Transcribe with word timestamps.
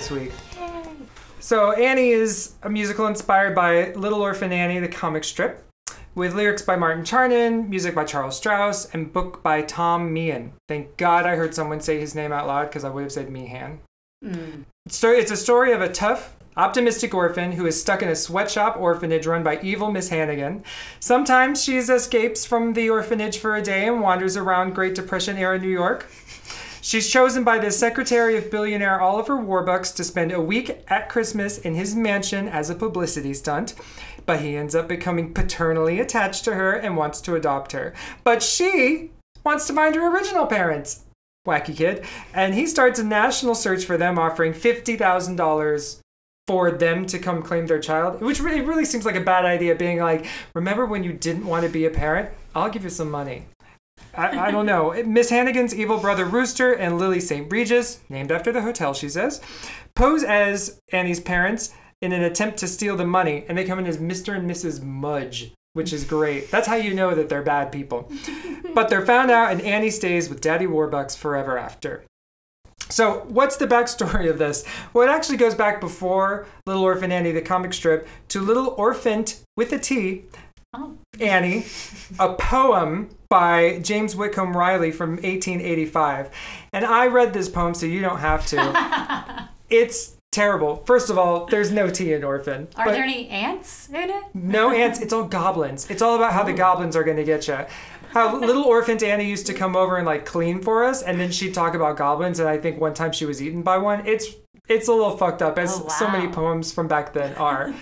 this 0.00 0.10
week. 0.10 0.32
So 1.40 1.72
Annie 1.72 2.10
is 2.10 2.54
a 2.62 2.70
musical 2.70 3.06
inspired 3.06 3.54
by 3.54 3.92
Little 3.92 4.22
Orphan 4.22 4.50
Annie, 4.50 4.78
the 4.78 4.88
comic 4.88 5.24
strip, 5.24 5.62
with 6.14 6.34
lyrics 6.34 6.62
by 6.62 6.74
Martin 6.76 7.04
Charnin, 7.04 7.68
music 7.68 7.94
by 7.94 8.04
Charles 8.04 8.40
Strouse, 8.40 8.88
and 8.94 9.12
book 9.12 9.42
by 9.42 9.60
Tom 9.60 10.10
Meehan. 10.10 10.52
Thank 10.68 10.96
God 10.96 11.26
I 11.26 11.36
heard 11.36 11.54
someone 11.54 11.80
say 11.80 12.00
his 12.00 12.14
name 12.14 12.32
out 12.32 12.46
loud 12.46 12.68
because 12.70 12.82
I 12.82 12.88
would 12.88 13.02
have 13.02 13.12
said 13.12 13.30
Meehan. 13.30 13.80
Hmm. 14.24 14.62
Sto- 14.88 15.10
It's 15.12 15.30
a 15.30 15.36
story 15.36 15.72
of 15.72 15.82
a 15.82 15.88
tough, 15.90 16.34
optimistic 16.56 17.12
orphan 17.12 17.52
who 17.52 17.66
is 17.66 17.78
stuck 17.78 18.02
in 18.02 18.08
a 18.08 18.16
sweatshop 18.16 18.78
orphanage 18.78 19.26
run 19.26 19.42
by 19.42 19.60
evil 19.60 19.90
Miss 19.90 20.08
Hannigan. 20.08 20.64
Sometimes 20.98 21.62
she 21.62 21.76
escapes 21.76 22.46
from 22.46 22.72
the 22.72 22.88
orphanage 22.88 23.36
for 23.36 23.54
a 23.54 23.60
day 23.62 23.86
and 23.86 24.00
wanders 24.00 24.36
around 24.38 24.74
Great 24.74 24.94
Depression 24.94 25.36
era 25.36 25.58
New 25.58 25.68
York. 25.68 26.06
She's 26.82 27.10
chosen 27.10 27.44
by 27.44 27.58
the 27.58 27.70
secretary 27.70 28.38
of 28.38 28.50
billionaire 28.50 29.00
Oliver 29.00 29.36
Warbucks 29.36 29.94
to 29.96 30.04
spend 30.04 30.32
a 30.32 30.40
week 30.40 30.82
at 30.88 31.10
Christmas 31.10 31.58
in 31.58 31.74
his 31.74 31.94
mansion 31.94 32.48
as 32.48 32.70
a 32.70 32.74
publicity 32.74 33.34
stunt. 33.34 33.74
But 34.24 34.40
he 34.40 34.56
ends 34.56 34.74
up 34.74 34.88
becoming 34.88 35.34
paternally 35.34 36.00
attached 36.00 36.44
to 36.44 36.54
her 36.54 36.72
and 36.72 36.96
wants 36.96 37.20
to 37.22 37.34
adopt 37.34 37.72
her. 37.72 37.92
But 38.24 38.42
she 38.42 39.10
wants 39.44 39.66
to 39.66 39.74
find 39.74 39.94
her 39.94 40.14
original 40.14 40.46
parents. 40.46 41.04
Wacky 41.46 41.76
kid. 41.76 42.04
And 42.32 42.54
he 42.54 42.66
starts 42.66 42.98
a 42.98 43.04
national 43.04 43.54
search 43.54 43.84
for 43.84 43.98
them, 43.98 44.18
offering 44.18 44.52
$50,000 44.54 46.00
for 46.46 46.70
them 46.70 47.06
to 47.06 47.18
come 47.18 47.42
claim 47.42 47.66
their 47.66 47.78
child, 47.78 48.20
which 48.22 48.40
really, 48.40 48.62
really 48.62 48.84
seems 48.84 49.04
like 49.04 49.16
a 49.16 49.20
bad 49.20 49.44
idea. 49.44 49.74
Being 49.74 49.98
like, 49.98 50.26
remember 50.54 50.86
when 50.86 51.04
you 51.04 51.12
didn't 51.12 51.46
want 51.46 51.64
to 51.64 51.70
be 51.70 51.84
a 51.84 51.90
parent? 51.90 52.30
I'll 52.54 52.70
give 52.70 52.84
you 52.84 52.90
some 52.90 53.10
money. 53.10 53.44
I, 54.14 54.48
I 54.48 54.50
don't 54.50 54.66
know. 54.66 54.92
Miss 55.04 55.30
Hannigan's 55.30 55.74
evil 55.74 55.98
brother 55.98 56.24
Rooster 56.24 56.72
and 56.72 56.98
Lily 56.98 57.20
St. 57.20 57.50
Regis, 57.50 58.00
named 58.08 58.32
after 58.32 58.52
the 58.52 58.62
hotel, 58.62 58.94
she 58.94 59.08
says, 59.08 59.40
pose 59.94 60.24
as 60.24 60.80
Annie's 60.92 61.20
parents 61.20 61.72
in 62.00 62.12
an 62.12 62.22
attempt 62.22 62.58
to 62.58 62.68
steal 62.68 62.96
the 62.96 63.06
money, 63.06 63.44
and 63.48 63.56
they 63.56 63.64
come 63.64 63.78
in 63.78 63.86
as 63.86 63.98
Mr. 63.98 64.36
and 64.36 64.50
Mrs. 64.50 64.82
Mudge, 64.82 65.52
which 65.74 65.92
is 65.92 66.04
great. 66.04 66.50
That's 66.50 66.66
how 66.66 66.76
you 66.76 66.94
know 66.94 67.14
that 67.14 67.28
they're 67.28 67.42
bad 67.42 67.70
people. 67.70 68.10
but 68.74 68.88
they're 68.88 69.04
found 69.04 69.30
out, 69.30 69.52
and 69.52 69.60
Annie 69.60 69.90
stays 69.90 70.28
with 70.28 70.40
Daddy 70.40 70.66
Warbucks 70.66 71.16
forever 71.16 71.58
after. 71.58 72.04
So, 72.88 73.24
what's 73.28 73.56
the 73.56 73.68
backstory 73.68 74.28
of 74.28 74.38
this? 74.38 74.64
Well, 74.92 75.06
it 75.06 75.12
actually 75.12 75.36
goes 75.36 75.54
back 75.54 75.80
before 75.80 76.46
Little 76.66 76.82
Orphan 76.82 77.12
Annie, 77.12 77.30
the 77.32 77.42
comic 77.42 77.72
strip, 77.72 78.08
to 78.28 78.40
Little 78.40 78.74
Orphant 78.76 79.44
with 79.56 79.72
a 79.72 79.78
T, 79.78 80.24
Oh. 80.72 80.96
Annie, 81.18 81.64
a 82.18 82.34
poem 82.34 83.10
by 83.28 83.80
James 83.80 84.14
Whitcomb 84.14 84.56
Riley 84.56 84.92
from 84.92 85.10
1885. 85.16 86.30
And 86.72 86.84
I 86.84 87.06
read 87.08 87.32
this 87.32 87.48
poem, 87.48 87.74
so 87.74 87.86
you 87.86 88.00
don't 88.00 88.18
have 88.20 88.46
to. 88.46 89.48
it's 89.70 90.16
terrible. 90.32 90.76
First 90.86 91.10
of 91.10 91.18
all, 91.18 91.46
there's 91.46 91.72
no 91.72 91.90
tea 91.90 92.12
in 92.12 92.22
orphan. 92.22 92.68
Are 92.76 92.90
there 92.92 93.02
any 93.02 93.28
ants 93.28 93.88
in 93.88 94.10
it? 94.10 94.24
no 94.32 94.70
ants. 94.72 95.00
It's 95.00 95.12
all 95.12 95.24
goblins. 95.24 95.90
It's 95.90 96.02
all 96.02 96.14
about 96.16 96.32
how 96.32 96.44
the 96.44 96.52
goblins 96.52 96.94
are 96.94 97.04
going 97.04 97.16
to 97.16 97.24
get 97.24 97.48
you. 97.48 97.58
How 98.12 98.38
little 98.38 98.64
orphan 98.64 99.02
Annie 99.04 99.28
used 99.28 99.46
to 99.46 99.54
come 99.54 99.76
over 99.76 99.96
and 99.96 100.06
like 100.06 100.24
clean 100.24 100.60
for 100.62 100.84
us, 100.84 101.02
and 101.02 101.20
then 101.20 101.30
she'd 101.32 101.54
talk 101.54 101.74
about 101.74 101.96
goblins. 101.96 102.38
And 102.40 102.48
I 102.48 102.58
think 102.58 102.80
one 102.80 102.94
time 102.94 103.12
she 103.12 103.24
was 103.24 103.42
eaten 103.42 103.62
by 103.62 103.78
one. 103.78 104.06
It's 104.06 104.26
it's 104.68 104.86
a 104.88 104.92
little 104.92 105.16
fucked 105.16 105.42
up, 105.42 105.58
as 105.58 105.80
Oh, 105.80 105.88
so 105.88 106.08
many 106.08 106.28
poems 106.28 106.72
from 106.72 106.86
back 106.88 107.12
then 107.12 107.34
are. 107.34 107.74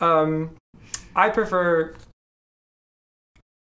um, 0.00 0.50
I 1.16 1.28
prefer. 1.30 1.94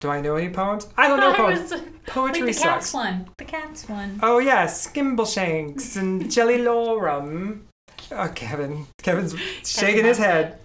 Do 0.02 0.10
I 0.10 0.20
know 0.20 0.36
any 0.36 0.50
poems? 0.50 0.88
I 0.98 1.08
don't 1.08 1.20
know 1.20 1.34
poems. 1.36 1.72
Poetry 2.08 2.42
like 2.42 2.56
the 2.56 2.62
cats 2.62 2.94
one. 2.94 3.30
The 3.38 3.46
cats 3.46 3.88
one. 3.88 4.20
Oh 4.22 4.40
yeah, 4.40 4.66
Skimbleshanks 4.66 5.96
and 5.96 6.24
Jellylorum. 6.26 7.62
Oh, 8.12 8.32
Kevin. 8.36 8.88
Kevin's 9.02 9.36
shaking 9.64 10.04
his 10.04 10.18
head. 10.18 10.58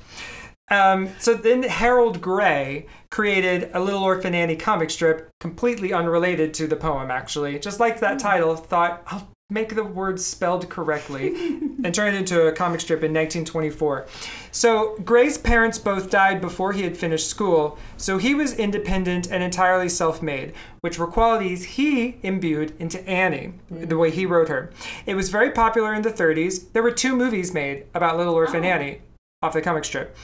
Um, 0.70 1.10
so 1.20 1.34
then 1.34 1.62
Harold 1.62 2.20
Gray 2.20 2.86
created 3.10 3.70
a 3.72 3.78
Little 3.78 4.02
Orphan 4.02 4.34
Annie 4.34 4.56
comic 4.56 4.90
strip 4.90 5.30
completely 5.38 5.92
unrelated 5.92 6.54
to 6.54 6.66
the 6.66 6.74
poem, 6.74 7.10
actually. 7.10 7.58
Just 7.60 7.78
like 7.78 8.00
that 8.00 8.18
title, 8.18 8.56
thought, 8.56 9.02
I'll 9.06 9.28
make 9.48 9.76
the 9.76 9.84
words 9.84 10.24
spelled 10.24 10.68
correctly 10.68 11.28
and 11.84 11.94
turn 11.94 12.12
it 12.12 12.18
into 12.18 12.48
a 12.48 12.52
comic 12.52 12.80
strip 12.80 12.98
in 13.04 13.14
1924. 13.14 14.04
So 14.50 14.96
Gray's 15.04 15.38
parents 15.38 15.78
both 15.78 16.10
died 16.10 16.40
before 16.40 16.72
he 16.72 16.82
had 16.82 16.96
finished 16.96 17.28
school, 17.28 17.78
so 17.96 18.18
he 18.18 18.34
was 18.34 18.54
independent 18.54 19.30
and 19.30 19.44
entirely 19.44 19.88
self-made, 19.88 20.52
which 20.80 20.98
were 20.98 21.06
qualities 21.06 21.64
he 21.64 22.16
imbued 22.24 22.74
into 22.80 23.00
Annie, 23.08 23.54
the 23.70 23.96
way 23.96 24.10
he 24.10 24.26
wrote 24.26 24.48
her. 24.48 24.72
It 25.06 25.14
was 25.14 25.28
very 25.28 25.52
popular 25.52 25.94
in 25.94 26.02
the 26.02 26.10
30s. 26.10 26.72
There 26.72 26.82
were 26.82 26.90
two 26.90 27.14
movies 27.14 27.54
made 27.54 27.86
about 27.94 28.16
Little 28.16 28.34
Orphan 28.34 28.64
oh. 28.64 28.68
Annie 28.68 29.02
off 29.42 29.52
the 29.52 29.62
comic 29.62 29.84
strip. 29.84 30.16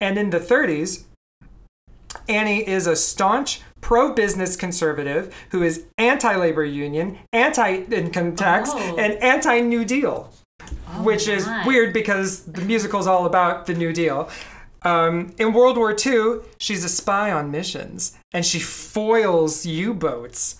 And 0.00 0.16
in 0.16 0.30
the 0.30 0.40
30s, 0.40 1.04
Annie 2.28 2.66
is 2.66 2.86
a 2.86 2.96
staunch 2.96 3.60
pro 3.80 4.12
business 4.14 4.56
conservative 4.56 5.34
who 5.50 5.62
is 5.62 5.84
anti 5.98 6.34
labor 6.36 6.64
union, 6.64 7.18
anti 7.32 7.82
income 7.90 8.36
tax, 8.36 8.70
Oh. 8.72 8.96
and 8.98 9.14
anti 9.14 9.60
New 9.60 9.84
Deal, 9.84 10.30
which 11.02 11.28
is 11.28 11.48
weird 11.66 11.92
because 11.92 12.44
the 12.44 12.60
musical 12.62 13.00
is 13.00 13.06
all 13.06 13.26
about 13.26 13.66
the 13.66 13.74
New 13.74 13.92
Deal. 13.92 14.28
Um, 14.82 15.34
in 15.38 15.52
World 15.52 15.76
War 15.76 15.94
II, 15.94 16.40
she's 16.58 16.84
a 16.84 16.88
spy 16.88 17.30
on 17.30 17.50
missions 17.50 18.16
and 18.32 18.46
she 18.46 18.58
foils 18.60 19.66
U 19.66 19.92
boats. 19.94 20.56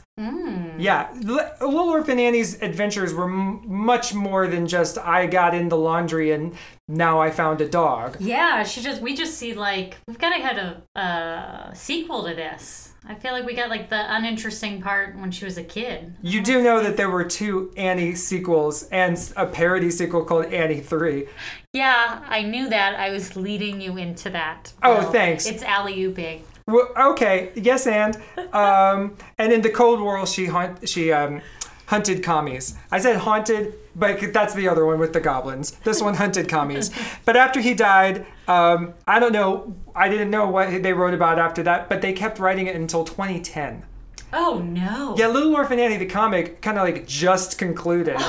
Yeah, 0.76 1.08
Little 1.22 1.88
Orphan 1.88 2.18
Annie's 2.18 2.60
adventures 2.60 3.14
were 3.14 3.24
m- 3.24 3.62
much 3.66 4.12
more 4.12 4.46
than 4.46 4.66
just 4.66 4.98
I 4.98 5.24
got 5.26 5.54
in 5.54 5.70
the 5.70 5.78
laundry 5.78 6.32
and 6.32 6.54
now 6.88 7.22
I 7.22 7.30
found 7.30 7.62
a 7.62 7.68
dog. 7.68 8.18
Yeah, 8.20 8.62
she 8.64 8.82
just 8.82 9.00
we 9.00 9.14
just 9.16 9.38
see 9.38 9.54
like 9.54 9.96
we've 10.06 10.18
got 10.18 10.36
to 10.36 10.42
have 10.42 10.58
a 10.94 10.98
uh, 11.00 11.72
sequel 11.72 12.24
to 12.28 12.34
this. 12.34 12.89
I 13.06 13.14
feel 13.14 13.32
like 13.32 13.46
we 13.46 13.54
got 13.54 13.70
like 13.70 13.88
the 13.88 14.14
uninteresting 14.14 14.82
part 14.82 15.16
when 15.16 15.30
she 15.30 15.44
was 15.44 15.56
a 15.56 15.64
kid. 15.64 16.14
You 16.22 16.42
do 16.42 16.62
know 16.62 16.82
that 16.82 16.96
there 16.96 17.10
were 17.10 17.24
two 17.24 17.72
Annie 17.76 18.14
sequels 18.14 18.84
and 18.88 19.18
a 19.36 19.46
parody 19.46 19.90
sequel 19.90 20.24
called 20.24 20.46
Annie 20.46 20.80
3. 20.80 21.26
Yeah, 21.72 22.22
I 22.26 22.42
knew 22.42 22.68
that. 22.68 22.96
I 22.96 23.10
was 23.10 23.36
leading 23.36 23.80
you 23.80 23.96
into 23.96 24.30
that. 24.30 24.72
Oh, 24.82 24.98
Will. 24.98 25.12
thanks. 25.12 25.46
It's 25.46 25.62
alley 25.62 25.96
ooping. 25.96 26.42
Well, 26.66 26.88
okay, 27.12 27.50
yes, 27.56 27.86
and 27.86 28.16
um, 28.52 29.16
and 29.38 29.52
in 29.52 29.60
the 29.62 29.70
Cold 29.70 30.00
War, 30.00 30.24
she 30.26 30.46
hunt, 30.46 30.88
she 30.88 31.10
um, 31.10 31.40
hunted 31.86 32.22
commies. 32.22 32.74
I 32.92 33.00
said 33.00 33.16
haunted, 33.16 33.74
but 33.96 34.32
that's 34.32 34.54
the 34.54 34.68
other 34.68 34.86
one 34.86 35.00
with 35.00 35.12
the 35.12 35.18
goblins. 35.20 35.72
This 35.82 36.00
one 36.00 36.14
hunted 36.14 36.48
commies. 36.48 36.90
But 37.24 37.36
after 37.36 37.60
he 37.60 37.74
died, 37.74 38.26
um, 38.46 38.94
I 39.06 39.18
don't 39.18 39.32
know. 39.32 39.74
I 39.94 40.08
didn't 40.08 40.30
know 40.30 40.48
what 40.48 40.82
they 40.82 40.92
wrote 40.92 41.14
about 41.14 41.38
after 41.38 41.62
that, 41.64 41.88
but 41.88 42.02
they 42.02 42.12
kept 42.12 42.38
writing 42.38 42.66
it 42.66 42.76
until 42.76 43.04
2010. 43.04 43.84
Oh 44.32 44.58
no. 44.58 45.14
Yeah, 45.18 45.28
Little 45.28 45.54
Orphan 45.54 45.78
Annie, 45.78 45.96
the 45.96 46.06
comic, 46.06 46.60
kind 46.62 46.78
of 46.78 46.84
like 46.84 47.06
just 47.06 47.58
concluded. 47.58 48.16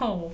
Oh. 0.00 0.32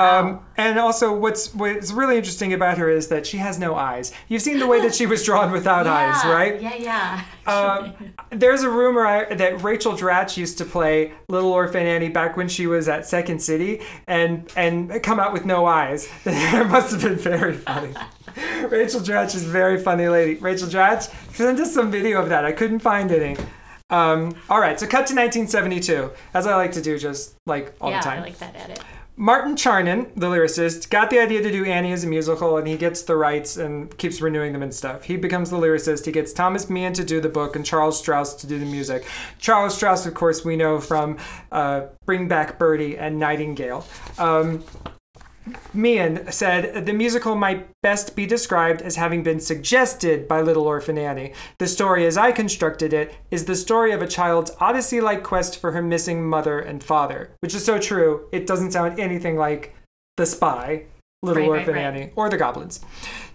Um, 0.00 0.40
and 0.56 0.78
also, 0.78 1.14
what's 1.14 1.54
what's 1.54 1.92
really 1.92 2.16
interesting 2.16 2.54
about 2.54 2.78
her 2.78 2.88
is 2.88 3.08
that 3.08 3.26
she 3.26 3.36
has 3.36 3.58
no 3.58 3.74
eyes. 3.74 4.12
You've 4.28 4.40
seen 4.40 4.58
the 4.58 4.66
way 4.66 4.80
that 4.80 4.94
she 4.94 5.04
was 5.04 5.22
drawn 5.22 5.52
without 5.52 5.86
eyes, 5.86 6.24
right? 6.24 6.60
Yeah, 6.60 6.74
yeah. 6.76 7.24
Uh, 7.46 7.92
there's 8.30 8.62
a 8.62 8.70
rumor 8.70 9.04
I, 9.04 9.34
that 9.34 9.62
Rachel 9.62 9.92
Dratch 9.92 10.38
used 10.38 10.56
to 10.58 10.64
play 10.64 11.12
Little 11.28 11.52
Orphan 11.52 11.86
Annie 11.86 12.08
back 12.08 12.38
when 12.38 12.48
she 12.48 12.66
was 12.66 12.88
at 12.88 13.06
Second 13.06 13.42
City, 13.42 13.82
and 14.06 14.50
and 14.56 15.02
come 15.02 15.20
out 15.20 15.34
with 15.34 15.44
no 15.44 15.66
eyes. 15.66 16.08
it 16.24 16.66
must 16.68 16.92
have 16.92 17.02
been 17.02 17.16
very 17.16 17.56
funny. 17.58 17.92
Rachel 18.68 19.00
Dratch 19.00 19.34
is 19.34 19.44
a 19.44 19.48
very 19.48 19.80
funny 19.80 20.08
lady. 20.08 20.34
Rachel 20.36 20.68
Dratch, 20.68 21.12
send 21.34 21.60
us 21.60 21.72
some 21.72 21.90
video 21.90 22.20
of 22.20 22.28
that. 22.28 22.44
I 22.44 22.52
couldn't 22.52 22.80
find 22.80 23.10
any. 23.10 23.36
Um, 23.90 24.34
all 24.48 24.60
right, 24.60 24.78
so 24.78 24.86
cut 24.86 25.06
to 25.08 25.14
1972, 25.14 26.10
as 26.34 26.46
I 26.46 26.54
like 26.56 26.72
to 26.72 26.82
do, 26.82 26.98
just 26.98 27.34
like 27.46 27.74
all 27.80 27.90
yeah, 27.90 28.00
the 28.00 28.04
time. 28.04 28.16
Yeah, 28.18 28.20
I 28.20 28.24
like 28.24 28.38
that 28.38 28.56
edit. 28.56 28.80
Martin 29.20 29.54
Charnin, 29.54 30.08
the 30.16 30.28
lyricist, 30.28 30.88
got 30.88 31.10
the 31.10 31.18
idea 31.18 31.42
to 31.42 31.52
do 31.52 31.66
Annie 31.66 31.92
as 31.92 32.04
a 32.04 32.06
musical, 32.06 32.56
and 32.56 32.66
he 32.66 32.78
gets 32.78 33.02
the 33.02 33.16
rights 33.16 33.58
and 33.58 33.94
keeps 33.98 34.22
renewing 34.22 34.54
them 34.54 34.62
and 34.62 34.72
stuff. 34.72 35.04
He 35.04 35.18
becomes 35.18 35.50
the 35.50 35.58
lyricist. 35.58 36.06
He 36.06 36.12
gets 36.12 36.32
Thomas 36.32 36.70
Meehan 36.70 36.94
to 36.94 37.04
do 37.04 37.20
the 37.20 37.28
book 37.28 37.54
and 37.54 37.66
Charles 37.66 38.02
Strouse 38.02 38.34
to 38.40 38.46
do 38.46 38.58
the 38.58 38.64
music. 38.64 39.04
Charles 39.38 39.76
Strouse, 39.78 40.06
of 40.06 40.14
course, 40.14 40.42
we 40.42 40.56
know 40.56 40.80
from 40.80 41.18
uh, 41.52 41.82
Bring 42.06 42.28
Back 42.28 42.58
Birdie 42.58 42.96
and 42.96 43.18
Nightingale. 43.18 43.86
Um, 44.16 44.64
Meehan 45.74 46.30
said 46.30 46.86
the 46.86 46.92
musical 46.92 47.34
might 47.34 47.68
best 47.82 48.16
be 48.16 48.26
described 48.26 48.82
as 48.82 48.96
having 48.96 49.22
been 49.22 49.40
suggested 49.40 50.26
by 50.28 50.40
Little 50.40 50.66
Orphan 50.66 50.98
Annie. 50.98 51.32
The 51.58 51.66
story, 51.66 52.06
as 52.06 52.16
I 52.16 52.32
constructed 52.32 52.92
it, 52.92 53.14
is 53.30 53.44
the 53.44 53.56
story 53.56 53.92
of 53.92 54.02
a 54.02 54.06
child's 54.06 54.50
Odyssey 54.60 55.00
like 55.00 55.22
quest 55.22 55.60
for 55.60 55.72
her 55.72 55.82
missing 55.82 56.24
mother 56.24 56.58
and 56.58 56.82
father, 56.82 57.30
which 57.40 57.54
is 57.54 57.64
so 57.64 57.78
true. 57.78 58.28
It 58.32 58.46
doesn't 58.46 58.72
sound 58.72 58.98
anything 58.98 59.36
like 59.36 59.74
The 60.16 60.26
Spy, 60.26 60.84
Little 61.22 61.42
Right, 61.42 61.50
right, 61.50 61.58
Orphan 61.60 61.74
right. 61.74 61.84
Annie, 61.84 62.10
or 62.16 62.28
The 62.28 62.36
Goblins. 62.36 62.80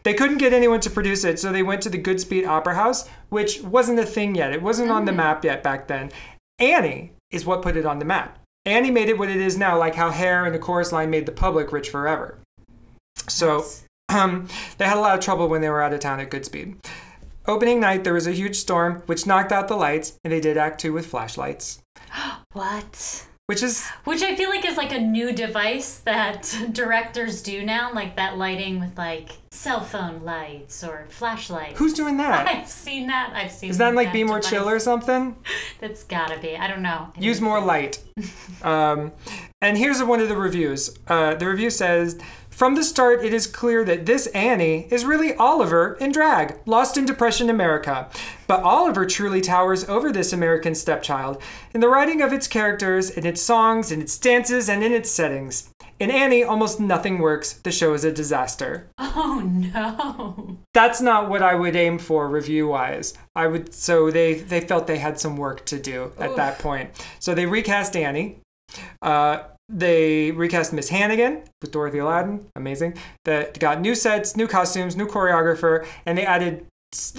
They 0.03 0.13
couldn't 0.13 0.37
get 0.37 0.53
anyone 0.53 0.81
to 0.81 0.89
produce 0.89 1.23
it, 1.23 1.39
so 1.39 1.51
they 1.51 1.63
went 1.63 1.81
to 1.81 1.89
the 1.89 2.01
Goodspeed 2.01 2.45
Opera 2.47 2.75
House, 2.75 3.07
which 3.29 3.61
wasn't 3.61 3.99
a 3.99 4.05
thing 4.05 4.35
yet. 4.35 4.53
It 4.53 4.61
wasn't 4.61 4.91
on 4.91 5.05
the 5.05 5.11
Mm. 5.11 5.17
map 5.17 5.43
yet 5.43 5.63
back 5.63 5.87
then. 5.87 6.11
Annie 6.59 7.13
is 7.31 7.45
what 7.45 7.61
put 7.61 7.75
it 7.75 7.85
on 7.85 7.99
the 7.99 8.05
map. 8.05 8.39
Annie 8.65 8.91
made 8.91 9.09
it 9.09 9.17
what 9.17 9.29
it 9.29 9.37
is 9.37 9.57
now, 9.57 9.77
like 9.77 9.95
how 9.95 10.09
Hair 10.09 10.45
and 10.45 10.55
the 10.55 10.59
chorus 10.59 10.91
line 10.91 11.09
made 11.09 11.25
the 11.25 11.31
public 11.31 11.71
rich 11.71 11.89
forever. 11.89 12.39
So 13.27 13.57
Nice. 13.57 13.83
um, 14.09 14.47
they 14.77 14.85
had 14.85 14.97
a 14.97 15.01
lot 15.01 15.17
of 15.17 15.23
trouble 15.23 15.47
when 15.47 15.61
they 15.61 15.69
were 15.69 15.81
out 15.81 15.93
of 15.93 15.99
town 15.99 16.19
at 16.19 16.31
Goodspeed. 16.31 16.83
Opening 17.47 17.79
night, 17.79 18.03
there 18.03 18.13
was 18.13 18.25
a 18.25 18.31
huge 18.31 18.55
storm 18.55 19.03
which 19.05 19.27
knocked 19.27 19.51
out 19.51 19.67
the 19.67 19.75
lights, 19.75 20.17
and 20.23 20.33
they 20.33 20.41
did 20.41 20.57
Act 20.57 20.81
Two 20.81 20.93
with 20.93 21.05
flashlights, 21.05 21.81
What? 22.53 23.27
Which 23.47 23.61
is 23.61 23.87
Which 24.05 24.23
I 24.23 24.35
feel 24.35 24.49
like 24.49 24.65
is 24.65 24.77
like 24.77 24.91
a 24.91 24.99
new 24.99 25.31
device 25.31 25.99
that 25.99 26.43
directors 26.71 27.43
do 27.43 27.63
now, 27.63 27.93
like 27.93 28.15
that 28.15 28.37
lighting 28.37 28.79
with 28.79 28.97
like 28.97 29.31
cell 29.51 29.81
phone 29.81 30.23
lights 30.23 30.83
or 30.83 31.05
flashlights. 31.09 31.77
who's 31.77 31.93
doing 31.93 32.17
that? 32.17 32.47
I've 32.55 32.67
seen 32.67 33.07
that. 33.07 33.33
I've 33.35 33.51
seen. 33.51 33.69
Is 33.69 33.77
that 33.77 33.93
like 33.93 34.11
Be 34.11 34.23
More 34.23 34.39
device. 34.39 34.51
Chill 34.51 34.69
or 34.69 34.79
something? 34.79 35.35
That's 35.79 36.03
gotta 36.03 36.39
be. 36.39 36.57
I 36.57 36.67
don't 36.67 36.81
know. 36.81 37.11
I 37.15 37.19
Use 37.19 37.39
more 37.39 37.61
light. 37.61 38.03
Um, 38.63 39.11
and 39.61 39.77
here's 39.77 40.01
one 40.03 40.19
of 40.21 40.29
the 40.29 40.37
reviews. 40.37 40.97
Uh, 41.07 41.35
the 41.35 41.47
review 41.47 41.69
says. 41.69 42.19
From 42.55 42.75
the 42.75 42.85
start, 42.85 43.21
it 43.21 43.33
is 43.33 43.47
clear 43.47 43.83
that 43.83 44.05
this 44.05 44.27
Annie 44.27 44.87
is 44.89 45.03
really 45.03 45.35
Oliver 45.35 45.97
in 45.99 46.13
drag, 46.13 46.55
lost 46.65 46.95
in 46.95 47.05
Depression 47.05 47.49
America. 47.49 48.07
But 48.47 48.63
Oliver 48.63 49.05
truly 49.05 49.41
towers 49.41 49.83
over 49.89 50.09
this 50.09 50.31
American 50.31 50.73
stepchild 50.73 51.41
in 51.73 51.81
the 51.81 51.89
writing 51.89 52.21
of 52.21 52.31
its 52.31 52.47
characters, 52.47 53.09
in 53.09 53.25
its 53.25 53.41
songs, 53.41 53.91
in 53.91 53.99
its 53.99 54.17
dances, 54.17 54.69
and 54.69 54.85
in 54.85 54.93
its 54.93 55.11
settings. 55.11 55.69
In 55.99 56.09
Annie, 56.09 56.45
almost 56.45 56.79
nothing 56.79 57.19
works. 57.19 57.51
The 57.51 57.73
show 57.73 57.93
is 57.93 58.05
a 58.05 58.11
disaster. 58.13 58.87
Oh 58.99 59.41
no. 59.43 60.57
That's 60.73 61.01
not 61.01 61.27
what 61.27 61.41
I 61.41 61.55
would 61.55 61.75
aim 61.75 61.99
for 61.99 62.29
review 62.29 62.69
wise. 62.69 63.15
I 63.35 63.47
would 63.47 63.73
so 63.73 64.09
they 64.09 64.35
they 64.35 64.61
felt 64.61 64.87
they 64.87 64.99
had 64.99 65.19
some 65.19 65.35
work 65.35 65.65
to 65.65 65.77
do 65.77 66.13
at 66.17 66.37
that 66.37 66.59
point. 66.59 66.91
So 67.19 67.35
they 67.35 67.47
recast 67.47 67.97
Annie. 67.97 68.39
Uh, 69.01 69.43
they 69.69 70.31
recast 70.31 70.73
Miss 70.73 70.89
Hannigan 70.89 71.43
with 71.61 71.71
Dorothy 71.71 72.01
Loudon, 72.01 72.47
amazing. 72.55 72.95
That 73.25 73.59
got 73.59 73.81
new 73.81 73.93
sets, 73.95 74.35
new 74.35 74.47
costumes, 74.47 74.95
new 74.95 75.07
choreographer, 75.07 75.85
and 76.05 76.17
they 76.17 76.25
added 76.25 76.65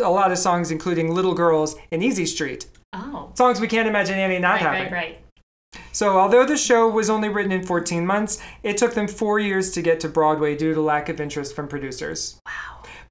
a 0.03 0.11
lot 0.11 0.33
of 0.33 0.39
songs, 0.39 0.71
including 0.71 1.15
"Little 1.15 1.35
Girls" 1.35 1.77
and 1.93 2.03
"Easy 2.03 2.25
Street," 2.27 2.67
Oh. 2.93 3.31
songs 3.35 3.61
we 3.61 3.69
can't 3.69 3.89
imagine 3.89 4.19
Annie 4.19 4.39
not 4.39 4.53
Right, 4.55 4.63
having. 4.63 4.83
right, 4.85 4.93
right. 4.93 5.19
So, 5.93 6.19
although 6.19 6.47
the 6.47 6.57
show 6.57 6.89
was 6.89 7.11
only 7.11 7.29
written 7.29 7.53
in 7.53 7.67
14 7.67 8.07
months, 8.07 8.41
it 8.63 8.79
took 8.79 8.95
them 8.95 9.07
four 9.09 9.39
years 9.39 9.71
to 9.73 9.83
get 9.83 10.01
to 10.01 10.09
Broadway 10.09 10.57
due 10.57 10.73
to 10.73 10.81
lack 10.81 11.11
of 11.11 11.21
interest 11.21 11.55
from 11.55 11.69
producers. 11.69 12.39
Wow. 12.47 12.53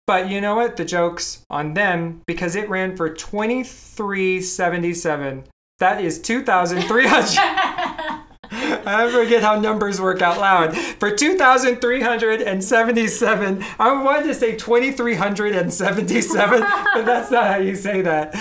But 0.07 0.29
you 0.29 0.39
know 0.39 0.55
what? 0.55 0.77
The 0.77 0.85
joke's 0.85 1.41
on 1.49 1.73
them 1.73 2.21
because 2.27 2.55
it 2.55 2.69
ran 2.69 2.95
for 2.95 3.09
2377. 3.09 5.45
That 5.79 5.99
is 6.03 6.19
2,300. 6.21 7.37
I 8.87 9.11
forget 9.11 9.43
how 9.43 9.59
numbers 9.59 9.99
work 9.99 10.21
out 10.21 10.39
loud. 10.39 10.77
For 10.77 11.11
2,377, 11.11 13.63
I 13.79 14.03
wanted 14.03 14.23
to 14.27 14.33
say 14.33 14.55
2,377, 14.55 16.61
but 16.93 17.05
that's 17.05 17.31
not 17.31 17.47
how 17.47 17.57
you 17.57 17.75
say 17.75 18.01
that. 18.01 18.35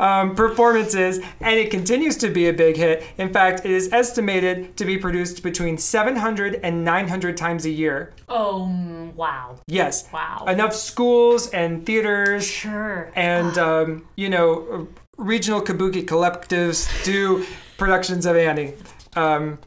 Um, 0.00 0.34
performances, 0.34 1.18
and 1.40 1.58
it 1.58 1.70
continues 1.70 2.16
to 2.18 2.28
be 2.30 2.48
a 2.48 2.52
big 2.52 2.76
hit. 2.76 3.04
In 3.18 3.32
fact, 3.32 3.64
it 3.64 3.70
is 3.70 3.92
estimated 3.92 4.76
to 4.76 4.84
be 4.84 4.96
produced 4.98 5.42
between 5.42 5.78
700 5.78 6.60
and 6.62 6.84
900 6.84 7.36
times 7.36 7.64
a 7.66 7.70
year. 7.70 8.12
Oh 8.28 9.10
wow. 9.16 9.56
Yes. 9.66 10.08
Wow. 10.12 10.44
Enough 10.48 10.74
schools 10.74 11.48
and 11.50 11.84
theaters 11.84 12.46
Sure. 12.46 13.10
and 13.14 13.56
um, 13.68 14.06
you 14.16 14.28
know 14.28 14.88
regional 15.16 15.60
kabuki 15.60 16.04
collectives 16.06 16.88
do 17.04 17.44
productions 17.76 18.26
of 18.26 18.36
Annie. 18.36 18.74
Um, 19.16 19.58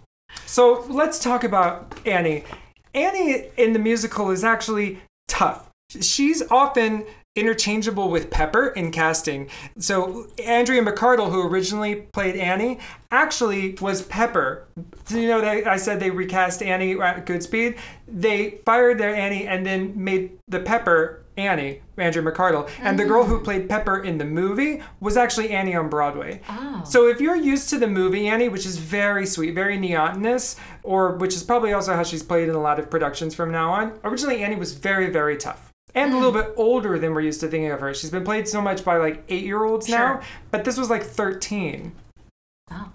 so 0.45 0.85
let's 0.89 1.19
talk 1.19 1.43
about 1.43 1.99
Annie. 2.05 2.43
Annie 2.93 3.45
in 3.57 3.73
the 3.73 3.79
musical 3.79 4.29
is 4.29 4.43
actually 4.43 5.01
tough. 5.27 5.69
She's 6.01 6.43
often 6.51 7.05
interchangeable 7.35 8.09
with 8.09 8.29
Pepper 8.29 8.67
in 8.67 8.91
casting. 8.91 9.49
So 9.79 10.27
Andrea 10.43 10.83
McArdle, 10.83 11.31
who 11.31 11.47
originally 11.47 11.95
played 12.13 12.35
Annie, 12.35 12.79
actually 13.09 13.75
was 13.81 14.03
Pepper. 14.03 14.67
So, 15.05 15.17
you 15.17 15.27
know, 15.27 15.41
they, 15.41 15.65
I 15.65 15.77
said 15.77 15.99
they 15.99 16.11
recast 16.11 16.61
Annie 16.61 16.93
at 16.99 17.25
Goodspeed. 17.25 17.77
They 18.07 18.59
fired 18.65 18.99
their 18.99 19.15
Annie 19.15 19.47
and 19.47 19.65
then 19.65 19.93
made 19.95 20.37
the 20.47 20.59
Pepper 20.59 21.22
Annie, 21.37 21.81
Andrea 21.97 22.23
McArdle. 22.23 22.69
And 22.79 22.97
the 22.97 23.05
girl 23.05 23.25
who 23.25 23.39
mm. 23.39 23.43
played 23.43 23.69
Pepper 23.69 24.03
in 24.03 24.17
the 24.17 24.25
movie 24.25 24.81
was 24.99 25.17
actually 25.17 25.49
Annie 25.49 25.75
on 25.75 25.89
Broadway. 25.89 26.41
Oh. 26.49 26.83
So 26.85 27.07
if 27.07 27.19
you're 27.19 27.35
used 27.35 27.69
to 27.69 27.79
the 27.79 27.87
movie 27.87 28.27
Annie, 28.27 28.49
which 28.49 28.65
is 28.65 28.77
very 28.77 29.25
sweet, 29.25 29.55
very 29.55 29.77
neotenous, 29.77 30.55
or 30.83 31.15
which 31.15 31.35
is 31.35 31.43
probably 31.43 31.73
also 31.73 31.95
how 31.95 32.03
she's 32.03 32.23
played 32.23 32.49
in 32.49 32.55
a 32.55 32.61
lot 32.61 32.79
of 32.79 32.89
productions 32.89 33.33
from 33.35 33.51
now 33.51 33.71
on, 33.71 33.99
originally 34.03 34.43
Annie 34.43 34.55
was 34.55 34.73
very, 34.73 35.09
very 35.09 35.37
tough. 35.37 35.71
And 35.95 36.11
a 36.11 36.17
little 36.17 36.31
mm. 36.31 36.45
bit 36.45 36.53
older 36.57 36.97
than 36.97 37.13
we're 37.13 37.21
used 37.21 37.39
to 37.41 37.47
thinking 37.47 37.71
of 37.71 37.79
her. 37.79 37.93
She's 37.93 38.09
been 38.09 38.23
played 38.23 38.47
so 38.47 38.61
much 38.61 38.83
by 38.83 38.97
like 38.97 39.23
eight 39.29 39.43
year 39.43 39.63
olds 39.63 39.87
now, 39.89 40.21
but 40.49 40.63
this 40.65 40.77
was 40.77 40.89
like 40.89 41.03
13. 41.03 41.93
Oh. 42.71 42.91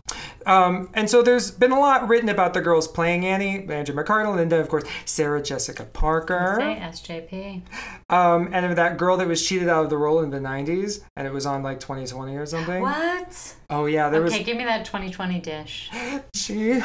Um, 0.46 0.88
and 0.94 1.10
so 1.10 1.20
there's 1.22 1.50
been 1.50 1.72
a 1.72 1.78
lot 1.78 2.08
written 2.08 2.30
about 2.30 2.54
the 2.54 2.62
girls 2.62 2.88
playing 2.88 3.26
Annie, 3.26 3.68
Andrea 3.70 3.96
McArdle, 3.96 4.40
and 4.40 4.50
then 4.50 4.60
of 4.60 4.68
course 4.68 4.84
Sarah 5.04 5.42
Jessica 5.42 5.84
Parker. 5.84 6.56
Say 6.58 6.80
SJP. 6.80 7.62
Um, 8.08 8.48
and 8.52 8.74
that 8.78 8.96
girl 8.96 9.18
that 9.18 9.28
was 9.28 9.46
cheated 9.46 9.68
out 9.68 9.84
of 9.84 9.90
the 9.90 9.98
role 9.98 10.22
in 10.22 10.30
the 10.30 10.38
90s, 10.38 11.02
and 11.16 11.26
it 11.26 11.32
was 11.34 11.44
on 11.44 11.62
like 11.62 11.80
2020 11.80 12.36
or 12.36 12.46
something. 12.46 12.80
What? 12.80 13.56
Oh 13.68 13.84
yeah, 13.84 14.08
there 14.08 14.20
Okay, 14.20 14.24
was 14.24 14.32
Okay, 14.34 14.42
give 14.44 14.56
me 14.56 14.64
that 14.64 14.86
2020 14.86 15.38
dish. 15.40 15.90
she 16.34 16.80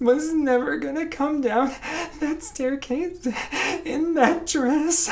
was 0.00 0.32
never 0.32 0.76
gonna 0.76 1.06
come 1.06 1.40
down 1.40 1.72
that 2.20 2.42
staircase 2.44 3.26
in 3.84 4.14
that 4.14 4.46
dress. 4.46 5.10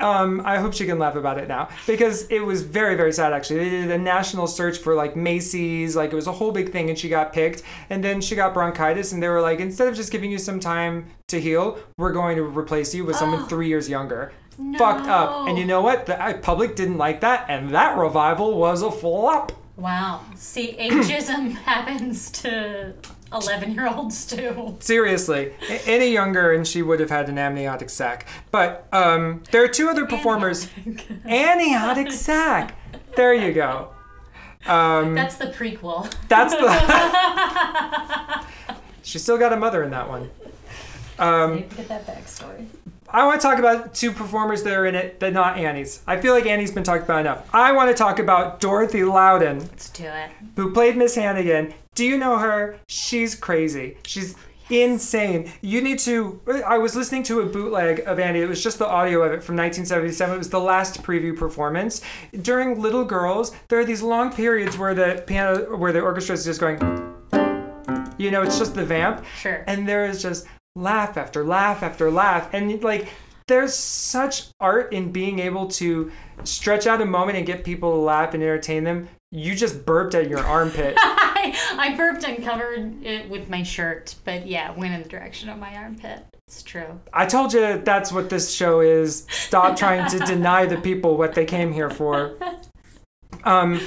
Um, 0.00 0.42
I 0.44 0.58
hope 0.58 0.74
she 0.74 0.86
can 0.86 0.98
laugh 0.98 1.14
about 1.16 1.38
it 1.38 1.48
now 1.48 1.68
because 1.86 2.26
it 2.28 2.40
was 2.40 2.62
very, 2.62 2.94
very 2.96 3.12
sad 3.12 3.32
actually. 3.32 3.60
They 3.60 3.70
did 3.70 3.90
a 3.90 3.98
national 3.98 4.46
search 4.46 4.78
for 4.78 4.94
like 4.94 5.16
Macy's, 5.16 5.94
like 5.96 6.12
it 6.12 6.16
was 6.16 6.26
a 6.26 6.32
whole 6.32 6.52
big 6.52 6.72
thing, 6.72 6.90
and 6.90 6.98
she 6.98 7.08
got 7.08 7.32
picked. 7.32 7.62
And 7.90 8.02
then 8.02 8.20
she 8.20 8.34
got 8.34 8.52
bronchitis, 8.54 9.12
and 9.12 9.22
they 9.22 9.28
were 9.28 9.40
like, 9.40 9.60
instead 9.60 9.88
of 9.88 9.94
just 9.94 10.10
giving 10.12 10.30
you 10.30 10.38
some 10.38 10.60
time 10.60 11.06
to 11.28 11.40
heal, 11.40 11.78
we're 11.98 12.12
going 12.12 12.36
to 12.36 12.42
replace 12.42 12.94
you 12.94 13.04
with 13.04 13.16
someone 13.16 13.42
Oh. 13.42 13.46
three 13.46 13.68
years 13.68 13.88
younger. 13.88 14.32
Fucked 14.78 15.06
up. 15.08 15.48
And 15.48 15.56
you 15.58 15.64
know 15.64 15.80
what? 15.80 16.06
The 16.06 16.38
public 16.42 16.76
didn't 16.76 16.98
like 16.98 17.20
that, 17.22 17.46
and 17.48 17.70
that 17.74 17.96
revival 17.96 18.58
was 18.58 18.82
a 18.82 18.90
flop. 18.90 19.52
Wow. 19.76 20.20
See, 20.34 20.76
ageism 20.78 21.52
happens 21.64 22.30
to 22.42 22.92
11 23.32 23.74
year 23.74 23.88
olds 23.88 24.26
too. 24.36 24.76
Seriously, 24.80 25.52
a- 25.68 25.88
any 25.88 26.08
younger 26.12 26.52
and 26.52 26.66
she 26.66 26.82
would 26.82 27.00
have 27.00 27.10
had 27.10 27.28
an 27.28 27.38
amniotic 27.38 27.90
sac. 27.90 28.26
But 28.50 28.86
um, 28.92 29.42
there 29.50 29.62
are 29.64 29.68
two 29.68 29.88
other 29.88 30.06
performers. 30.06 30.68
Amniotic 31.24 32.12
sac. 32.12 32.74
There 33.16 33.34
you 33.34 33.52
go. 33.52 33.90
Um, 34.66 35.14
That's 35.14 35.36
the 35.36 35.46
prequel. 35.46 36.12
that's 36.28 36.54
the. 36.54 38.44
she 39.02 39.18
still 39.18 39.36
got 39.38 39.52
a 39.52 39.56
mother 39.56 39.82
in 39.82 39.90
that 39.90 40.08
one. 40.08 40.30
Um, 41.18 41.58
Get 41.76 41.88
that 41.88 42.06
backstory. 42.06 42.66
I 43.12 43.26
want 43.26 43.40
to 43.40 43.46
talk 43.46 43.58
about 43.58 43.94
two 43.94 44.10
performers 44.10 44.62
that 44.62 44.72
are 44.72 44.86
in 44.86 44.94
it 44.94 45.20
that 45.20 45.32
not 45.32 45.58
Annie's. 45.58 46.02
I 46.06 46.18
feel 46.20 46.32
like 46.32 46.46
Annie's 46.46 46.72
been 46.72 46.82
talked 46.82 47.04
about 47.04 47.20
enough. 47.20 47.46
I 47.54 47.72
want 47.72 47.90
to 47.90 47.94
talk 47.94 48.18
about 48.18 48.58
Dorothy 48.60 49.04
Loudon. 49.04 49.58
Let's 49.60 49.90
do 49.90 50.04
it. 50.04 50.30
who 50.56 50.72
played 50.72 50.96
Miss 50.96 51.14
Hannigan. 51.14 51.74
Do 51.94 52.04
you 52.06 52.16
know 52.16 52.38
her? 52.38 52.78
She's 52.88 53.34
crazy. 53.34 53.98
She's 54.06 54.34
insane. 54.70 55.52
You 55.60 55.82
need 55.82 55.98
to. 56.00 56.40
I 56.66 56.78
was 56.78 56.96
listening 56.96 57.22
to 57.24 57.40
a 57.40 57.46
bootleg 57.46 58.00
of 58.06 58.18
Annie. 58.18 58.40
It 58.40 58.48
was 58.48 58.62
just 58.62 58.78
the 58.78 58.86
audio 58.88 59.20
of 59.22 59.32
it 59.32 59.42
from 59.44 59.56
1977. 59.56 60.34
It 60.34 60.38
was 60.38 60.48
the 60.48 60.60
last 60.60 61.02
preview 61.02 61.36
performance. 61.36 62.00
During 62.40 62.80
Little 62.80 63.04
Girls, 63.04 63.52
there 63.68 63.78
are 63.78 63.84
these 63.84 64.00
long 64.00 64.32
periods 64.32 64.78
where 64.78 64.94
the 64.94 65.22
piano, 65.26 65.76
where 65.76 65.92
the 65.92 66.00
orchestra 66.00 66.34
is 66.34 66.46
just 66.46 66.60
going. 66.60 66.78
You 68.16 68.30
know, 68.30 68.40
it's 68.42 68.58
just 68.58 68.74
the 68.74 68.84
vamp 68.84 69.24
Sure. 69.38 69.64
and 69.66 69.86
there 69.86 70.06
is 70.06 70.22
just 70.22 70.46
laugh 70.74 71.16
after 71.16 71.44
laugh 71.44 71.82
after 71.82 72.10
laugh 72.10 72.48
and 72.52 72.82
like 72.82 73.08
there's 73.48 73.74
such 73.74 74.48
art 74.60 74.92
in 74.92 75.12
being 75.12 75.38
able 75.38 75.66
to 75.66 76.10
stretch 76.44 76.86
out 76.86 77.00
a 77.00 77.04
moment 77.04 77.36
and 77.36 77.46
get 77.46 77.64
people 77.64 77.90
to 77.92 77.98
laugh 77.98 78.34
and 78.34 78.42
entertain 78.42 78.84
them 78.84 79.08
you 79.30 79.54
just 79.54 79.84
burped 79.84 80.14
at 80.14 80.28
your 80.28 80.40
armpit 80.40 80.96
I, 81.42 81.56
I 81.78 81.96
burped 81.96 82.24
and 82.24 82.42
covered 82.42 83.04
it 83.04 83.28
with 83.28 83.48
my 83.48 83.62
shirt, 83.62 84.14
but 84.24 84.46
yeah, 84.46 84.70
went 84.72 84.94
in 84.94 85.02
the 85.02 85.08
direction 85.08 85.48
of 85.48 85.58
my 85.58 85.74
armpit. 85.74 86.24
It's 86.46 86.62
true. 86.62 87.00
i 87.12 87.24
told 87.24 87.54
you 87.54 87.80
that's 87.82 88.12
what 88.12 88.28
this 88.28 88.52
show 88.52 88.80
is 88.80 89.26
stop 89.30 89.76
trying 89.76 90.08
to 90.10 90.18
deny 90.18 90.66
the 90.66 90.76
people 90.76 91.16
what 91.16 91.34
they 91.34 91.46
came 91.46 91.72
here 91.72 91.88
for 91.88 92.36
um 93.44 93.80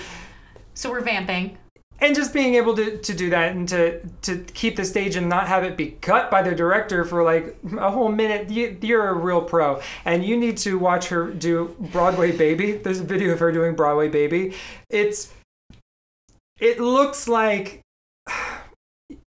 So 0.74 0.89
we're 0.89 1.01
vamping. 1.01 1.58
And 1.99 2.15
just 2.15 2.33
being 2.33 2.55
able 2.55 2.75
to, 2.75 2.97
to 2.97 3.13
do 3.13 3.29
that 3.29 3.55
and 3.55 3.67
to 3.69 3.99
to 4.21 4.43
keep 4.53 4.75
the 4.75 4.85
stage 4.85 5.15
and 5.15 5.29
not 5.29 5.47
have 5.47 5.63
it 5.63 5.77
be 5.77 5.91
cut 6.01 6.29
by 6.29 6.41
the 6.41 6.53
director 6.53 7.05
for 7.05 7.23
like 7.23 7.57
a 7.77 7.89
whole 7.91 8.09
minute 8.09 8.49
you, 8.49 8.77
you're 8.81 9.07
a 9.07 9.13
real 9.13 9.41
pro. 9.41 9.81
And 10.03 10.25
you 10.25 10.37
need 10.37 10.57
to 10.57 10.77
watch 10.77 11.07
her 11.07 11.31
do 11.31 11.75
broadway 11.79 12.35
baby 12.35 12.73
there's 12.73 12.99
a 12.99 13.03
video 13.03 13.31
of 13.33 13.39
her 13.39 13.51
doing 13.51 13.75
broadway 13.75 14.09
baby. 14.09 14.53
It's 14.89 15.33
it 16.59 16.79
looks 16.79 17.27
like 17.27 17.81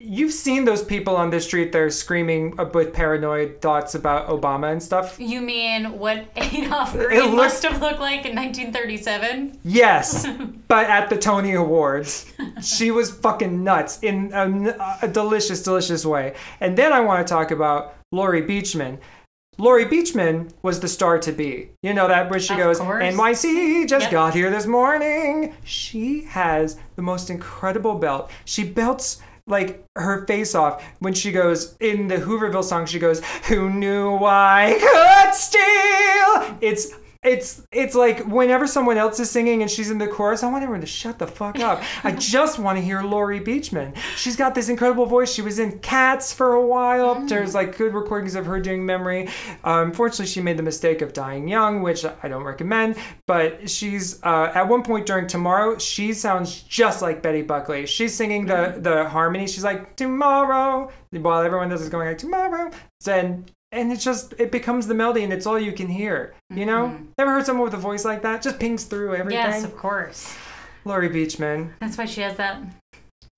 you've 0.10 0.32
seen 0.32 0.64
those 0.64 0.82
people 0.84 1.16
on 1.18 1.30
the 1.30 1.40
street 1.42 1.72
that 1.74 1.80
are 1.82 1.90
screaming 1.90 2.56
with 2.74 2.94
paranoid 2.94 3.60
thoughts 3.62 3.94
about 3.94 4.28
Obama 4.30 4.72
and 4.72 4.82
stuff. 4.82 5.18
You 5.20 5.42
mean 5.42 6.00
what 6.00 6.26
Adolph 6.38 6.94
Green 6.94 7.20
looked- 7.20 7.36
must 7.36 7.64
have 7.64 7.82
looked 7.82 8.00
like 8.00 8.26
in 8.26 8.34
1937? 8.36 9.60
Yes, 9.64 10.26
but 10.68 10.86
at 10.90 11.10
the 11.10 11.18
Tony 11.18 11.54
Awards, 11.54 12.26
she 12.64 12.90
was 12.92 13.12
fucking 13.12 13.64
nuts 13.64 14.00
in 14.02 14.32
a, 14.34 14.98
a 15.04 15.08
delicious, 15.08 15.62
delicious 15.64 16.06
way. 16.06 16.36
And 16.62 16.78
then 16.78 16.94
I 16.94 17.02
want 17.02 17.28
to 17.28 17.32
talk 17.32 17.52
about 17.52 17.96
Laurie 18.12 18.44
Beechman. 18.44 19.00
Laurie 19.60 19.86
Beechman 19.88 20.52
was 20.62 20.80
the 20.80 20.88
star 20.88 21.18
to 21.18 21.32
be. 21.32 21.70
You 21.82 21.94
know 21.94 22.08
that 22.08 22.30
where 22.30 22.40
she 22.40 22.54
Of 22.54 22.60
goes, 22.60 22.80
course. 22.80 23.04
NYC 23.04 23.88
just 23.90 24.04
Yep. 24.04 24.12
got 24.12 24.34
here 24.36 24.52
this 24.52 24.68
morning. 24.68 25.56
She 25.64 26.22
has 26.26 26.78
the 26.96 27.02
most 27.02 27.30
incredible 27.32 27.96
belt. 27.96 28.30
She 28.46 28.64
belts 28.64 29.20
like 29.48 29.84
her 29.96 30.26
face 30.28 30.54
off 30.54 30.84
when 31.00 31.14
she 31.14 31.32
goes 31.32 31.76
in 31.80 32.08
the 32.08 32.18
Hooverville 32.18 32.64
song. 32.64 32.86
She 32.86 33.00
goes, 33.00 33.24
"Who 33.48 33.70
knew 33.70 34.18
I 34.24 34.78
could 34.80 35.34
steal?" 35.34 36.58
It's 36.62 36.94
it's 37.24 37.66
it's 37.72 37.96
like 37.96 38.26
whenever 38.26 38.68
someone 38.68 38.98
else 38.98 39.20
is 39.20 39.30
singing 39.30 39.62
and 39.62 39.70
she's 39.70 39.90
in 39.90 39.98
the 39.98 40.08
chorus, 40.08 40.44
I 40.44 40.52
want 40.52 40.64
everyone 40.64 40.82
to 40.82 40.88
shut 40.88 41.20
the 41.20 41.28
fuck 41.28 41.60
up. 41.60 41.82
I 42.04 42.12
just 42.18 42.60
want 42.60 42.78
to 42.78 42.84
hear 42.84 43.02
Laurie 43.02 43.40
Beechman. 43.40 43.96
She's 44.16 44.36
got 44.36 44.56
this 44.56 44.70
incredible 44.70 45.06
voice. 45.06 45.34
She 45.34 45.42
was 45.42 45.60
in 45.60 45.80
Cats 45.80 46.34
for 46.34 46.54
a 46.54 46.66
while. 46.66 47.26
There's 47.26 47.54
like 47.56 47.78
good 47.78 47.94
recordings 47.94 48.36
of 48.36 48.46
her 48.46 48.60
doing 48.60 48.86
memory. 48.86 49.30
Um, 49.64 49.88
unfortunately, 49.88 50.28
she 50.28 50.42
made 50.42 50.58
the 50.58 50.64
mistake 50.64 51.02
of 51.02 51.14
dying 51.14 51.48
young, 51.48 51.82
which 51.82 52.06
I 52.06 52.28
don't 52.28 52.44
recommend. 52.44 52.98
But 53.26 53.70
she's 53.70 54.22
uh, 54.24 54.52
at 54.54 54.68
one 54.68 54.84
point 54.84 55.06
during 55.06 55.28
Tomorrow, 55.28 55.78
she 55.80 56.14
sounds 56.14 56.62
just 56.62 57.02
like 57.02 57.22
Betty 57.22 57.42
Buckley. 57.42 57.86
She's 57.86 58.14
singing 58.14 58.46
the 58.46 58.76
the 58.78 59.08
harmony. 59.10 59.48
She's 59.48 59.64
like 59.64 59.96
Tomorrow 59.96 60.92
while 61.12 61.42
everyone 61.42 61.72
else 61.72 61.82
is 61.82 61.90
going 61.90 62.08
like 62.08 62.18
Tomorrow. 62.18 62.72
And 63.08 63.52
and 63.72 63.92
it's 63.92 64.04
just 64.04 64.34
it 64.38 64.52
becomes 64.52 64.88
the 64.88 64.94
melody 64.94 65.24
and 65.24 65.34
it's 65.34 65.46
all 65.46 65.60
you 65.60 65.72
can 65.72 65.88
hear 65.88 66.34
you 66.50 66.66
know? 66.66 66.98
Ever 67.18 67.32
heard 67.32 67.46
someone 67.46 67.66
with 67.66 67.74
a 67.74 67.78
voice 67.78 68.06
like 68.06 68.22
that? 68.22 68.42
Just 68.42 68.60
pings 68.60 68.86
through 68.86 69.16
everything. 69.16 69.44
Yes, 69.44 69.64
of 69.64 69.76
course. 69.76 70.36
Laurie 70.86 71.10
Beechman 71.10 71.72
That's 71.80 71.98
why 71.98 72.06
she 72.06 72.22
has 72.22 72.38
that 72.38 72.62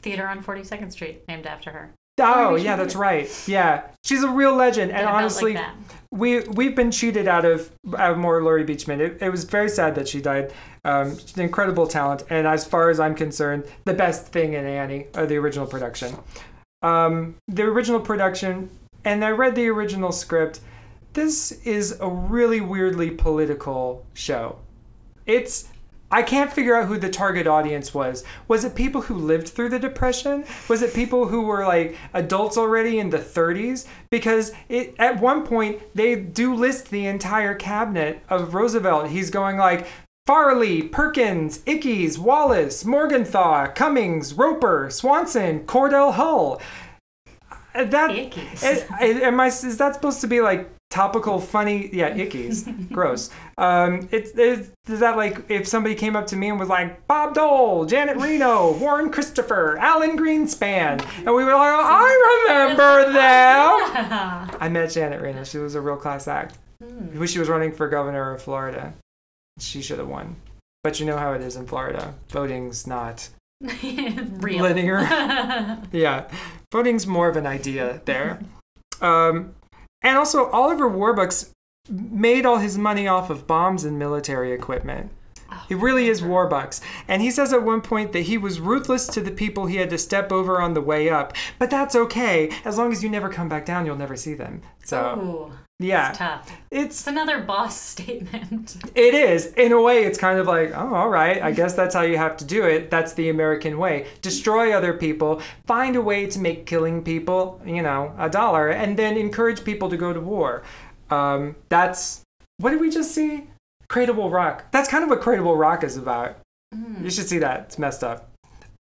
theater 0.02 0.28
on 0.28 0.44
42nd 0.44 0.92
Street 0.92 1.24
named 1.28 1.46
after 1.46 1.72
her. 1.72 1.92
oh 2.20 2.56
yeah 2.56 2.76
that's 2.76 2.96
right. 2.96 3.30
Yeah. 3.48 3.84
She's 4.04 4.24
a 4.24 4.30
real 4.30 4.56
legend 4.56 4.92
and 4.92 5.08
honestly 5.08 5.56
like 5.56 5.66
we 6.12 6.42
we've 6.42 6.76
been 6.76 6.92
cheated 6.92 7.28
out 7.28 7.46
of 7.46 7.72
out 7.98 8.12
of 8.12 8.18
more 8.18 8.42
Laurie 8.44 8.66
Beechman 8.66 9.00
it, 9.00 9.22
it 9.22 9.30
was 9.30 9.44
very 9.44 9.70
sad 9.70 9.96
that 9.96 10.08
she 10.08 10.22
died. 10.22 10.54
Um, 10.86 11.18
she's 11.18 11.36
an 11.36 11.44
incredible 11.44 11.88
talent 11.88 12.24
and 12.30 12.48
as 12.48 12.66
far 12.66 12.90
as 12.90 13.00
I'm 13.00 13.16
concerned 13.16 13.66
the 13.86 13.94
best 13.94 14.28
thing 14.28 14.54
in 14.54 14.66
Annie 14.66 15.08
uh, 15.16 15.26
the 15.26 15.38
original 15.38 15.66
production. 15.66 16.16
Um, 16.82 17.36
the 17.48 17.64
original 17.64 18.00
production 18.00 18.70
and 19.04 19.24
I 19.24 19.32
read 19.32 19.56
the 19.56 19.70
original 19.70 20.12
script 20.12 20.60
this 21.14 21.52
is 21.64 21.98
a 22.00 22.08
really 22.08 22.62
weirdly 22.62 23.12
political 23.12 24.06
show 24.14 24.60
it's 25.26 25.70
I 26.12 26.24
can't 26.24 26.52
figure 26.52 26.76
out 26.76 26.88
who 26.88 26.98
the 26.98 27.10
target 27.10 27.46
audience 27.46 27.94
was. 27.94 28.24
Was 28.48 28.66
it 28.66 28.74
people 28.74 29.02
who 29.02 29.16
lived 29.16 29.50
through 29.50 29.70
the 29.70 29.78
depression? 29.78 30.44
Was 30.68 30.82
it 30.82 30.96
people 30.96 31.28
who 31.28 31.44
were 31.44 31.66
like 31.66 31.98
adults 32.14 32.58
already 32.58 32.98
in 32.98 33.12
the 33.12 33.20
30s? 33.20 33.86
Because 34.10 34.52
it 34.70 34.96
at 34.98 35.22
one 35.22 35.46
point 35.46 35.80
they 35.94 36.16
do 36.16 36.56
list 36.56 36.90
the 36.90 37.06
entire 37.06 37.54
cabinet 37.54 38.24
of 38.28 38.56
Roosevelt. 38.56 39.10
He's 39.10 39.30
going 39.30 39.58
like 39.58 39.86
Farley, 40.26 40.82
Perkins, 40.82 41.60
Ickes, 41.60 42.18
Wallace, 42.18 42.86
Morgenthau, 42.86 43.68
Cummings, 43.74 44.34
Roper, 44.34 44.90
Swanson, 44.90 45.66
Cordell 45.66 46.14
Hull. 46.14 46.60
Uh, 47.76 47.84
That 47.86 48.12
it- 48.12 48.36
it- 48.38 49.24
am 49.24 49.40
I? 49.40 49.48
Is 49.48 49.78
that 49.78 49.94
supposed 49.96 50.22
to 50.22 50.28
be 50.28 50.42
like 50.42 50.70
topical, 50.90 51.40
funny? 51.40 51.90
Yeah, 51.94 52.10
ickies. 52.16 52.92
Gross. 52.92 53.30
Um, 53.58 54.10
it's 54.12 54.32
it, 54.32 54.70
is 54.88 55.00
that 55.00 55.18
like 55.18 55.50
if 55.50 55.68
somebody 55.68 55.94
came 55.96 56.16
up 56.16 56.26
to 56.28 56.36
me 56.36 56.50
and 56.50 56.60
was 56.60 56.70
like 56.70 57.06
Bob 57.08 57.36
Dole, 57.36 57.86
Janet 57.86 58.18
Reno, 58.18 58.74
Warren 58.78 59.12
Christopher, 59.12 59.78
Alan 59.78 60.18
Greenspan, 60.18 61.06
and 61.18 61.26
we 61.36 61.44
were 61.44 61.54
like, 61.54 61.74
oh, 61.74 61.84
I 61.86 62.48
remember 62.48 63.04
them. 63.14 63.16
Yeah. 63.16 64.50
I 64.60 64.70
met 64.70 64.90
Janet 64.92 65.22
Reno. 65.22 65.44
She 65.44 65.58
was 65.60 65.76
a 65.76 65.82
real 65.82 65.98
class 65.98 66.28
act. 66.28 66.58
Hmm. 66.84 67.24
She 67.26 67.40
was 67.40 67.50
running 67.50 67.72
for 67.72 67.88
governor 67.90 68.34
of 68.34 68.42
Florida, 68.42 68.94
she 69.60 69.82
should 69.82 70.00
have 70.00 70.08
won. 70.08 70.38
But 70.84 71.00
you 71.00 71.06
know 71.06 71.18
how 71.18 71.34
it 71.34 71.42
is 71.42 71.56
in 71.58 71.68
Florida. 71.68 72.16
Voting's 72.30 72.88
not. 72.88 73.30
linear. 73.62 75.00
yeah, 75.92 76.30
voting's 76.72 77.06
more 77.06 77.30
of 77.30 77.36
an 77.36 77.46
idea 77.46 78.02
there. 78.06 78.40
Um, 79.02 79.56
and 80.02 80.18
also, 80.18 80.50
Oliver 80.52 80.90
Warbucks 80.90 81.52
made 81.90 82.46
all 82.46 82.58
his 82.58 82.78
money 82.78 83.08
off 83.08 83.30
of 83.30 83.48
bombs 83.48 83.84
and 83.84 83.98
military 83.98 84.52
equipment. 84.52 85.12
He 85.68 85.76
really 85.76 86.08
is 86.08 86.22
Warbucks. 86.22 86.82
And 87.08 87.22
he 87.22 87.32
says 87.32 87.54
at 87.54 87.64
one 87.64 87.82
point 87.82 88.12
that 88.14 88.22
he 88.22 88.38
was 88.38 88.60
ruthless 88.60 89.08
to 89.08 89.22
the 89.22 89.32
people 89.32 89.66
he 89.66 89.78
had 89.78 89.90
to 89.90 89.98
step 89.98 90.32
over 90.32 90.62
on 90.62 90.74
the 90.74 90.82
way 90.82 91.10
up. 91.10 91.34
But 91.58 91.70
that's 91.70 91.96
okay. 91.96 92.52
As 92.66 92.78
long 92.78 92.92
as 92.92 93.04
you 93.04 93.10
never 93.10 93.30
come 93.30 93.50
back 93.50 93.66
down, 93.66 93.86
you'll 93.86 93.96
never 93.96 94.16
see 94.16 94.34
them. 94.34 94.62
So, 94.84 95.20
Ooh, 95.20 95.54
yeah. 95.80 96.10
it's 96.10 96.18
tough. 96.18 96.52
It's 96.72 96.86
It's 96.86 97.08
another 97.08 97.40
boss 97.40 97.80
statement. 97.92 98.78
it 98.96 99.14
is. 99.14 99.48
In 99.54 99.72
a 99.72 99.82
way, 99.82 100.04
it's 100.04 100.18
kind 100.18 100.40
of 100.40 100.48
like, 100.48 100.72
oh, 100.76 100.94
all 100.94 101.10
right, 101.10 101.42
I 101.42 101.52
guess 101.52 101.74
that's 101.74 101.96
how 101.96 102.02
you 102.02 102.18
have 102.18 102.38
to 102.38 102.46
do 102.46 102.66
it. 102.66 102.92
That's 102.92 103.14
the 103.14 103.30
American 103.30 103.78
way. 103.78 104.08
Destroy 104.22 104.74
other 104.74 104.94
people, 104.94 105.42
find 105.66 105.96
a 105.96 106.02
way 106.02 106.28
to 106.28 106.40
make 106.40 106.66
killing 106.66 107.04
people, 107.04 107.62
you 107.66 107.82
know, 107.82 108.14
a 108.18 108.30
dollar, 108.30 108.70
and 108.70 108.98
then 108.98 109.18
encourage 109.18 109.64
people 109.64 109.90
to 109.90 109.98
go 109.98 110.14
to 110.14 110.20
war. 110.20 110.64
Um, 111.10 111.56
that's 111.70 112.22
what 112.58 112.72
did 112.72 112.82
we 112.82 112.90
just 112.90 113.16
see? 113.16 113.48
Cradle 113.88 114.16
Will 114.16 114.30
Rock. 114.30 114.72
That's 114.72 114.90
kind 114.90 115.04
of 115.04 115.10
what 115.10 115.22
Cradle 115.22 115.46
Will 115.46 115.56
Rock 115.58 115.84
is 115.84 115.98
about. 115.98 116.38
You 117.02 117.10
should 117.10 117.28
see 117.28 117.40
that. 117.40 117.62
It's 117.62 117.80
messed 117.80 118.04
up. 118.04 118.29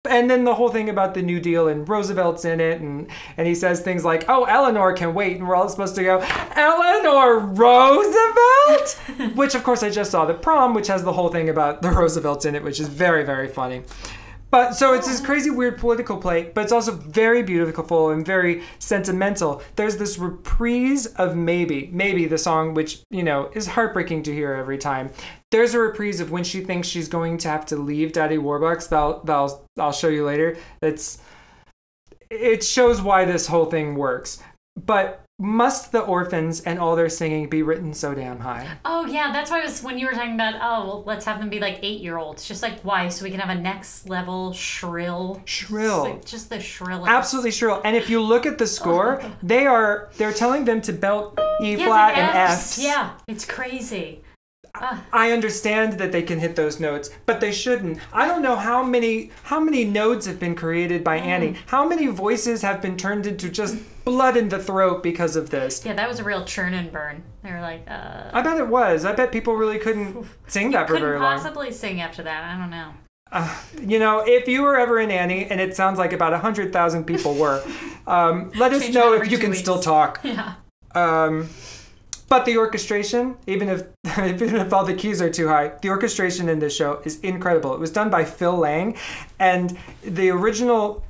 And 0.10 0.32
then 0.32 0.46
the 0.46 0.56
whole 0.56 0.70
thing 0.70 0.90
about 0.90 1.14
the 1.14 1.22
New 1.22 1.40
Deal 1.40 1.68
and 1.68 1.88
Roosevelt's 1.88 2.44
in 2.44 2.60
it, 2.60 2.82
and 2.82 3.08
and 3.38 3.48
he 3.48 3.54
says 3.54 3.82
things 3.82 4.04
like, 4.04 4.26
"Oh, 4.28 4.46
Eleanor 4.46 4.94
can 4.94 5.14
wait," 5.14 5.38
and 5.38 5.48
we're 5.48 5.56
all 5.56 5.70
supposed 5.70 5.94
to 5.96 6.04
go, 6.04 6.18
"Eleanor 6.56 7.38
Roosevelt," 7.38 9.00
which 9.36 9.54
of 9.54 9.64
course 9.64 9.84
I 9.84 9.92
just 9.92 10.10
saw 10.10 10.26
the 10.26 10.34
prom, 10.34 10.74
which 10.74 10.88
has 10.88 11.04
the 11.04 11.14
whole 11.14 11.30
thing 11.30 11.50
about 11.50 11.84
the 11.84 11.92
Roosevelts 11.92 12.46
in 12.46 12.56
it, 12.56 12.64
which 12.64 12.80
is 12.80 12.88
very 12.88 13.24
very 13.24 13.48
funny. 13.48 13.84
But 14.52 14.74
so 14.74 14.94
it's 14.94 15.08
this 15.08 15.22
crazy 15.22 15.50
weird 15.50 15.78
political 15.78 16.18
play, 16.18 16.52
but 16.54 16.62
it's 16.62 16.74
also 16.74 16.92
very 16.92 17.42
beautiful 17.42 18.10
and 18.10 18.26
very 18.26 18.64
sentimental. 18.80 19.62
There's 19.78 19.98
this 19.98 20.20
reprise 20.20 21.08
of 21.08 21.36
Maybe, 21.36 21.90
Maybe 21.92 22.26
the 22.26 22.38
song 22.38 22.74
which, 22.74 23.02
you 23.10 23.24
know, 23.24 23.50
is 23.54 23.66
heartbreaking 23.68 24.24
to 24.24 24.34
hear 24.34 24.54
every 24.54 24.78
time. 24.78 25.10
There's 25.52 25.74
a 25.74 25.80
reprise 25.80 26.20
of 26.20 26.32
when 26.32 26.44
she 26.44 26.62
thinks 26.62 26.88
she's 26.88 27.08
going 27.08 27.38
to 27.40 27.50
have 27.50 27.66
to 27.68 27.78
leave 27.78 28.12
Daddy 28.12 28.38
Warbucks 28.38 28.90
that 28.90 28.98
I'll, 28.98 29.24
that 29.24 29.34
I'll, 29.34 29.66
I'll 29.80 29.92
show 29.92 30.10
you 30.10 30.26
later. 30.26 30.58
It's 30.82 31.22
it 32.30 32.64
shows 32.64 33.02
why 33.02 33.26
this 33.26 33.48
whole 33.48 33.66
thing 33.66 33.96
works. 33.96 34.42
But 34.86 35.24
must 35.42 35.92
the 35.92 36.00
orphans 36.00 36.62
and 36.62 36.78
all 36.78 36.96
their 36.96 37.10
singing 37.10 37.50
be 37.50 37.64
written 37.64 37.94
so 37.94 38.14
damn 38.14 38.40
high? 38.40 38.68
Oh 38.86 39.06
yeah, 39.06 39.32
that's 39.32 39.50
why 39.50 39.62
I 39.62 39.64
was 39.64 39.82
when 39.82 39.98
you 39.98 40.06
were 40.06 40.14
talking 40.14 40.36
about 40.36 40.56
oh 40.62 40.86
well 40.86 41.04
let's 41.06 41.26
have 41.26 41.40
them 41.40 41.50
be 41.50 41.60
like 41.60 41.80
eight 41.82 42.02
year 42.02 42.18
olds. 42.18 42.48
Just 42.48 42.62
like 42.62 42.80
why? 42.82 43.10
So 43.10 43.24
we 43.24 43.32
can 43.32 43.40
have 43.40 43.56
a 43.56 43.60
next 43.60 44.08
level 44.08 44.54
shrill. 44.54 45.42
Shrill. 45.46 46.04
Just, 46.04 46.10
like, 46.10 46.26
just 46.26 46.50
the 46.50 46.60
shrill. 46.60 47.08
Absolutely 47.08 47.52
shrill. 47.52 47.82
And 47.84 47.96
if 47.96 48.10
you 48.10 48.22
look 48.22 48.46
at 48.46 48.58
the 48.60 48.68
score, 48.68 49.22
they 49.44 49.66
are 49.66 50.10
they're 50.18 50.34
telling 50.34 50.66
them 50.66 50.82
to 50.82 50.94
belt 50.94 51.40
E 51.62 51.76
Yeah, 51.76 51.86
flat 51.86 52.18
and 52.18 52.52
Fs. 52.52 52.78
Fs. 52.78 52.84
Yeah, 52.84 53.14
it's 53.28 53.46
crazy. 53.46 54.22
I 54.76 55.32
understand 55.32 55.94
that 55.94 56.12
they 56.12 56.22
can 56.24 56.40
hit 56.40 56.56
those 56.56 56.80
notes, 56.80 57.10
but 57.26 57.42
they 57.42 57.52
shouldn't. 57.52 58.00
I 58.14 58.28
don't 58.28 58.42
know 58.42 58.56
how 58.56 58.84
many 58.84 59.32
how 59.44 59.60
many 59.60 59.84
nodes 59.86 60.26
have 60.26 60.40
been 60.40 60.56
created 60.56 61.04
by 61.04 61.18
Annie. 61.18 61.56
How 61.68 61.88
many 61.88 62.08
voices 62.08 62.62
have 62.62 62.82
been 62.82 62.96
turned 62.98 63.26
into 63.28 63.50
just 63.50 63.76
blood 64.06 64.38
in 64.38 64.50
the 64.50 64.60
throat 64.60 65.04
because 65.04 65.36
of 65.36 65.50
this? 65.50 65.86
Yeah, 65.86 65.94
that 65.94 66.08
was 66.08 66.20
a 66.20 66.24
real 66.24 66.46
churn 66.46 66.74
and 66.74 66.92
burn. 66.92 67.24
They 67.44 67.52
were 67.52 67.62
like, 67.62 67.84
uh, 67.90 68.30
I 68.34 68.42
bet 68.42 68.58
it 68.58 68.68
was. 68.68 69.04
I 69.06 69.12
bet 69.14 69.32
people 69.32 69.56
really 69.56 69.78
couldn't 69.80 70.26
sing 70.48 70.72
that 70.72 70.88
for 70.88 70.94
couldn't 70.94 71.08
very 71.08 71.20
long. 71.20 71.38
possibly 71.38 71.72
sing 71.72 72.00
after 72.02 72.24
that. 72.24 72.44
I 72.44 72.58
don't 72.58 72.70
know. 72.70 72.94
You 73.88 73.98
know, 74.00 74.24
if 74.26 74.48
you 74.48 74.62
were 74.62 74.78
ever 74.78 75.00
in 75.00 75.10
Annie, 75.10 75.46
and 75.46 75.62
it 75.62 75.76
sounds 75.76 75.98
like 75.98 76.12
about 76.12 76.32
100,000 76.34 77.06
people 77.06 77.34
were, 77.36 77.64
um, 78.06 78.52
let 78.56 78.74
us 78.74 78.84
Change 78.84 78.94
know 78.96 79.14
if 79.14 79.32
you 79.32 79.38
can 79.38 79.52
weeks. 79.52 79.62
still 79.62 79.80
talk. 79.80 80.20
Yeah. 80.26 80.56
Um, 80.94 81.48
but 82.32 82.46
the 82.46 82.56
orchestration, 82.56 83.36
even 83.46 83.68
if 83.68 83.84
even 84.18 84.56
if 84.56 84.72
all 84.72 84.86
the 84.86 84.94
keys 84.94 85.22
are 85.22 85.30
too 85.30 85.50
high, 85.50 85.74
the 85.82 85.90
orchestration 85.90 86.48
in 86.48 86.60
this 86.60 86.74
show 86.74 87.02
is 87.04 87.20
incredible. 87.20 87.74
It 87.74 87.80
was 87.82 87.92
done 87.92 88.10
by 88.10 88.24
Phil 88.24 88.56
Lang, 88.56 88.96
and 89.38 89.78
the 90.02 90.30
original 90.30 91.04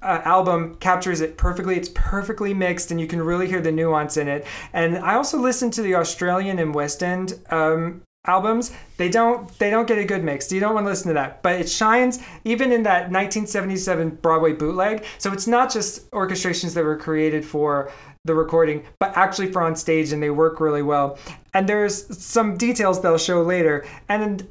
uh, 0.00 0.20
album 0.24 0.76
captures 0.76 1.22
it 1.22 1.36
perfectly. 1.36 1.76
It's 1.76 1.88
perfectly 1.88 2.54
mixed, 2.54 2.92
and 2.92 3.00
you 3.00 3.08
can 3.08 3.20
really 3.20 3.48
hear 3.48 3.60
the 3.60 3.72
nuance 3.72 4.16
in 4.16 4.28
it. 4.28 4.46
And 4.72 4.98
I 4.98 5.14
also 5.14 5.38
listened 5.38 5.72
to 5.72 5.82
the 5.82 5.96
Australian 5.96 6.60
and 6.60 6.72
West 6.72 7.02
End 7.02 7.34
um, 7.50 8.02
albums 8.26 8.70
they 8.98 9.08
don't 9.08 9.58
they 9.58 9.70
don't 9.70 9.88
get 9.88 9.96
a 9.96 10.04
good 10.04 10.22
mix 10.22 10.52
you 10.52 10.60
don't 10.60 10.74
want 10.74 10.84
to 10.84 10.90
listen 10.90 11.08
to 11.08 11.14
that 11.14 11.42
but 11.42 11.58
it 11.58 11.66
shines 11.66 12.18
even 12.44 12.70
in 12.70 12.82
that 12.82 13.10
1977 13.10 14.10
broadway 14.16 14.52
bootleg 14.52 15.02
so 15.16 15.32
it's 15.32 15.46
not 15.46 15.72
just 15.72 16.10
orchestrations 16.10 16.74
that 16.74 16.84
were 16.84 16.98
created 16.98 17.42
for 17.42 17.90
the 18.24 18.34
recording 18.34 18.84
but 18.98 19.16
actually 19.16 19.50
for 19.50 19.62
on 19.62 19.74
stage 19.74 20.12
and 20.12 20.22
they 20.22 20.30
work 20.30 20.60
really 20.60 20.82
well 20.82 21.18
and 21.54 21.68
there's 21.68 22.16
some 22.22 22.56
details 22.56 23.00
they'll 23.00 23.16
show 23.18 23.42
later 23.42 23.84
and 24.08 24.46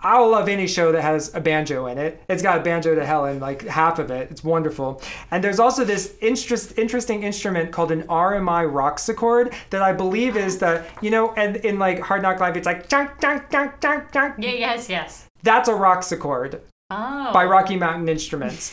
I'll 0.00 0.30
love 0.30 0.48
any 0.48 0.68
show 0.68 0.92
that 0.92 1.02
has 1.02 1.34
a 1.34 1.40
banjo 1.40 1.86
in 1.86 1.98
it. 1.98 2.22
It's 2.28 2.40
got 2.40 2.58
a 2.60 2.62
banjo 2.62 2.94
to 2.94 3.04
hell 3.04 3.24
in 3.24 3.40
like 3.40 3.66
half 3.66 3.98
of 3.98 4.12
it. 4.12 4.30
It's 4.30 4.44
wonderful. 4.44 5.02
And 5.32 5.42
there's 5.42 5.58
also 5.58 5.84
this 5.84 6.14
interest, 6.20 6.78
interesting 6.78 7.24
instrument 7.24 7.72
called 7.72 7.90
an 7.90 8.04
RMI 8.04 8.70
Rocksichord 8.72 9.52
that 9.70 9.82
I 9.82 9.92
believe 9.92 10.36
is 10.36 10.58
the, 10.58 10.84
you 11.02 11.10
know, 11.10 11.32
and 11.34 11.56
in 11.56 11.80
like 11.80 11.98
Hard 11.98 12.22
Knock 12.22 12.38
Life, 12.38 12.54
it's 12.54 12.64
like 12.66 12.88
chunk, 12.88 13.20
chunk, 13.20 13.50
chunk, 13.50 13.80
chunk, 13.80 14.12
chunk. 14.12 14.36
Yeah, 14.38 14.52
yes, 14.52 14.88
yes. 14.88 15.26
That's 15.42 15.68
a 15.68 15.72
Rocksichord 15.72 16.60
Oh. 16.90 17.32
by 17.32 17.44
Rocky 17.44 17.74
Mountain 17.74 18.08
Instruments. 18.08 18.72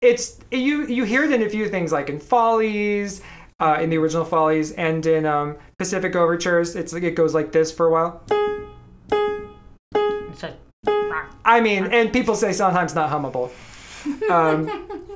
It's 0.00 0.38
you 0.50 0.86
you 0.86 1.04
hear 1.04 1.22
it 1.24 1.32
in 1.32 1.42
a 1.42 1.48
few 1.48 1.68
things 1.68 1.92
like 1.92 2.10
in 2.10 2.18
Follies, 2.18 3.22
uh, 3.60 3.78
in 3.80 3.90
the 3.90 3.96
original 3.98 4.24
Follies, 4.24 4.72
and 4.72 5.04
in 5.06 5.26
um, 5.26 5.56
Pacific 5.78 6.14
Overtures. 6.16 6.74
It's 6.76 6.92
like 6.92 7.02
it 7.02 7.14
goes 7.14 7.34
like 7.34 7.52
this 7.52 7.70
for 7.72 7.86
a 7.86 7.90
while. 7.90 8.22
It's 10.30 10.42
a- 10.42 10.56
I 11.46 11.60
mean, 11.60 11.84
and 11.84 12.12
people 12.12 12.34
say 12.34 12.52
sometimes 12.52 12.94
not 12.94 13.10
hummable. 13.10 13.50
Um, 14.30 14.66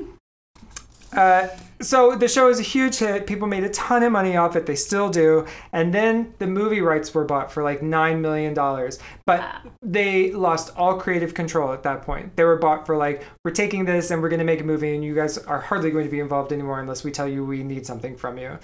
uh, 1.12 1.48
so 1.80 2.16
the 2.16 2.26
show 2.28 2.48
is 2.48 2.58
a 2.58 2.62
huge 2.64 2.96
hit. 2.98 3.26
People 3.26 3.46
made 3.46 3.62
a 3.64 3.68
ton 3.70 4.02
of 4.02 4.10
money 4.12 4.36
off 4.36 4.56
it. 4.56 4.66
They 4.66 4.74
still 4.74 5.08
do. 5.08 5.46
And 5.72 5.94
then 5.94 6.34
the 6.38 6.46
movie 6.46 6.80
rights 6.80 7.14
were 7.14 7.24
bought 7.24 7.52
for 7.52 7.62
like 7.62 7.80
$9 7.80 8.20
million. 8.20 8.52
But 8.54 9.40
Wow. 9.40 9.60
they 9.80 10.32
lost 10.32 10.72
all 10.76 10.98
creative 10.98 11.34
control 11.34 11.72
at 11.72 11.84
that 11.84 12.02
point. 12.02 12.34
They 12.36 12.44
were 12.44 12.56
bought 12.56 12.84
for 12.84 12.96
like, 12.96 13.24
we're 13.44 13.52
taking 13.52 13.84
this 13.84 14.10
and 14.10 14.20
we're 14.20 14.28
going 14.28 14.40
to 14.40 14.44
make 14.44 14.60
a 14.60 14.64
movie, 14.64 14.94
and 14.94 15.04
you 15.04 15.14
guys 15.14 15.38
are 15.38 15.60
hardly 15.60 15.90
going 15.90 16.04
to 16.04 16.10
be 16.10 16.20
involved 16.20 16.52
anymore 16.52 16.80
unless 16.80 17.04
we 17.04 17.10
tell 17.12 17.28
you 17.28 17.44
we 17.44 17.62
need 17.62 17.86
something 17.86 18.16
from 18.16 18.38
you. 18.38 18.58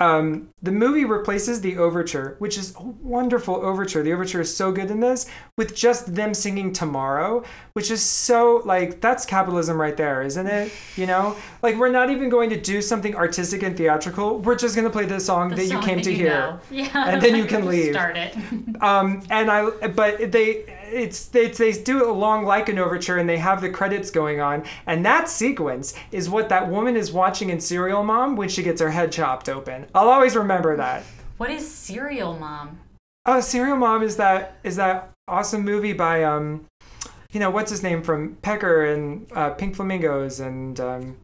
Um, 0.00 0.50
the 0.62 0.70
movie 0.70 1.04
replaces 1.04 1.60
the 1.60 1.76
overture, 1.76 2.36
which 2.38 2.56
is 2.56 2.74
a 2.76 2.82
wonderful 2.82 3.56
overture. 3.56 4.02
The 4.02 4.12
overture 4.12 4.40
is 4.40 4.56
so 4.56 4.70
good 4.70 4.90
in 4.90 5.00
this, 5.00 5.28
with 5.56 5.74
just 5.74 6.14
them 6.14 6.34
singing 6.34 6.72
"Tomorrow," 6.72 7.42
which 7.72 7.90
is 7.90 8.02
so 8.02 8.62
like 8.64 9.00
that's 9.00 9.26
capitalism 9.26 9.80
right 9.80 9.96
there, 9.96 10.22
isn't 10.22 10.46
it? 10.46 10.72
You 10.96 11.06
know, 11.06 11.36
like 11.62 11.76
we're 11.76 11.90
not 11.90 12.10
even 12.10 12.28
going 12.28 12.50
to 12.50 12.60
do 12.60 12.80
something 12.80 13.16
artistic 13.16 13.62
and 13.62 13.76
theatrical. 13.76 14.38
We're 14.38 14.54
just 14.56 14.74
going 14.76 14.84
to 14.86 14.90
play 14.92 15.04
the 15.06 15.18
song 15.20 15.48
the 15.50 15.56
that 15.56 15.66
you 15.66 15.80
came 15.80 15.96
that 15.98 16.04
to 16.04 16.10
you 16.10 16.16
hear. 16.16 16.28
know. 16.30 16.60
Yeah. 16.70 17.08
And 17.08 17.20
then 17.22 17.34
you 17.34 17.44
can 17.44 17.66
leave. 17.74 17.92
Start 17.92 18.16
it. 18.16 18.36
Um, 18.80 19.22
and 19.30 19.50
I, 19.50 19.68
but 19.88 20.30
they, 20.30 20.77
it's 20.92 21.26
they, 21.26 21.48
they 21.48 21.72
do 21.72 22.02
it 22.02 22.08
along 22.08 22.44
like 22.44 22.68
an 22.68 22.78
overture, 22.78 23.16
and 23.16 23.28
they 23.28 23.38
have 23.38 23.60
the 23.60 23.70
credits 23.70 24.10
going 24.10 24.40
on, 24.40 24.64
and 24.86 25.04
that 25.04 25.28
sequence 25.28 25.94
is 26.12 26.28
what 26.28 26.48
that 26.48 26.68
woman 26.68 26.96
is 26.96 27.12
watching 27.12 27.50
in 27.50 27.60
Serial 27.60 28.02
Mom 28.02 28.36
when 28.36 28.48
she 28.48 28.62
gets 28.62 28.80
her 28.80 28.90
head 28.90 29.12
chopped 29.12 29.48
open. 29.48 29.86
I'll 29.94 30.08
always 30.08 30.36
remember 30.36 30.76
that. 30.76 31.02
What 31.36 31.50
is 31.50 31.70
Serial 31.70 32.36
Mom? 32.36 32.78
Oh, 33.26 33.40
Serial 33.40 33.76
Mom 33.76 34.02
is 34.02 34.16
that 34.16 34.58
is 34.64 34.76
that 34.76 35.10
awesome 35.28 35.64
movie 35.64 35.92
by 35.92 36.24
um, 36.24 36.64
you 37.32 37.40
know 37.40 37.50
what's 37.50 37.70
his 37.70 37.82
name 37.82 38.02
from 38.02 38.36
Pecker 38.36 38.84
and 38.86 39.26
uh, 39.32 39.50
Pink 39.50 39.76
Flamingos 39.76 40.40
and 40.40 40.80
um, 40.80 41.16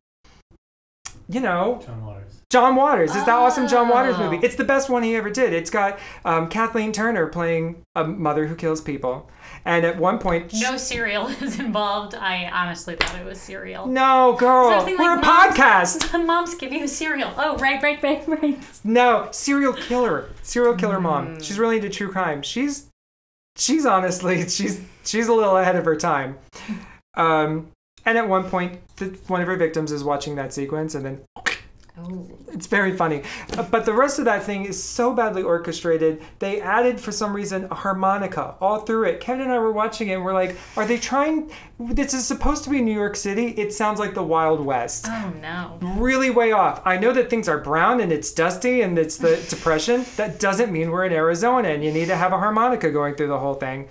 you 1.28 1.40
know 1.40 1.82
John 1.84 2.04
Waters. 2.04 2.43
John 2.54 2.76
Waters. 2.76 3.16
It's 3.16 3.24
that 3.24 3.34
awesome 3.34 3.66
John 3.66 3.88
Waters 3.88 4.14
Oh. 4.16 4.30
movie. 4.30 4.46
It's 4.46 4.54
the 4.54 4.62
best 4.62 4.88
one 4.88 5.02
he 5.02 5.16
ever 5.16 5.28
did. 5.28 5.52
It's 5.52 5.70
got 5.70 5.98
um, 6.24 6.48
Kathleen 6.48 6.92
Turner 6.92 7.26
playing 7.26 7.82
a 7.96 8.04
mother 8.04 8.46
who 8.46 8.54
kills 8.54 8.80
people. 8.80 9.28
And 9.64 9.84
at 9.84 9.98
one 9.98 10.20
point, 10.20 10.52
No 10.54 10.76
cereal 10.76 11.26
is 11.42 11.58
involved. 11.58 12.14
I 12.14 12.48
honestly 12.52 12.94
thought 12.94 13.18
it 13.18 13.24
was 13.24 13.40
cereal. 13.40 13.88
no, 13.88 14.36
girl, 14.38 14.68
we're 14.68 14.94
like 14.96 15.18
a 15.18 15.26
Moms- 15.26 15.26
podcast. 15.26 16.24
Moms 16.26 16.54
give 16.54 16.72
you 16.72 16.86
cereal. 16.86 17.32
Oh, 17.36 17.56
right, 17.56 17.82
right, 17.82 18.00
right, 18.00 18.28
right. 18.28 18.58
No, 18.84 19.26
serial 19.32 19.72
killer, 19.72 20.30
serial 20.42 20.76
killer 20.76 20.98
Hmm. 20.98 21.02
mom. 21.02 21.40
She's 21.42 21.58
really 21.58 21.76
into 21.78 21.88
true 21.90 22.12
crime. 22.12 22.42
She's, 22.42 22.88
she's 23.56 23.84
honestly, 23.84 24.48
she's 24.48 24.80
she's 25.04 25.26
a 25.26 25.32
little 25.34 25.56
ahead 25.56 25.74
of 25.74 25.84
her 25.86 25.96
time. 25.96 26.38
Um, 27.16 27.72
and 28.06 28.16
at 28.16 28.28
one 28.28 28.44
point, 28.44 28.78
the, 28.98 29.06
one 29.26 29.40
of 29.40 29.48
her 29.48 29.56
victims 29.56 29.90
is 29.90 30.04
watching 30.04 30.36
that 30.36 30.52
sequence, 30.52 30.94
and 30.94 31.04
then 31.04 31.22
Oh. 31.96 32.28
It's 32.48 32.66
very 32.66 32.96
funny. 32.96 33.22
But 33.70 33.84
the 33.84 33.92
rest 33.92 34.18
of 34.18 34.24
that 34.24 34.42
thing 34.42 34.64
is 34.64 34.82
so 34.82 35.12
badly 35.12 35.42
orchestrated. 35.42 36.22
They 36.40 36.60
added, 36.60 37.00
for 37.00 37.12
some 37.12 37.34
reason, 37.34 37.64
a 37.70 37.74
harmonica 37.74 38.56
all 38.60 38.80
through 38.80 39.04
it. 39.04 39.20
Kevin 39.20 39.42
and 39.42 39.52
I 39.52 39.58
were 39.58 39.70
watching 39.70 40.08
it 40.08 40.14
and 40.14 40.24
we're 40.24 40.34
like, 40.34 40.56
are 40.76 40.86
they 40.86 40.98
trying? 40.98 41.52
This 41.78 42.12
is 42.12 42.26
supposed 42.26 42.64
to 42.64 42.70
be 42.70 42.80
New 42.80 42.94
York 42.94 43.14
City. 43.14 43.48
It 43.48 43.72
sounds 43.72 44.00
like 44.00 44.14
the 44.14 44.22
Wild 44.24 44.60
West. 44.60 45.06
Oh 45.08 45.32
no. 45.40 45.78
Really 45.82 46.30
way 46.30 46.50
off. 46.50 46.82
I 46.84 46.96
know 46.96 47.12
that 47.12 47.30
things 47.30 47.48
are 47.48 47.58
brown 47.58 48.00
and 48.00 48.10
it's 48.10 48.32
dusty 48.32 48.82
and 48.82 48.98
it's 48.98 49.16
the 49.16 49.36
depression. 49.48 50.04
That 50.16 50.40
doesn't 50.40 50.72
mean 50.72 50.90
we're 50.90 51.04
in 51.04 51.12
Arizona 51.12 51.68
and 51.68 51.84
you 51.84 51.92
need 51.92 52.06
to 52.06 52.16
have 52.16 52.32
a 52.32 52.38
harmonica 52.38 52.90
going 52.90 53.14
through 53.14 53.28
the 53.28 53.38
whole 53.38 53.54
thing. 53.54 53.88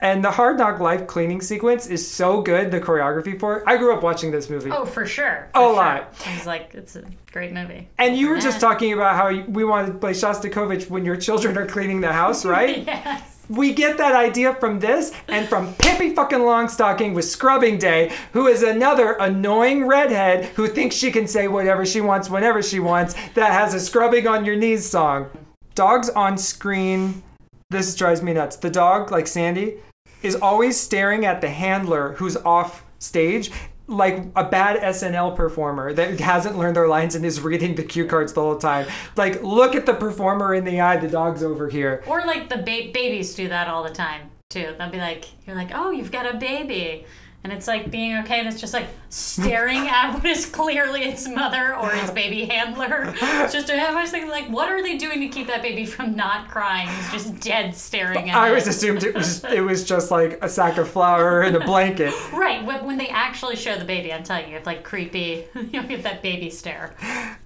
And 0.00 0.24
the 0.24 0.30
Hard 0.30 0.58
Knock 0.58 0.78
Life 0.78 1.08
cleaning 1.08 1.40
sequence 1.40 1.88
is 1.88 2.08
so 2.08 2.40
good, 2.40 2.70
the 2.70 2.80
choreography 2.80 3.38
for 3.38 3.58
it. 3.58 3.64
I 3.66 3.76
grew 3.76 3.92
up 3.92 4.00
watching 4.04 4.30
this 4.30 4.48
movie. 4.48 4.70
Oh, 4.70 4.84
for 4.84 5.04
sure. 5.04 5.50
A 5.54 5.58
sure. 5.58 5.72
lot. 5.72 6.14
I 6.24 6.34
was 6.36 6.46
like, 6.46 6.70
it's 6.72 6.94
a 6.94 7.02
great 7.32 7.52
movie. 7.52 7.88
And 7.98 8.16
you 8.16 8.28
were 8.28 8.38
just 8.38 8.60
talking 8.60 8.92
about 8.92 9.16
how 9.16 9.42
we 9.50 9.64
wanted 9.64 9.94
to 9.94 9.98
play 9.98 10.12
Shostakovich 10.12 10.88
when 10.88 11.04
your 11.04 11.16
children 11.16 11.58
are 11.58 11.66
cleaning 11.66 12.00
the 12.00 12.12
house, 12.12 12.44
right? 12.44 12.86
Yes. 12.86 13.44
we 13.48 13.72
get 13.74 13.98
that 13.98 14.14
idea 14.14 14.54
from 14.54 14.78
this 14.78 15.12
and 15.26 15.48
from 15.48 15.74
Pippi 15.74 16.14
fucking 16.14 16.38
Longstocking 16.38 17.12
with 17.12 17.24
Scrubbing 17.24 17.78
Day, 17.78 18.12
who 18.32 18.46
is 18.46 18.62
another 18.62 19.14
annoying 19.14 19.84
redhead 19.84 20.44
who 20.54 20.68
thinks 20.68 20.94
she 20.94 21.10
can 21.10 21.26
say 21.26 21.48
whatever 21.48 21.84
she 21.84 22.00
wants 22.00 22.30
whenever 22.30 22.62
she 22.62 22.78
wants, 22.78 23.14
that 23.34 23.50
has 23.50 23.74
a 23.74 23.80
scrubbing 23.80 24.28
on 24.28 24.44
your 24.44 24.54
knees 24.54 24.88
song. 24.88 25.28
Dogs 25.74 26.08
on 26.10 26.38
screen, 26.38 27.24
this 27.70 27.96
drives 27.96 28.22
me 28.22 28.32
nuts. 28.32 28.56
The 28.56 28.70
dog, 28.70 29.10
like 29.10 29.26
Sandy, 29.26 29.78
is 30.22 30.36
always 30.36 30.78
staring 30.78 31.24
at 31.24 31.40
the 31.40 31.48
handler 31.48 32.14
who's 32.14 32.36
off 32.36 32.84
stage. 32.98 33.50
Like 33.86 34.26
a 34.36 34.44
bad 34.44 34.78
SNL 34.82 35.34
performer 35.34 35.94
that 35.94 36.20
hasn't 36.20 36.58
learned 36.58 36.76
their 36.76 36.88
lines 36.88 37.14
and 37.14 37.24
is 37.24 37.40
reading 37.40 37.74
the 37.74 37.82
cue 37.82 38.04
cards 38.04 38.34
the 38.34 38.42
whole 38.42 38.58
time. 38.58 38.86
Like, 39.16 39.42
look 39.42 39.74
at 39.74 39.86
the 39.86 39.94
performer 39.94 40.54
in 40.54 40.64
the 40.64 40.78
eye. 40.78 40.98
The 40.98 41.08
dog's 41.08 41.42
over 41.42 41.70
here. 41.70 42.04
Or 42.06 42.20
like 42.26 42.50
the 42.50 42.58
ba- 42.58 42.90
babies 42.92 43.34
do 43.34 43.48
that 43.48 43.66
all 43.66 43.82
the 43.82 43.90
time 43.90 44.30
too. 44.50 44.74
They'll 44.78 44.90
be 44.90 44.98
like, 44.98 45.24
you're 45.46 45.56
like, 45.56 45.70
oh, 45.74 45.90
you've 45.90 46.12
got 46.12 46.32
a 46.32 46.36
baby. 46.36 47.06
And 47.48 47.56
it's 47.56 47.66
like 47.66 47.90
being 47.90 48.14
okay, 48.18 48.40
and 48.40 48.46
it's 48.46 48.60
just 48.60 48.74
like 48.74 48.88
staring 49.08 49.88
at 49.88 50.12
what 50.12 50.26
is 50.26 50.44
clearly 50.44 51.04
its 51.04 51.26
mother 51.26 51.74
or 51.74 51.94
its 51.94 52.10
baby 52.10 52.44
handler. 52.44 53.14
It's 53.16 53.52
just, 53.54 53.70
I 53.70 53.98
was 53.98 54.10
thinking, 54.10 54.28
like, 54.28 54.50
what 54.50 54.68
are 54.68 54.82
they 54.82 54.98
doing 54.98 55.22
to 55.22 55.28
keep 55.28 55.46
that 55.46 55.62
baby 55.62 55.86
from 55.86 56.14
not 56.14 56.50
crying? 56.50 56.90
It's 56.90 57.10
just 57.10 57.40
dead 57.40 57.74
staring 57.74 58.28
at 58.28 58.36
it. 58.36 58.38
I 58.38 58.44
it. 58.44 58.48
always 58.50 58.66
assumed 58.66 59.02
it 59.02 59.14
was 59.14 59.42
it 59.44 59.62
was 59.62 59.82
just 59.82 60.10
like 60.10 60.44
a 60.44 60.48
sack 60.50 60.76
of 60.76 60.90
flour 60.90 61.40
and 61.40 61.56
a 61.56 61.60
blanket. 61.60 62.12
Right, 62.32 62.62
when, 62.64 62.84
when 62.84 62.98
they 62.98 63.08
actually 63.08 63.56
show 63.56 63.78
the 63.78 63.86
baby, 63.86 64.12
I'm 64.12 64.22
telling 64.22 64.50
you, 64.50 64.58
it's 64.58 64.66
like 64.66 64.84
creepy. 64.84 65.46
You'll 65.72 65.84
get 65.84 66.02
that 66.02 66.22
baby 66.22 66.50
stare. 66.50 66.94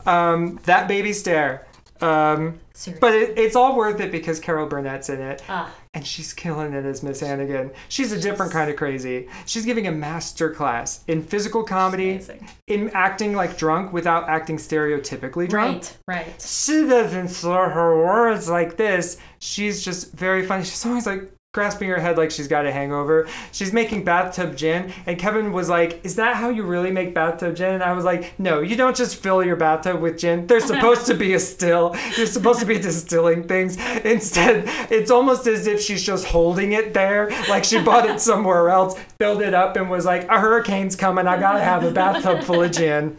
Um, 0.05 0.59
that 0.65 0.88
baby 0.88 1.12
stare. 1.12 1.67
Um, 2.01 2.59
Seriously. 2.74 3.00
but 3.00 3.14
it, 3.14 3.38
it's 3.38 3.54
all 3.56 3.76
worth 3.76 4.00
it 4.00 4.11
because 4.11 4.40
Carol 4.40 4.66
Burnett's 4.66 5.08
in 5.08 5.20
it, 5.20 5.42
Ah, 5.48 5.72
and 5.94 6.06
she's 6.06 6.32
killing 6.32 6.72
it 6.72 6.85
as 6.85 7.02
Miss 7.02 7.20
Hannigan. 7.20 7.70
She's 7.88 8.12
a 8.12 8.20
different 8.20 8.52
kind 8.52 8.70
of 8.70 8.76
crazy. 8.76 9.28
She's 9.46 9.64
giving 9.64 9.87
a 9.87 9.92
master 9.92 10.50
class 10.50 11.04
in 11.06 11.22
physical 11.22 11.62
comedy, 11.64 12.20
in 12.66 12.90
acting 12.94 13.35
like 13.35 13.56
drunk 13.58 13.92
without 13.92 14.28
acting 14.28 14.56
stereotypically 14.56 15.48
drunk. 15.48 15.82
Right, 16.06 16.26
right. 16.26 16.40
She 16.42 16.87
doesn't 16.87 17.28
slur 17.28 17.68
her 17.70 17.96
words 17.96 18.48
like 18.48 18.76
this. 18.76 19.18
She's 19.38 19.85
just 19.85 20.12
very 20.12 20.46
funny. 20.46 20.64
She's 20.64 20.85
always 20.87 21.06
like 21.06 21.30
grasping 21.53 21.91
her 21.91 22.01
head 22.01 22.17
like 22.17 22.31
she's 22.31 22.49
got 22.49 22.65
a 22.65 22.73
hangover. 22.73 23.29
She's 23.53 23.75
making 23.75 24.05
bathtub 24.05 24.57
gin, 24.57 24.91
and 25.05 25.19
Kevin 25.19 25.53
was 25.53 25.69
like, 25.69 26.03
"Is 26.03 26.17
that 26.17 26.37
how 26.37 26.49
you 26.49 26.62
really 26.62 26.91
make 26.91 27.12
bathtub 27.12 27.55
gin?" 27.57 27.75
And 27.75 27.83
I 27.83 27.93
was 27.93 28.07
like, 28.07 28.33
"No, 28.41 28.61
you 28.61 28.75
don't 28.75 28.97
just 28.97 29.17
fill 29.17 29.45
your 29.45 29.57
bathtub 29.57 30.01
with 30.01 30.17
gin. 30.17 30.47
There's 30.47 30.65
supposed 30.65 31.05
to 31.09 31.15
be 31.15 31.35
a 31.35 31.38
still. 31.38 31.95
You're 32.17 32.27
supposed 32.27 32.61
to 32.61 32.65
be 32.65 32.79
distilling 32.79 33.45
things. 33.45 33.77
Instead, 34.03 34.65
it's 34.91 35.11
almost 35.11 35.47
as 35.47 35.67
if 35.67 35.79
she's 35.83 36.03
just 36.03 36.25
holding 36.25 36.73
it 36.73 36.95
there, 36.95 37.29
like 37.51 37.65
she 37.65 37.83
bought 37.83 38.09
it 38.09 38.19
somewhere 38.19 38.71
else, 38.71 38.99
filled 39.19 39.43
it 39.43 39.53
up, 39.53 39.77
and 39.77 39.91
was 39.91 40.07
like, 40.07 40.27
"A 40.31 40.41
hurricane's 40.41 40.97
coming. 40.97 41.27
I 41.27 41.38
gotta 41.38 41.61
have 41.61 41.85
a 41.85 41.91
bathtub 41.91 42.45
full 42.45 42.62
of 42.62 42.73
gin." 42.73 43.19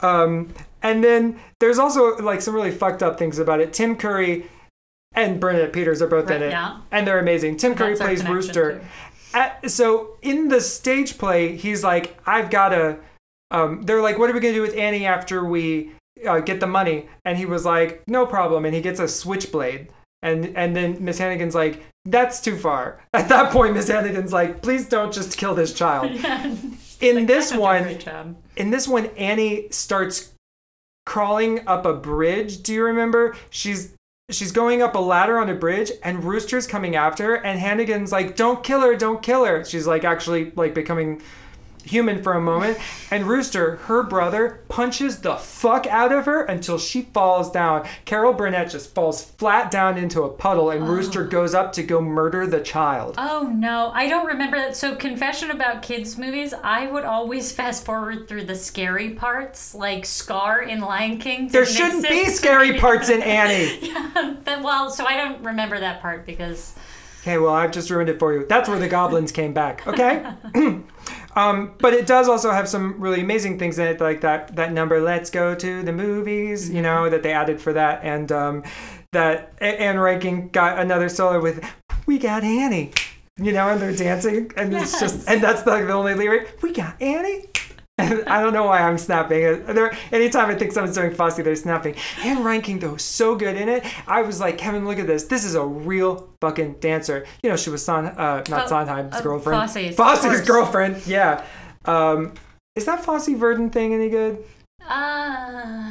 Um, 0.00 0.52
and 0.82 1.04
then 1.04 1.38
there's 1.60 1.78
also 1.78 2.16
like 2.16 2.40
some 2.40 2.52
really 2.52 2.72
fucked 2.72 3.00
up 3.00 3.16
things 3.16 3.38
about 3.38 3.60
it. 3.60 3.72
Tim 3.72 3.94
Curry 3.94 4.46
and 5.14 5.40
Bernadette 5.40 5.72
Peters 5.72 6.00
are 6.02 6.06
both 6.06 6.30
in 6.30 6.42
it, 6.42 6.50
yeah. 6.50 6.80
and 6.90 7.06
they're 7.06 7.18
amazing. 7.18 7.56
Tim 7.56 7.74
Curry 7.74 7.96
plays 7.96 8.24
Rooster. 8.26 8.82
At- 9.34 9.70
so 9.70 10.16
in 10.22 10.48
the 10.48 10.60
stage 10.60 11.18
play, 11.18 11.56
he's 11.56 11.82
like, 11.82 12.18
"I've 12.26 12.50
got 12.50 12.70
to." 12.70 12.98
Um, 13.50 13.82
they're 13.82 14.02
like, 14.02 14.18
"What 14.18 14.30
are 14.30 14.32
we 14.32 14.40
gonna 14.40 14.54
do 14.54 14.62
with 14.62 14.76
Annie 14.76 15.06
after 15.06 15.44
we 15.44 15.92
uh, 16.26 16.40
get 16.40 16.60
the 16.60 16.66
money?" 16.66 17.08
And 17.24 17.38
he 17.38 17.46
was 17.46 17.64
like, 17.64 18.02
"No 18.06 18.26
problem." 18.26 18.64
And 18.64 18.74
he 18.74 18.80
gets 18.80 19.00
a 19.00 19.08
switchblade. 19.08 19.88
And 20.22 20.56
and 20.56 20.76
then 20.76 20.98
Miss 21.04 21.18
Hannigan's 21.18 21.54
like, 21.54 21.82
that's 22.04 22.40
too 22.40 22.56
far. 22.56 23.00
At 23.12 23.28
that 23.28 23.52
point, 23.52 23.74
Miss 23.74 23.88
Hannigan's 23.88 24.32
like, 24.32 24.62
please 24.62 24.88
don't 24.88 25.12
just 25.12 25.36
kill 25.36 25.54
this 25.54 25.72
child. 25.72 26.10
In 27.00 27.26
this 27.26 27.52
one, 27.52 27.98
in 28.54 28.70
this 28.70 28.86
one, 28.86 29.06
Annie 29.16 29.66
starts 29.72 30.34
crawling 31.04 31.66
up 31.66 31.84
a 31.84 31.94
bridge. 31.94 32.62
Do 32.62 32.72
you 32.72 32.84
remember? 32.84 33.34
She's 33.50 33.92
she's 34.30 34.52
going 34.52 34.82
up 34.82 34.94
a 34.94 34.98
ladder 34.98 35.38
on 35.38 35.48
a 35.48 35.54
bridge, 35.54 35.92
and 36.02 36.24
Rooster's 36.24 36.66
coming 36.66 36.96
after 36.96 37.24
her, 37.24 37.34
and 37.36 37.58
Hannigan's 37.58 38.12
like, 38.12 38.36
"Don't 38.36 38.62
kill 38.62 38.80
her! 38.80 38.96
Don't 38.96 39.22
kill 39.22 39.44
her!" 39.44 39.64
She's 39.64 39.86
like 39.86 40.04
actually 40.04 40.52
like 40.56 40.74
becoming 40.74 41.22
human 41.84 42.22
for 42.22 42.32
a 42.32 42.40
moment, 42.40 42.78
and 43.10 43.26
Rooster, 43.26 43.76
her 43.76 44.02
brother, 44.02 44.60
punches 44.68 45.18
the 45.18 45.36
fuck 45.36 45.86
out 45.86 46.12
of 46.12 46.26
her 46.26 46.44
until 46.44 46.78
she 46.78 47.02
falls 47.02 47.50
down. 47.50 47.86
Carol 48.04 48.32
Burnett 48.32 48.70
just 48.70 48.94
falls 48.94 49.22
flat 49.24 49.70
down 49.70 49.98
into 49.98 50.22
a 50.22 50.28
puddle, 50.28 50.70
and 50.70 50.88
Rooster 50.88 51.24
oh. 51.24 51.28
goes 51.28 51.54
up 51.54 51.72
to 51.74 51.82
go 51.82 52.00
murder 52.00 52.46
the 52.46 52.60
child. 52.60 53.14
Oh 53.18 53.50
no, 53.52 53.90
I 53.94 54.08
don't 54.08 54.26
remember 54.26 54.56
that. 54.56 54.76
So, 54.76 54.94
confession 54.94 55.50
about 55.50 55.82
kids' 55.82 56.16
movies, 56.18 56.54
I 56.62 56.86
would 56.86 57.04
always 57.04 57.52
fast 57.52 57.84
forward 57.84 58.28
through 58.28 58.44
the 58.44 58.56
scary 58.56 59.10
parts, 59.10 59.74
like 59.74 60.04
Scar 60.04 60.62
in 60.62 60.80
Lion 60.80 61.18
King. 61.18 61.48
There 61.48 61.66
shouldn't 61.66 62.08
be 62.08 62.26
scary 62.26 62.78
parts 62.78 63.08
in 63.08 63.22
Annie. 63.22 63.90
That- 64.44 64.62
well, 64.62 64.90
so 64.90 65.04
I 65.04 65.16
don't 65.16 65.42
remember 65.42 65.80
that 65.80 66.00
part 66.00 66.24
because 66.24 66.74
Okay, 67.22 67.38
well, 67.38 67.54
I've 67.54 67.70
just 67.70 67.88
ruined 67.88 68.10
it 68.10 68.18
for 68.18 68.32
you. 68.32 68.44
That's 68.48 68.68
where 68.68 68.80
the 68.80 68.88
goblins 68.88 69.30
came 69.30 69.52
back. 69.52 69.86
Okay. 69.86 70.24
um, 71.34 71.74
but 71.78 71.94
it 71.94 72.06
does 72.06 72.28
also 72.28 72.50
have 72.50 72.68
some 72.68 73.00
really 73.00 73.20
amazing 73.20 73.58
things 73.58 73.78
in 73.78 73.86
it, 73.86 74.00
like 74.00 74.20
that 74.20 74.54
that 74.56 74.72
number 74.72 75.00
"Let's 75.00 75.30
go 75.30 75.54
to 75.54 75.82
the 75.82 75.92
movies," 75.92 76.70
you 76.70 76.82
know, 76.82 77.08
that 77.08 77.22
they 77.22 77.32
added 77.32 77.60
for 77.60 77.72
that, 77.72 78.00
and 78.02 78.30
um, 78.30 78.62
that 79.12 79.54
Ann 79.60 79.96
Reinking 79.96 80.52
got 80.52 80.78
another 80.78 81.08
solo 81.08 81.40
with 81.40 81.64
"We 82.06 82.18
got 82.18 82.44
Annie," 82.44 82.92
you 83.36 83.52
know, 83.52 83.68
and 83.68 83.80
they're 83.80 83.96
dancing, 83.96 84.52
and 84.56 84.74
it's 84.74 85.00
just, 85.00 85.28
and 85.28 85.42
that's 85.42 85.66
like 85.66 85.86
the 85.86 85.92
only 85.92 86.14
lyric. 86.14 86.62
We 86.62 86.72
got 86.72 87.00
Annie. 87.00 87.46
I 87.98 88.40
don't 88.40 88.54
know 88.54 88.64
why 88.64 88.80
I'm 88.80 88.96
snapping. 88.96 89.64
There, 89.66 89.94
anytime 90.12 90.50
I 90.50 90.54
think 90.54 90.72
someone's 90.72 90.96
doing 90.96 91.12
Fosse, 91.14 91.36
they're 91.36 91.54
snapping. 91.54 91.94
And 92.24 92.38
Reinking, 92.40 92.80
though, 92.80 92.96
so 92.96 93.34
good 93.36 93.56
in 93.56 93.68
it. 93.68 93.84
I 94.08 94.22
was 94.22 94.40
like, 94.40 94.56
Kevin, 94.56 94.86
look 94.86 94.98
at 94.98 95.06
this. 95.06 95.24
This 95.24 95.44
is 95.44 95.54
a 95.54 95.64
real 95.64 96.30
fucking 96.40 96.76
dancer. 96.80 97.26
You 97.42 97.50
know, 97.50 97.56
she 97.56 97.68
was 97.70 97.84
Son, 97.84 98.06
uh, 98.06 98.44
not 98.48 98.64
Oh, 98.64 98.66
Sondheim's 98.68 99.14
uh, 99.16 99.20
girlfriend. 99.20 99.60
Fosse's, 99.60 99.94
Fosse's 99.94 100.40
girlfriend. 100.46 101.06
Yeah. 101.06 101.44
Um, 101.84 102.32
is 102.74 102.86
that 102.86 103.04
Fosse 103.04 103.28
Verdon 103.28 103.68
thing 103.68 103.92
any 103.92 104.08
good? 104.08 104.42
uh, 104.88 105.90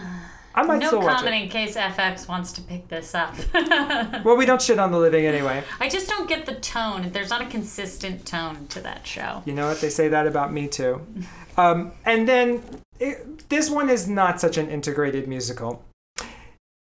I 0.53 0.63
might 0.63 0.79
no 0.79 0.87
still 0.87 1.01
watch 1.01 1.17
comment 1.17 1.35
it. 1.35 1.43
in 1.43 1.49
case 1.49 1.77
FX 1.77 2.27
wants 2.27 2.51
to 2.53 2.61
pick 2.61 2.87
this 2.89 3.15
up. 3.15 3.33
Well, 4.25 4.35
we 4.35 4.45
don't 4.45 4.61
shit 4.61 4.77
on 4.79 4.91
the 4.91 4.97
living 4.99 5.25
anyway. 5.25 5.63
I 5.79 5.87
just 5.87 6.07
don't 6.09 6.27
get 6.27 6.45
the 6.45 6.55
tone. 6.55 7.09
There's 7.11 7.29
not 7.29 7.41
a 7.41 7.45
consistent 7.45 8.25
tone 8.25 8.67
to 8.67 8.81
that 8.81 9.07
show. 9.07 9.41
You 9.45 9.53
know 9.53 9.67
what? 9.69 9.79
They 9.79 9.89
say 9.89 10.09
that 10.09 10.27
about 10.27 10.51
me 10.51 10.67
too. 10.67 11.05
Um, 11.57 11.91
and 12.05 12.27
then 12.27 12.63
it, 12.99 13.49
this 13.49 13.69
one 13.69 13.89
is 13.89 14.07
not 14.07 14.39
such 14.39 14.57
an 14.57 14.69
integrated 14.69 15.27
musical. 15.27 15.83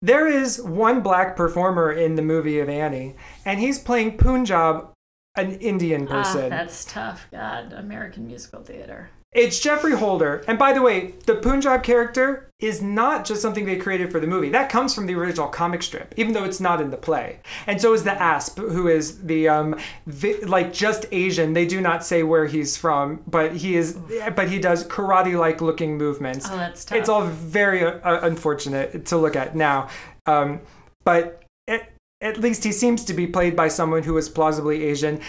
There 0.02 0.28
is 0.28 0.62
one 0.62 1.02
black 1.02 1.36
performer 1.36 1.92
in 1.92 2.16
the 2.16 2.22
movie 2.22 2.60
of 2.60 2.70
Annie, 2.70 3.16
and 3.44 3.60
he's 3.60 3.80
playing 3.80 4.18
Punjab, 4.18 4.90
an 5.36 5.54
Indian 5.60 6.08
Ah, 6.08 6.12
person. 6.24 6.50
that's 6.50 6.86
tough. 6.86 7.28
God, 7.32 7.74
American 7.74 8.28
musical 8.28 8.62
theater. 8.62 9.10
It's 9.36 9.60
Geoffrey 9.60 9.92
Holder. 9.92 10.44
And 10.48 10.58
by 10.58 10.72
the 10.72 10.82
way, 10.82 11.14
the 11.26 11.36
Punjab 11.36 11.84
character 11.84 12.50
is 12.60 12.82
not 12.82 13.26
just 13.26 13.42
something 13.42 13.66
they 13.66 13.76
created 13.76 14.10
for 14.10 14.22
the 14.22 14.28
movie. 14.28 14.48
That 14.50 14.70
comes 14.70 14.96
from 14.96 15.08
the 15.08 15.16
original 15.16 15.50
comic 15.50 15.84
strip, 15.84 16.14
even 16.16 16.34
though 16.34 16.46
it's 16.46 16.62
not 16.62 16.80
in 16.80 16.90
the 16.90 16.96
play. 16.98 17.42
And 17.68 17.82
so 17.82 17.94
is 17.94 18.06
the 18.06 18.14
Asp, 18.14 18.58
who 18.58 18.88
is 18.88 19.24
the 19.24 19.50
um 19.50 19.78
vi- 20.08 20.40
like 20.46 20.72
just 20.72 21.06
Asian. 21.12 21.52
They 21.52 21.66
do 21.66 21.82
not 21.82 22.06
say 22.06 22.24
where 22.24 22.46
he's 22.46 22.78
from, 22.78 23.24
but 23.28 23.58
he 23.58 23.76
is 23.76 24.00
but 24.36 24.50
he 24.50 24.58
does 24.58 24.86
karate-like 24.88 25.60
looking 25.60 25.98
movements. 25.98 26.48
Oh, 26.50 26.56
that's 26.56 26.86
tough. 26.86 26.98
It's 26.98 27.10
all 27.10 27.26
very 27.26 27.84
uh, 27.84 28.26
unfortunate 28.26 29.06
to 29.08 29.18
look 29.18 29.36
at 29.36 29.54
now. 29.54 29.90
Um, 30.26 30.62
but 31.04 31.44
it, 31.68 31.84
at 32.26 32.40
least 32.40 32.64
he 32.64 32.72
seems 32.72 33.06
to 33.06 33.14
be 33.14 33.28
played 33.28 33.56
by 33.56 33.68
someone 33.68 34.04
who 34.04 34.18
is 34.18 34.28
plausibly 34.28 34.84
Asian. 34.84 35.20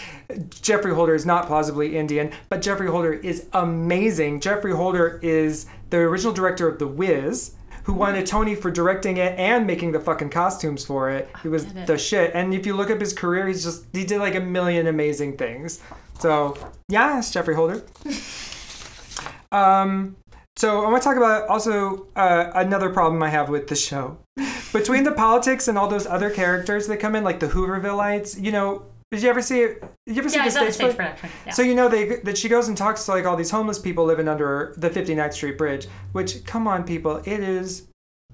Geoffrey 0.63 0.95
Holder 0.95 1.15
is 1.15 1.27
not 1.27 1.47
plausibly 1.47 1.97
Indian, 1.97 2.33
but 2.49 2.63
Geoffrey 2.63 2.89
Holder 2.89 3.13
is 3.13 3.47
amazing. 3.53 4.41
Geoffrey 4.41 4.73
Holder 4.73 5.21
is 5.23 5.67
the 5.91 5.99
original 5.99 6.33
director 6.33 6.67
of 6.67 6.79
The 6.79 6.87
Wiz. 6.87 7.53
Who 7.85 7.93
won 7.93 8.17
a 8.17 8.27
Tony 8.27 8.57
for 8.57 8.71
directing 8.71 9.19
it 9.19 9.39
and 9.39 9.65
making 9.65 9.93
the 9.93 10.01
fucking 10.01 10.31
costumes 10.31 10.85
for 10.85 11.09
it? 11.11 11.31
He 11.43 11.49
was 11.49 11.65
it. 11.67 11.87
the 11.87 11.97
shit. 11.97 12.33
And 12.35 12.53
if 12.53 12.67
you 12.67 12.75
look 12.75 12.91
up 12.91 12.99
his 12.99 13.13
career, 13.13 13.47
he's 13.47 13.63
just 13.63 13.85
he 13.93 14.05
did 14.05 14.19
like 14.19 14.35
a 14.35 14.41
million 14.41 14.89
amazing 14.89 15.37
things. 15.37 15.81
So 16.19 16.57
yeah, 16.89 17.19
it's 17.19 17.31
Geoffrey 17.31 17.55
Holder. 17.55 17.85
Um, 19.53 20.17
so 20.57 20.85
I 20.85 20.91
want 20.91 21.03
to 21.03 21.09
talk 21.09 21.17
about 21.17 21.49
also 21.49 22.07
uh, 22.17 22.51
another 22.55 22.91
problem 22.91 23.23
I 23.23 23.29
have 23.29 23.49
with 23.49 23.69
the 23.69 23.77
show. 23.77 24.19
Between 24.73 25.05
the 25.05 25.13
politics 25.13 25.69
and 25.69 25.77
all 25.79 25.89
those 25.89 26.07
other 26.07 26.31
characters 26.31 26.87
that 26.87 26.99
come 26.99 27.15
in, 27.15 27.25
like 27.25 27.41
the 27.41 27.49
Hoovervillites, 27.49 28.43
you 28.43 28.53
know, 28.53 28.85
did 29.11 29.23
you 29.23 29.29
ever 29.31 29.41
see 29.41 29.61
it? 29.61 29.81
Did 30.07 30.17
you 30.17 30.23
ever 30.23 30.29
yeah, 30.31 30.43
I 30.43 30.45
the 30.47 30.51
saw 30.51 30.65
the 30.65 30.73
stage 30.73 30.89
stage 30.89 30.97
production. 30.97 31.31
Yeah. 31.47 31.53
So 31.53 31.63
you 31.63 31.75
know 31.75 31.89
they 31.89 32.17
that 32.17 32.37
she 32.37 32.49
goes 32.49 32.69
and 32.69 32.77
talks 32.77 33.05
to 33.05 33.13
like 33.13 33.25
all 33.25 33.37
these 33.37 33.51
homeless 33.51 33.79
people 33.79 34.05
living 34.05 34.29
under 34.29 34.75
the 34.77 34.91
59th 34.91 35.35
Street 35.35 35.57
Bridge. 35.57 35.87
Which, 36.13 36.45
come 36.45 36.67
on, 36.67 36.85
people, 36.85 37.19
it 37.25 37.41
is 37.41 37.87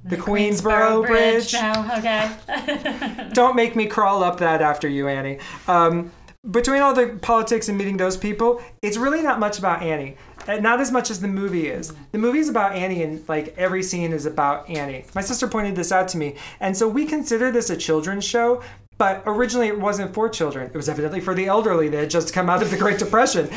the, 0.04 0.16
Queensboro, 0.16 1.06
Bridge. 1.06 1.52
now, 1.52 1.98
okay. 1.98 3.28
Don't 3.32 3.54
make 3.54 3.76
me 3.76 3.86
crawl 3.86 4.24
up 4.24 4.38
that 4.38 4.62
after 4.62 4.88
you, 4.88 5.08
Annie. 5.08 5.38
Um, 5.68 6.10
between 6.50 6.82
all 6.82 6.92
the 6.92 7.18
politics 7.22 7.68
and 7.68 7.78
meeting 7.78 7.96
those 7.96 8.16
people, 8.16 8.60
it's 8.82 8.96
really 8.96 9.22
not 9.22 9.38
much 9.38 9.58
about 9.58 9.82
Annie. 9.82 10.16
Uh, 10.46 10.56
Not 10.56 10.80
as 10.80 10.90
much 10.90 11.10
as 11.10 11.20
the 11.20 11.28
movie 11.28 11.68
is. 11.68 11.92
The 12.12 12.18
movie 12.18 12.38
is 12.38 12.48
about 12.48 12.72
Annie, 12.74 13.02
and 13.02 13.26
like 13.28 13.54
every 13.56 13.82
scene 13.82 14.12
is 14.12 14.26
about 14.26 14.68
Annie. 14.68 15.04
My 15.14 15.20
sister 15.20 15.46
pointed 15.48 15.76
this 15.76 15.92
out 15.92 16.08
to 16.08 16.18
me, 16.18 16.36
and 16.60 16.76
so 16.76 16.88
we 16.88 17.06
consider 17.06 17.50
this 17.50 17.70
a 17.70 17.76
children's 17.76 18.24
show. 18.24 18.62
But 18.98 19.22
originally, 19.26 19.68
it 19.68 19.80
wasn't 19.80 20.14
for 20.14 20.28
children. 20.28 20.66
It 20.66 20.76
was 20.76 20.88
evidently 20.88 21.20
for 21.20 21.34
the 21.34 21.46
elderly 21.46 21.88
that 21.88 21.98
had 21.98 22.10
just 22.10 22.32
come 22.32 22.48
out 22.48 22.62
of 22.62 22.70
the 22.70 22.76
Great 22.76 22.98
Depression. 22.98 23.50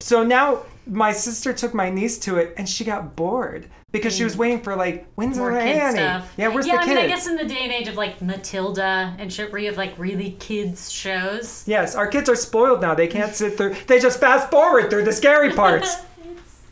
So 0.00 0.22
now 0.22 0.62
my 0.86 1.12
sister 1.12 1.52
took 1.52 1.74
my 1.74 1.90
niece 1.90 2.18
to 2.20 2.36
it, 2.36 2.54
and 2.56 2.68
she 2.68 2.84
got 2.84 3.16
bored 3.16 3.68
because 3.90 4.14
she 4.14 4.24
was 4.24 4.36
waiting 4.36 4.60
for 4.60 4.76
like, 4.76 5.06
when's 5.14 5.38
More 5.38 5.52
Annie? 5.52 5.96
stuff. 5.96 6.32
Yeah, 6.36 6.48
where's 6.48 6.66
yeah, 6.66 6.76
the 6.76 6.82
I 6.82 6.86
mean, 6.86 6.98
I 6.98 7.06
guess 7.06 7.26
in 7.26 7.36
the 7.36 7.44
day 7.44 7.60
and 7.62 7.72
age 7.72 7.88
of 7.88 7.94
like 7.96 8.20
Matilda 8.20 9.14
and 9.18 9.32
shit, 9.32 9.50
where 9.50 9.60
you 9.60 9.68
have 9.68 9.78
like 9.78 9.98
really 9.98 10.32
kids 10.32 10.92
shows. 10.92 11.64
Yes, 11.66 11.94
our 11.94 12.06
kids 12.06 12.28
are 12.28 12.36
spoiled 12.36 12.80
now. 12.80 12.94
They 12.94 13.06
can't 13.06 13.34
sit 13.34 13.56
through. 13.56 13.76
They 13.86 13.98
just 14.00 14.20
fast 14.20 14.50
forward 14.50 14.90
through 14.90 15.04
the 15.04 15.12
scary 15.12 15.52
parts. 15.52 15.96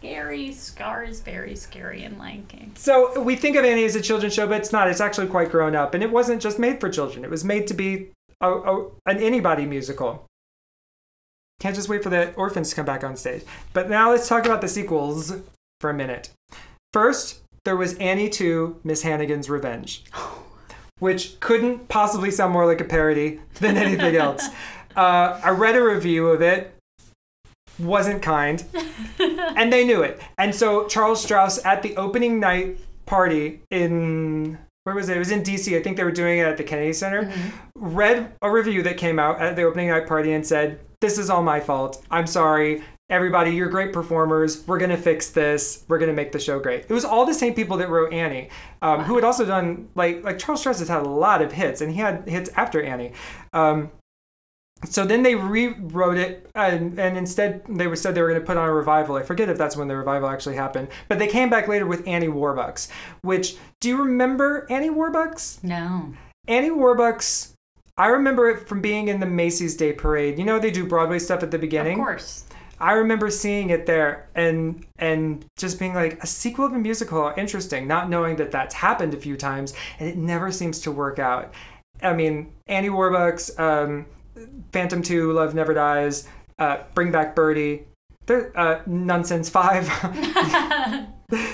scary. 0.03 0.53
Scar 0.53 1.05
is 1.05 1.21
very 1.21 1.55
scary 1.55 2.03
in 2.03 2.19
Lion 2.19 2.45
King. 2.49 2.73
so 2.75 3.21
we 3.21 3.37
think 3.37 3.55
of 3.55 3.65
Annie 3.65 3.85
as 3.85 3.95
a 3.95 4.01
children's 4.01 4.35
show, 4.35 4.49
but 4.49 4.61
it's 4.61 4.73
not. 4.73 4.89
It's 4.89 5.01
actually 5.01 5.29
quite 5.29 5.51
grown 5.51 5.77
up, 5.77 5.95
and 5.95 6.03
it 6.03 6.11
wasn't 6.11 6.43
just 6.43 6.59
made 6.59 6.81
for 6.81 6.89
children. 6.89 7.25
It 7.25 7.31
was 7.31 7.45
made 7.45 7.69
to 7.69 7.75
be 7.75 8.11
a, 8.41 8.51
a, 8.51 8.87
an 9.07 9.19
anybody 9.19 9.65
musical. 9.65 10.27
Can't 11.61 11.77
just 11.77 11.89
wait 11.89 12.03
for 12.03 12.11
the 12.11 12.35
orphans 12.35 12.71
to 12.71 12.77
come 12.77 12.85
back 12.85 13.05
on 13.05 13.17
stage. 13.17 13.45
But 13.73 13.89
now 13.89 14.11
let's 14.11 14.29
talk 14.29 14.45
about 14.45 14.61
the 14.61 14.67
sequels 14.67 15.37
for 15.81 15.91
a 15.91 15.95
minute. 15.95 16.31
First, 16.93 17.43
there 17.65 17.77
was 17.77 17.95
Annie 17.99 18.29
2 18.29 18.81
Miss 18.83 19.03
Hannigan's 19.03 19.49
Revenge, 19.49 20.03
which 20.99 21.39
couldn't 21.39 21.87
possibly 21.87 22.33
sound 22.33 22.53
more 22.53 22.67
like 22.67 22.81
a 22.81 22.85
parody 22.85 23.41
than 23.61 23.77
anything 23.77 24.17
else. 24.17 24.49
Uh, 24.95 25.41
I 25.43 25.49
read 25.49 25.75
a 25.75 25.83
review 25.83 26.29
of 26.29 26.43
it, 26.43 26.77
wasn't 27.79 28.23
kind, 28.23 28.65
and 29.57 29.73
they 29.73 29.85
knew 29.85 30.03
it. 30.03 30.21
And 30.39 30.55
so 30.55 30.87
Charles 30.87 31.25
Strouse 31.25 31.65
at 31.65 31.83
the 31.83 31.97
opening 31.97 32.41
night 32.41 32.79
party 33.07 33.63
in 33.71 34.59
where 34.85 34.95
was 34.97 35.09
it? 35.09 35.17
It 35.17 35.21
was 35.21 35.31
in 35.31 35.43
DC. 35.43 35.77
I 35.79 35.83
think 35.83 35.97
they 35.97 36.05
were 36.05 36.11
doing 36.11 36.41
it 36.41 36.47
at 36.47 36.57
the 36.57 36.65
Kennedy 36.65 36.93
Center. 36.93 37.33
Read 37.77 38.33
a 38.43 38.51
review 38.51 38.83
that 38.83 38.97
came 38.97 39.19
out 39.19 39.41
at 39.41 39.55
the 39.55 39.63
opening 39.63 39.89
night 39.89 40.09
party 40.09 40.33
and 40.33 40.45
said, 40.45 40.81
"This 41.01 41.19
is 41.19 41.31
all 41.31 41.43
my 41.43 41.61
fault. 41.61 42.05
I'm 42.11 42.27
sorry." 42.27 42.83
Everybody, 43.09 43.51
you're 43.51 43.69
great 43.69 43.93
performers. 43.93 44.67
We're 44.67 44.79
gonna 44.79 44.97
fix 44.97 45.31
this. 45.31 45.85
We're 45.87 45.99
gonna 45.99 46.15
make 46.15 46.33
the 46.33 46.41
show 46.41 46.59
great. 46.59 46.87
It 46.89 46.91
was 46.91 47.05
all 47.05 47.27
the 47.27 47.35
same 47.35 47.53
people 47.55 47.77
that 47.77 47.91
wrote 47.91 48.13
Annie, 48.13 48.49
um, 48.81 49.05
who 49.05 49.15
had 49.17 49.25
also 49.25 49.45
done 49.45 49.89
like 49.95 50.25
like 50.25 50.39
Charles 50.39 50.65
Strouse 50.65 50.79
has 50.79 50.89
had 50.89 51.03
a 51.03 51.09
lot 51.09 51.43
of 51.43 51.53
hits, 51.53 51.81
and 51.81 51.93
he 51.93 52.01
had 52.01 52.27
hits 52.27 52.51
after 52.57 52.83
Annie. 52.83 53.13
Um, 53.53 53.91
so 54.85 55.05
then 55.05 55.23
they 55.23 55.35
rewrote 55.35 56.19
it, 56.19 56.51
and, 56.55 56.99
and 56.99 57.17
instead 57.17 57.63
they 57.69 57.87
were 57.87 57.97
said 57.97 58.15
they 58.15 58.23
were 58.23 58.29
going 58.29 58.41
to 58.41 58.47
put 58.47 58.57
on 58.57 58.69
a 58.69 58.73
revival. 58.73 59.17
I 59.17 59.23
forget 59.23 59.49
if 59.49 59.59
that's 59.59 59.77
when 59.77 59.89
the 59.89 59.97
revival 59.97 60.29
actually 60.29 60.57
happened, 60.57 60.89
but 61.09 61.19
they 61.19 61.29
came 61.29 61.51
back 61.51 61.69
later 61.69 61.87
with 61.87 62.07
Annie 62.07 62.29
Warbucks. 62.29 62.89
Which 63.23 63.57
do 63.81 63.89
you 63.89 63.99
remember 63.99 64.67
Annie 64.71 64.91
Warbucks? 64.91 65.63
No. 65.63 66.13
Annie 66.49 66.71
Warbucks. 66.71 67.53
I 67.97 68.09
remember 68.09 68.49
it 68.49 68.67
from 68.69 68.81
being 68.81 69.09
in 69.09 69.21
the 69.21 69.27
Macy's 69.27 69.77
Day 69.77 69.93
Parade. 69.93 70.39
You 70.39 70.45
know 70.45 70.59
they 70.59 70.71
do 70.71 70.87
Broadway 70.87 71.19
stuff 71.19 71.43
at 71.43 71.51
the 71.51 71.59
beginning. 71.59 71.95
Of 72.01 72.05
course. 72.05 72.45
I 72.81 72.95
remember 72.95 73.31
seeing 73.31 73.71
it 73.71 73.87
there 73.87 74.29
and 74.35 74.85
and 74.99 75.45
just 75.57 75.79
being 75.79 75.95
like 75.95 76.21
a 76.23 76.27
sequel 76.27 76.67
of 76.67 76.73
a 76.73 76.79
musical, 76.79 77.33
interesting, 77.37 77.87
not 77.87 78.11
knowing 78.11 78.35
that 78.37 78.51
that's 78.51 78.75
happened 78.75 79.15
a 79.15 79.19
few 79.19 79.37
times 79.37 79.73
and 80.01 80.09
it 80.09 80.17
never 80.17 80.51
seems 80.51 80.81
to 80.81 80.91
work 80.91 81.21
out. 81.21 81.55
I 82.03 82.13
mean, 82.13 82.53
Annie 82.67 82.89
Warbucks, 82.89 83.59
um, 83.61 84.07
Phantom 84.73 85.03
2, 85.03 85.33
Love 85.33 85.55
Never 85.55 85.75
Dies, 85.75 86.29
uh, 86.59 86.79
Bring 86.95 87.13
Back 87.13 87.35
Birdie, 87.35 87.85
there, 88.27 88.53
uh, 88.59 88.83
Nunsense 88.85 89.51
5. 89.51 89.87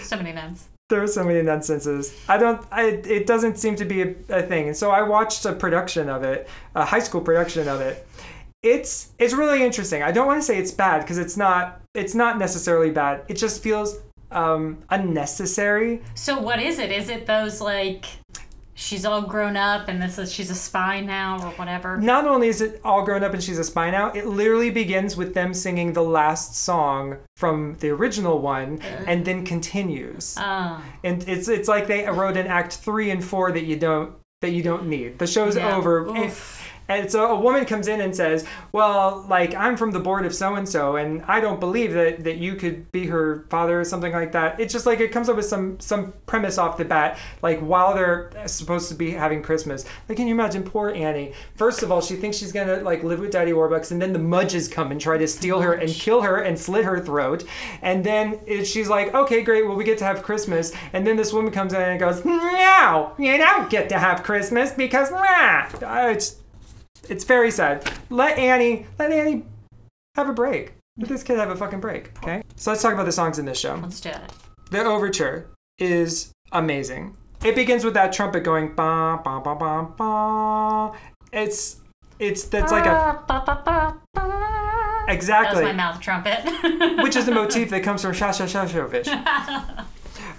so 0.03 0.17
many 0.17 0.33
nuns. 0.33 0.69
there 0.89 1.03
are 1.03 1.07
so 1.07 1.25
many 1.25 1.41
Nunsenses. 1.41 2.15
I 2.29 2.39
don't. 2.39 2.67
I, 2.71 2.85
it 3.05 3.27
doesn't 3.27 3.59
seem 3.59 3.77
to 3.77 3.85
be 3.85 4.03
a, 4.03 4.15
a 4.29 4.43
thing. 4.43 4.69
And 4.69 4.77
so 4.77 4.91
I 4.91 5.03
watched 5.03 5.45
a 5.45 5.53
production 5.53 6.09
of 6.09 6.23
it, 6.23 6.49
a 6.75 6.85
high 6.85 6.99
school 6.99 7.21
production 7.21 7.69
of 7.69 7.81
it. 7.81 8.07
It's 8.63 9.13
it's 9.19 9.35
really 9.35 9.63
interesting. 9.63 10.03
I 10.03 10.13
don't 10.13 10.27
want 10.27 10.41
to 10.41 10.47
say 10.47 10.59
it's 10.59 10.73
bad 10.73 11.01
because 11.01 11.19
it's 11.19 11.37
not. 11.37 11.81
It's 11.95 12.15
not 12.15 12.39
necessarily 12.39 12.91
bad. 12.91 13.25
It 13.29 13.35
just 13.35 13.63
feels 13.63 13.99
um, 14.31 14.79
unnecessary. 14.91 16.03
So 16.15 16.39
what 16.41 16.61
is 16.61 16.79
it? 16.79 16.91
Is 16.91 17.09
it 17.09 17.27
those 17.27 17.61
like 17.61 18.07
she's 18.79 19.05
all 19.05 19.23
grown 19.23 19.57
up 19.57 19.89
and 19.89 20.01
this 20.01 20.19
is 20.19 20.33
she's 20.33 20.51
a 20.51 20.55
spy 20.55 21.01
now 21.01 21.39
or 21.43 21.51
whatever? 21.53 21.97
Not 21.97 22.27
only 22.27 22.49
is 22.49 22.61
it 22.61 22.81
all 22.85 23.05
grown 23.05 23.25
up 23.25 23.35
and 23.35 23.43
she's 23.43 23.59
a 23.59 23.65
spy 23.65 23.91
now, 23.91 24.11
it 24.13 24.25
literally 24.27 24.71
begins 24.71 25.17
with 25.17 25.35
them 25.35 25.53
singing 25.53 25.93
the 25.93 26.03
last 26.03 26.55
song 26.55 27.19
from 27.37 27.77
the 27.81 27.91
original 27.91 28.39
one 28.39 28.81
and 29.07 29.25
then 29.25 29.45
continues. 29.45 30.37
Oh, 30.39 30.83
and 31.03 31.29
it's 31.29 31.49
it's 31.49 31.69
like 31.69 31.89
they 31.89 32.07
wrote 32.09 32.37
in 32.37 32.47
act 32.47 32.77
three 32.77 33.11
and 33.11 33.23
four 33.25 33.51
that 33.53 33.65
you 33.65 33.77
don't 33.77 34.15
that 34.41 34.51
you 34.51 34.63
don't 34.63 34.87
need. 34.87 35.19
The 35.19 35.27
show's 35.27 35.57
Yeah. 35.57 35.77
over. 35.77 36.07
Oof. 36.07 36.58
And 36.89 37.11
so 37.11 37.27
a 37.27 37.39
woman 37.41 37.65
comes 37.67 37.87
in 37.87 38.01
and 38.01 38.17
says, 38.17 38.45
"Well, 38.73 39.27
like 39.29 39.55
I'm 39.55 39.77
from 39.77 39.91
the 39.91 40.01
board 40.01 40.25
of 40.25 40.35
so 40.35 40.55
and 40.55 40.69
so, 40.69 40.97
and 40.97 41.23
I 41.29 41.41
don't 41.41 41.61
believe 41.61 41.93
that 41.93 42.25
that 42.25 42.39
you 42.39 42.55
could 42.55 42.91
be 42.93 43.07
her 43.07 43.45
father 43.51 43.81
or 43.81 43.85
something 43.85 44.13
like 44.13 44.33
that." 44.33 44.59
It's 44.59 44.73
just 44.73 44.87
like 44.87 45.01
it 45.01 45.13
comes 45.13 45.29
up 45.29 45.37
with 45.37 45.45
some 45.47 45.79
some 45.81 46.15
premise 46.27 46.57
off 46.59 46.79
the 46.79 46.85
bat, 46.85 47.19
like 47.43 47.61
while 47.61 47.95
they're 47.95 48.31
supposed 48.47 48.89
to 48.89 48.95
be 48.95 49.11
having 49.11 49.43
Christmas. 49.43 49.85
Like, 50.09 50.17
can 50.17 50.27
you 50.27 50.35
imagine 50.35 50.63
poor 50.63 50.91
Annie? 50.91 51.33
First 51.57 51.83
of 51.83 51.93
all, 51.93 52.01
she 52.01 52.17
thinks 52.17 52.37
she's 52.39 52.53
gonna 52.53 52.77
like 52.77 53.03
live 53.05 53.21
with 53.21 53.33
Daddy 53.33 53.53
Warbucks, 53.53 53.91
and 53.91 54.01
then 54.01 54.13
the 54.13 54.19
Mudges 54.19 54.67
come 54.69 54.91
and 54.91 55.01
try 55.01 55.19
to 55.19 55.29
steal 55.29 55.61
her 55.61 55.75
and 55.75 55.91
kill 55.91 56.23
her 56.23 56.37
and 56.39 56.59
slit 56.59 56.85
her 56.85 57.01
throat, 57.01 57.45
and 57.83 58.03
then 58.05 58.39
it, 58.47 58.65
she's 58.65 58.89
like, 58.89 59.15
"Okay, 59.15 59.43
great, 59.43 59.67
well 59.67 59.77
we 59.77 59.85
get 59.85 59.99
to 59.99 60.05
have 60.05 60.23
Christmas," 60.23 60.73
and 60.93 61.07
then 61.07 61.17
this 61.17 61.33
woman 61.33 61.53
comes 61.53 61.73
in 61.75 61.81
and 61.83 62.01
goes, 62.01 62.25
"No, 62.25 63.13
you 63.19 63.37
don't 63.37 63.69
get 63.69 63.89
to 63.91 63.99
have 63.99 64.23
Christmas 64.23 64.71
because 64.73 65.11
nah." 65.11 65.67
Uh, 65.83 66.09
It's 66.09 66.37
it's 67.09 67.25
very 67.25 67.51
sad. 67.51 67.91
Let 68.11 68.39
Annie, 68.39 68.87
let 68.99 69.11
Annie 69.13 69.45
have 70.15 70.29
a 70.29 70.33
break. 70.33 70.75
Let 70.99 71.09
this 71.09 71.23
kid 71.23 71.39
have 71.39 71.51
a 71.51 71.57
fucking 71.57 71.81
break, 71.81 72.17
okay? 72.19 72.43
So 72.57 72.71
let's 72.71 72.83
talk 72.83 72.93
about 72.93 73.07
the 73.07 73.13
songs 73.13 73.39
in 73.39 73.45
this 73.45 73.59
show. 73.59 73.75
let's 73.81 74.01
do 74.01 74.09
it. 74.11 74.33
The 74.71 74.85
overture 74.85 75.49
is 75.79 76.33
amazing. 76.53 77.17
It 77.45 77.55
begins 77.55 77.85
with 77.85 77.95
that 77.95 78.13
trumpet 78.13 78.41
going 78.43 78.75
ba 78.75 79.21
ba 79.23 79.41
ba 79.41 79.55
ba 79.55 79.89
ba. 79.97 80.93
It's 81.33 81.77
it's 82.19 82.45
that's 82.45 82.73
like 82.73 82.85
a 82.87 83.23
That 83.29 83.95
was 84.17 85.05
exactly 85.09 85.63
my 85.65 85.73
mouth 85.73 86.01
trumpet. 86.01 86.45
which 87.03 87.15
is 87.15 87.27
the 87.27 87.33
motif 87.33 87.71
that 87.71 87.83
comes 87.85 88.03
from 88.03 88.13
Shasha 88.13 88.47
Shashovich. 88.47 89.07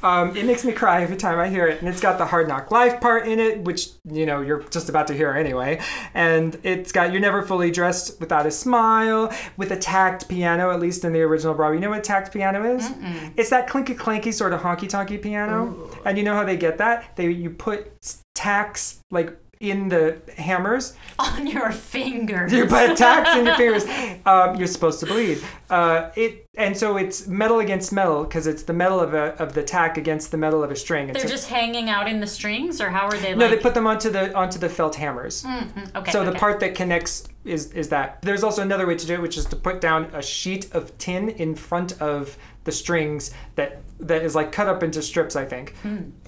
Um, 0.04 0.36
it 0.36 0.46
makes 0.46 0.64
me 0.64 0.72
cry 0.72 1.04
every 1.04 1.18
time 1.18 1.40
I 1.40 1.50
hear 1.50 1.68
it, 1.68 1.80
and 1.80 1.88
it's 1.90 2.00
got 2.02 2.18
the 2.18 2.26
Hard 2.26 2.48
Knock 2.48 2.72
Life 2.72 3.02
part 3.02 3.28
in 3.28 3.40
it, 3.40 3.62
which 3.62 3.90
you 4.06 4.26
know 4.26 4.42
you're 4.42 4.64
just 4.64 4.90
about 4.90 5.08
to 5.08 5.14
hear 5.14 5.32
anyway. 5.34 5.80
And 6.14 6.58
it's 6.64 6.92
got 6.92 7.12
"You're 7.12 7.22
Never 7.22 7.44
Fully 7.44 7.72
Dressed 7.72 8.20
Without 8.20 8.46
a 8.46 8.52
Smile" 8.52 9.34
with 9.58 9.72
a 9.72 9.78
tacked 9.78 10.30
piano, 10.30 10.72
at 10.72 10.80
least 10.80 11.04
in 11.04 11.14
the 11.14 11.22
original 11.22 11.54
Broadway. 11.54 11.78
You 11.78 11.82
know 11.82 11.90
what 11.90 12.04
tacked 12.04 12.32
piano 12.34 12.64
is? 12.76 12.90
It's 13.38 13.50
that 13.50 13.68
clinky 13.68 13.96
clanky 13.96 14.34
sort 14.34 14.54
of 14.54 14.62
honky 14.62 14.88
tonky 14.90 15.22
piano. 15.22 15.90
And 16.06 16.18
you 16.18 16.24
know 16.24 16.34
how 16.34 16.44
they 16.46 16.58
get 16.58 16.78
that? 16.78 17.16
They 17.16 17.30
you 17.30 17.50
put 17.50 17.92
tacks 18.36 19.00
like 19.12 19.38
in 19.60 19.90
the 19.90 20.18
hammers 20.38 20.94
On 21.20 21.46
your 21.46 21.70
fingers. 21.74 22.54
you 22.54 22.66
put 22.66 22.96
tacks 22.96 23.36
in 23.38 23.46
your 23.46 23.56
fingers. 23.58 23.84
Um, 24.26 24.56
you're 24.56 24.68
supposed 24.68 25.02
to 25.02 25.06
bleed. 25.06 25.40
Uh, 25.70 26.12
it 26.16 26.46
and 26.56 26.78
so 26.78 26.96
it's 26.96 27.28
metal 27.28 27.60
against 27.60 27.92
metal 27.92 28.24
because 28.24 28.48
it's 28.48 28.64
the 28.64 28.72
metal 28.74 29.02
of 29.02 29.14
a, 29.14 29.36
of 29.42 29.54
the 29.54 29.62
tack 29.64 29.98
against 29.98 30.32
the 30.32 30.38
metal 30.38 30.64
of 30.64 30.72
a 30.72 30.78
string. 30.78 31.08
And 31.10 31.16
They're 31.16 31.24
so, 31.24 31.30
just 31.30 31.50
hanging 31.50 31.90
out 31.90 32.08
in 32.08 32.22
the 32.22 32.28
strings, 32.28 32.80
or 32.80 32.90
how 32.90 33.08
are 33.08 33.18
they? 33.18 33.36
no, 33.36 33.50
they 33.50 33.58
put 33.58 33.74
them 33.74 33.86
onto 33.86 34.10
the 34.10 34.34
onto 34.34 34.60
the 34.60 34.70
felt 34.70 34.96
hammers. 34.96 35.44
Mhm, 35.44 35.94
Okay. 35.96 36.12
So 36.12 36.24
the 36.24 36.32
part 36.32 36.62
that 36.62 36.74
connects 36.74 37.28
is 37.44 37.74
is 37.74 37.90
that. 37.90 38.22
There's 38.22 38.44
also 38.44 38.62
another 38.62 38.88
way 38.88 38.96
to 38.96 39.06
do 39.06 39.14
it, 39.16 39.22
which 39.22 39.38
is 39.38 39.46
to 39.48 39.58
put 39.58 39.82
down 39.82 40.06
a 40.14 40.22
sheet 40.22 40.74
of 40.74 40.98
tin 40.98 41.30
in 41.30 41.54
front 41.56 42.02
of 42.02 42.38
the 42.70 42.76
strings 42.76 43.32
that 43.56 43.82
that 44.00 44.24
is 44.24 44.36
like 44.36 44.52
cut 44.52 44.68
up 44.68 44.84
into 44.84 45.02
strips. 45.02 45.36
I 45.36 45.46
think. 45.46 45.74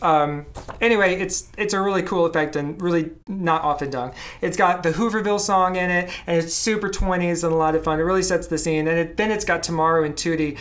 Um, 0.02 0.48
anyway, 0.82 1.16
it's 1.16 1.50
it's 1.58 1.74
a 1.74 1.82
really 1.82 2.02
cool 2.02 2.26
effect 2.26 2.56
and 2.56 2.82
really 2.82 3.12
not 3.28 3.62
often 3.64 3.92
done. 3.92 4.12
It's 4.42 4.58
got 4.58 4.82
the 4.82 4.92
Hooverville 4.92 5.40
song 5.40 5.76
in 5.76 5.92
it, 5.92 6.10
and 6.26 6.38
it's 6.38 6.54
super 6.54 6.90
20s 6.90 7.44
and 7.44 7.54
a 7.54 7.56
lot 7.56 7.76
of 7.76 7.84
fun. 7.84 8.00
It 8.00 8.04
really 8.04 8.24
sets 8.24 8.48
the 8.48 8.58
scene, 8.58 8.88
and 8.88 8.98
it, 8.98 9.18
then 9.18 9.32
it's 9.32 9.46
got 9.46 9.62
Tomorrow 9.62 10.04
and 10.04 10.16
Tootie. 10.16 10.58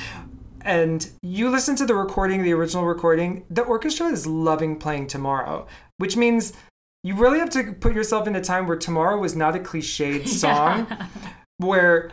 And 0.62 1.08
you 1.22 1.48
listen 1.48 1.74
to 1.76 1.86
the 1.86 1.94
recording, 1.94 2.42
the 2.42 2.52
original 2.52 2.84
recording, 2.84 3.46
the 3.48 3.62
orchestra 3.62 4.08
is 4.08 4.26
loving 4.26 4.76
playing 4.76 5.06
Tomorrow, 5.06 5.66
which 5.96 6.18
means 6.18 6.52
you 7.02 7.14
really 7.14 7.38
have 7.38 7.48
to 7.50 7.72
put 7.72 7.94
yourself 7.94 8.26
in 8.28 8.36
a 8.36 8.44
time 8.44 8.66
where 8.66 8.76
Tomorrow 8.76 9.18
was 9.18 9.34
not 9.34 9.56
a 9.56 9.58
cliched 9.58 10.28
song, 10.42 10.86
where 11.60 12.10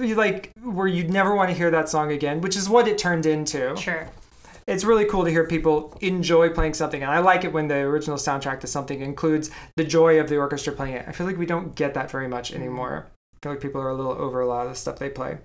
you 0.00 0.14
like 0.14 0.52
where 0.62 0.86
you'd 0.86 1.10
never 1.10 1.34
want 1.34 1.50
to 1.50 1.56
hear 1.56 1.70
that 1.70 1.88
song 1.88 2.12
again, 2.12 2.40
which 2.40 2.56
is 2.56 2.68
what 2.68 2.88
it 2.88 2.98
turned 2.98 3.26
into. 3.26 3.76
Sure. 3.76 4.08
it's 4.66 4.84
really 4.84 5.04
cool 5.04 5.24
to 5.24 5.30
hear 5.30 5.46
people 5.46 5.96
enjoy 6.00 6.48
playing 6.48 6.72
something 6.72 7.02
and 7.02 7.10
i 7.10 7.18
like 7.18 7.44
it 7.44 7.52
when 7.52 7.68
the 7.68 7.74
original 7.74 8.16
soundtrack 8.16 8.60
to 8.60 8.66
something 8.66 9.02
includes 9.02 9.50
the 9.76 9.84
joy 9.84 10.18
of 10.18 10.28
the 10.28 10.36
orchestra 10.38 10.72
playing 10.72 10.94
it. 10.94 11.04
I 11.06 11.12
feel 11.12 11.26
like 11.26 11.36
we 11.36 11.46
don't 11.46 11.74
get 11.74 11.94
that 11.94 12.10
very 12.10 12.28
much 12.28 12.52
anymore. 12.52 13.06
I 13.34 13.36
feel 13.42 13.52
like 13.52 13.60
people 13.60 13.80
are 13.80 13.90
a 13.90 13.94
little 13.94 14.12
over 14.12 14.40
a 14.40 14.46
lot 14.46 14.66
of 14.66 14.72
the 14.72 14.78
stuff 14.78 14.98
they 14.98 15.10
play. 15.10 15.38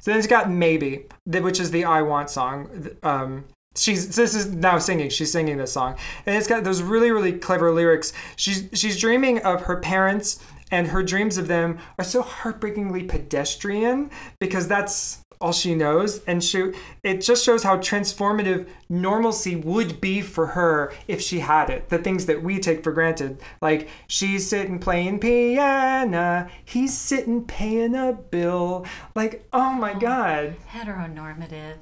So 0.00 0.10
then 0.10 0.18
it's 0.18 0.26
got 0.26 0.50
maybe 0.50 1.06
which 1.26 1.60
is 1.60 1.70
the 1.70 1.84
i 1.84 2.02
want 2.02 2.30
song 2.30 2.88
um, 3.02 3.44
she's 3.76 4.14
this 4.16 4.34
is 4.34 4.52
now 4.52 4.78
singing 4.78 5.10
she's 5.10 5.32
singing 5.32 5.56
this 5.56 5.72
song. 5.72 5.96
And 6.26 6.36
it's 6.36 6.46
got 6.46 6.64
those 6.64 6.82
really 6.82 7.10
really 7.10 7.32
clever 7.32 7.72
lyrics. 7.72 8.12
She's 8.36 8.68
she's 8.72 8.98
dreaming 8.98 9.40
of 9.42 9.62
her 9.62 9.76
parents 9.76 10.40
and 10.70 10.88
her 10.88 11.02
dreams 11.02 11.38
of 11.38 11.48
them 11.48 11.78
are 11.98 12.04
so 12.04 12.22
heartbreakingly 12.22 13.04
pedestrian 13.04 14.10
because 14.38 14.66
that's 14.66 15.24
all 15.40 15.52
she 15.52 15.74
knows. 15.74 16.24
And 16.24 16.42
she 16.42 16.72
it 17.02 17.20
just 17.20 17.44
shows 17.44 17.62
how 17.62 17.76
transformative 17.76 18.66
normalcy 18.88 19.56
would 19.56 20.00
be 20.00 20.22
for 20.22 20.48
her 20.48 20.92
if 21.06 21.20
she 21.20 21.40
had 21.40 21.70
it. 21.70 21.90
The 21.90 21.98
things 21.98 22.26
that 22.26 22.42
we 22.42 22.58
take 22.58 22.82
for 22.82 22.92
granted. 22.92 23.40
Like 23.60 23.88
she's 24.06 24.48
sitting 24.48 24.78
playing 24.78 25.20
piano. 25.20 26.48
He's 26.64 26.96
sitting 26.96 27.44
paying 27.44 27.94
a 27.94 28.12
bill. 28.12 28.86
Like 29.14 29.46
oh 29.52 29.74
my 29.74 29.92
oh, 29.92 29.98
god. 29.98 30.56
Heteronormative. 30.70 31.76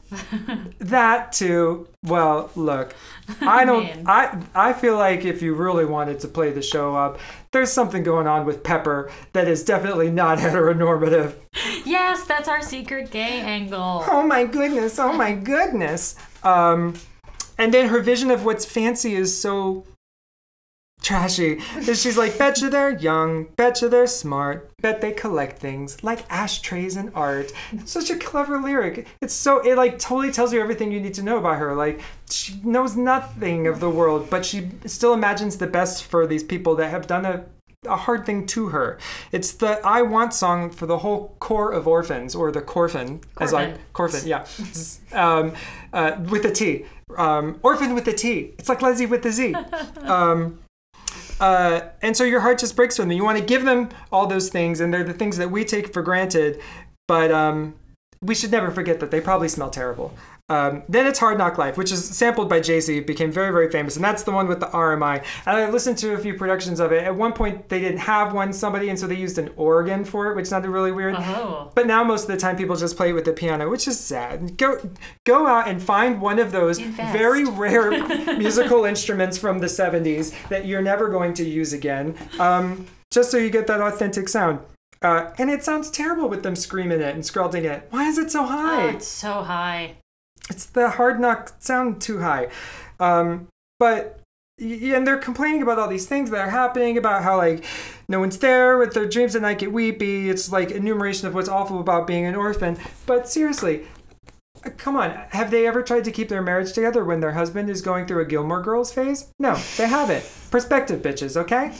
that 0.78 1.32
too 1.32 1.86
well 2.04 2.50
look 2.56 2.94
i 3.42 3.64
don't 3.70 3.88
i 4.06 4.36
i 4.54 4.72
feel 4.72 4.96
like 4.96 5.24
if 5.24 5.40
you 5.40 5.54
really 5.54 5.84
wanted 5.84 6.18
to 6.18 6.26
play 6.26 6.50
the 6.50 6.62
show 6.62 6.96
up 6.96 7.18
there's 7.52 7.70
something 7.70 8.02
going 8.02 8.26
on 8.26 8.44
with 8.44 8.62
pepper 8.64 9.10
that 9.32 9.46
is 9.46 9.64
definitely 9.64 10.10
not 10.10 10.38
heteronormative. 10.38 11.34
Yes, 11.84 12.24
that's 12.24 12.48
our 12.48 12.62
secret 12.62 13.10
gay 13.10 13.40
angle. 13.40 14.04
oh 14.08 14.22
my 14.26 14.44
goodness 14.44 14.98
oh 14.98 15.12
my 15.12 15.32
goodness. 15.32 16.16
Um 16.42 16.94
and 17.58 17.72
then 17.72 17.88
her 17.88 18.00
vision 18.00 18.30
of 18.30 18.44
what's 18.44 18.64
fancy 18.64 19.14
is 19.14 19.38
so 19.38 19.84
trashy. 21.02 21.60
She's 21.82 22.16
like 22.16 22.38
betcha 22.38 22.70
they're 22.70 22.96
young. 22.98 23.44
Betcha 23.56 23.88
they're 23.88 24.06
smart. 24.06 24.70
Bet 24.80 25.00
they 25.00 25.12
collect 25.12 25.58
things 25.58 26.02
like 26.02 26.24
ashtrays 26.30 26.96
and 26.96 27.12
art. 27.14 27.52
It's 27.72 27.92
such 27.92 28.10
a 28.10 28.16
clever 28.16 28.58
lyric. 28.58 29.06
It's 29.20 29.34
so 29.34 29.60
it 29.60 29.76
like 29.76 29.98
totally 29.98 30.32
tells 30.32 30.52
you 30.52 30.60
everything 30.60 30.92
you 30.92 31.00
need 31.00 31.14
to 31.14 31.22
know 31.22 31.38
about 31.38 31.58
her. 31.58 31.74
Like 31.74 32.00
she 32.30 32.60
knows 32.64 32.96
nothing 32.96 33.66
of 33.66 33.80
the 33.80 33.90
world 33.90 34.30
but 34.30 34.44
she 34.44 34.70
still 34.86 35.12
imagines 35.12 35.58
the 35.58 35.66
best 35.66 36.04
for 36.04 36.26
these 36.26 36.42
people 36.42 36.76
that 36.76 36.90
have 36.90 37.06
done 37.06 37.24
a 37.24 37.44
a 37.86 37.96
hard 37.96 38.24
thing 38.24 38.46
to 38.46 38.68
her. 38.68 38.98
It's 39.32 39.52
the 39.52 39.80
I 39.84 40.02
want 40.02 40.34
song 40.34 40.70
for 40.70 40.86
the 40.86 40.98
whole 40.98 41.34
core 41.40 41.72
of 41.72 41.88
orphans, 41.88 42.34
or 42.34 42.52
the 42.52 42.62
Corfin, 42.62 43.22
as 43.40 43.52
I 43.52 43.74
Corfin, 43.92 44.24
yeah, 44.24 44.46
um, 45.20 45.52
uh, 45.92 46.16
with 46.30 46.44
a 46.44 46.52
T, 46.52 46.84
um, 47.16 47.58
orphan 47.62 47.94
with 47.94 48.06
a 48.06 48.12
T. 48.12 48.54
It's 48.58 48.68
like 48.68 48.82
Leslie 48.82 49.06
with 49.06 49.22
the 49.22 49.32
Z. 49.32 49.54
Um, 50.02 50.58
uh, 51.42 51.88
and 52.00 52.16
so 52.16 52.22
your 52.22 52.40
heart 52.40 52.60
just 52.60 52.76
breaks 52.76 52.96
for 52.96 53.02
them. 53.02 53.10
You 53.10 53.24
want 53.24 53.36
to 53.36 53.44
give 53.44 53.64
them 53.64 53.88
all 54.12 54.28
those 54.28 54.48
things, 54.48 54.78
and 54.80 54.94
they're 54.94 55.02
the 55.02 55.12
things 55.12 55.36
that 55.38 55.50
we 55.50 55.64
take 55.64 55.92
for 55.92 56.00
granted, 56.00 56.60
but 57.08 57.32
um, 57.32 57.74
we 58.20 58.36
should 58.36 58.52
never 58.52 58.70
forget 58.70 59.00
that 59.00 59.10
they 59.10 59.20
probably 59.20 59.48
smell 59.48 59.68
terrible. 59.68 60.14
Um, 60.48 60.82
then 60.88 61.06
it's 61.06 61.18
Hard 61.18 61.38
Knock 61.38 61.56
Life, 61.56 61.78
which 61.78 61.90
is 61.92 62.04
sampled 62.04 62.48
by 62.50 62.60
Jay 62.60 62.78
Z, 62.80 63.00
became 63.00 63.32
very, 63.32 63.50
very 63.50 63.70
famous, 63.70 63.96
and 63.96 64.04
that's 64.04 64.22
the 64.24 64.32
one 64.32 64.48
with 64.48 64.60
the 64.60 64.66
RMI. 64.66 65.24
And 65.46 65.56
I 65.56 65.70
listened 65.70 65.96
to 65.98 66.12
a 66.12 66.18
few 66.18 66.34
productions 66.34 66.78
of 66.78 66.92
it. 66.92 67.04
At 67.04 67.14
one 67.16 67.32
point, 67.32 67.70
they 67.70 67.80
didn't 67.80 68.00
have 68.00 68.34
one 68.34 68.52
somebody, 68.52 68.90
and 68.90 68.98
so 68.98 69.06
they 69.06 69.14
used 69.14 69.38
an 69.38 69.50
organ 69.56 70.04
for 70.04 70.30
it, 70.30 70.36
which 70.36 70.46
sounded 70.46 70.68
really 70.68 70.92
weird. 70.92 71.14
Oh. 71.16 71.70
But 71.74 71.86
now 71.86 72.04
most 72.04 72.22
of 72.22 72.28
the 72.28 72.36
time 72.36 72.56
people 72.56 72.76
just 72.76 72.96
play 72.98 73.10
it 73.10 73.12
with 73.14 73.24
the 73.24 73.32
piano, 73.32 73.70
which 73.70 73.88
is 73.88 73.98
sad. 73.98 74.58
Go 74.58 74.78
go 75.24 75.46
out 75.46 75.68
and 75.68 75.82
find 75.82 76.20
one 76.20 76.38
of 76.38 76.52
those 76.52 76.78
Invest. 76.78 77.12
very 77.16 77.44
rare 77.48 77.90
musical 78.36 78.84
instruments 78.84 79.38
from 79.38 79.60
the 79.60 79.68
70s 79.68 80.34
that 80.48 80.66
you're 80.66 80.82
never 80.82 81.08
going 81.08 81.32
to 81.34 81.44
use 81.44 81.72
again, 81.72 82.14
um, 82.38 82.86
just 83.10 83.30
so 83.30 83.38
you 83.38 83.48
get 83.48 83.66
that 83.68 83.80
authentic 83.80 84.28
sound. 84.28 84.58
Uh, 85.00 85.32
and 85.38 85.50
it 85.50 85.64
sounds 85.64 85.90
terrible 85.90 86.28
with 86.28 86.42
them 86.42 86.54
screaming 86.54 87.00
it 87.00 87.14
and 87.14 87.24
scalding 87.24 87.64
it. 87.64 87.86
Why 87.90 88.06
is 88.06 88.18
it 88.18 88.30
so 88.30 88.42
Oh, 88.42 88.46
high? 88.46 88.88
it's 88.90 89.08
so 89.08 89.42
high. 89.42 89.96
It's 90.52 90.66
the 90.66 90.90
hard 90.90 91.18
knock 91.18 91.54
sound 91.58 92.00
too 92.00 92.20
high. 92.20 92.48
Um, 93.00 93.48
but 93.78 94.20
and 94.60 95.06
they're 95.06 95.16
complaining 95.16 95.62
about 95.62 95.78
all 95.78 95.88
these 95.88 96.06
things 96.06 96.30
that 96.30 96.40
are 96.40 96.50
happening 96.50 96.96
about 96.96 97.22
how 97.22 97.38
like 97.38 97.64
no 98.06 98.20
one's 98.20 98.38
there 98.38 98.78
with 98.78 98.92
their 98.92 99.08
dreams 99.08 99.34
at 99.34 99.42
night 99.42 99.58
get 99.58 99.72
weepy. 99.72 100.28
It's 100.28 100.52
like 100.52 100.70
enumeration 100.70 101.26
of 101.26 101.34
what's 101.34 101.48
awful 101.48 101.80
about 101.80 102.06
being 102.06 102.26
an 102.26 102.34
orphan. 102.34 102.78
But 103.06 103.28
seriously, 103.28 103.86
uh, 104.64 104.70
come 104.76 104.94
on, 104.94 105.10
have 105.30 105.50
they 105.50 105.66
ever 105.66 105.82
tried 105.82 106.04
to 106.04 106.12
keep 106.12 106.28
their 106.28 106.42
marriage 106.42 106.72
together 106.74 107.04
when 107.04 107.20
their 107.20 107.32
husband 107.32 107.70
is 107.70 107.80
going 107.80 108.06
through 108.06 108.22
a 108.22 108.26
Gilmore 108.26 108.62
Girls 108.62 108.92
phase? 108.92 109.32
No, 109.38 109.56
they 109.78 109.88
haven't. 109.88 110.24
Perspective, 110.50 111.00
bitches. 111.00 111.36
Okay. 111.36 111.72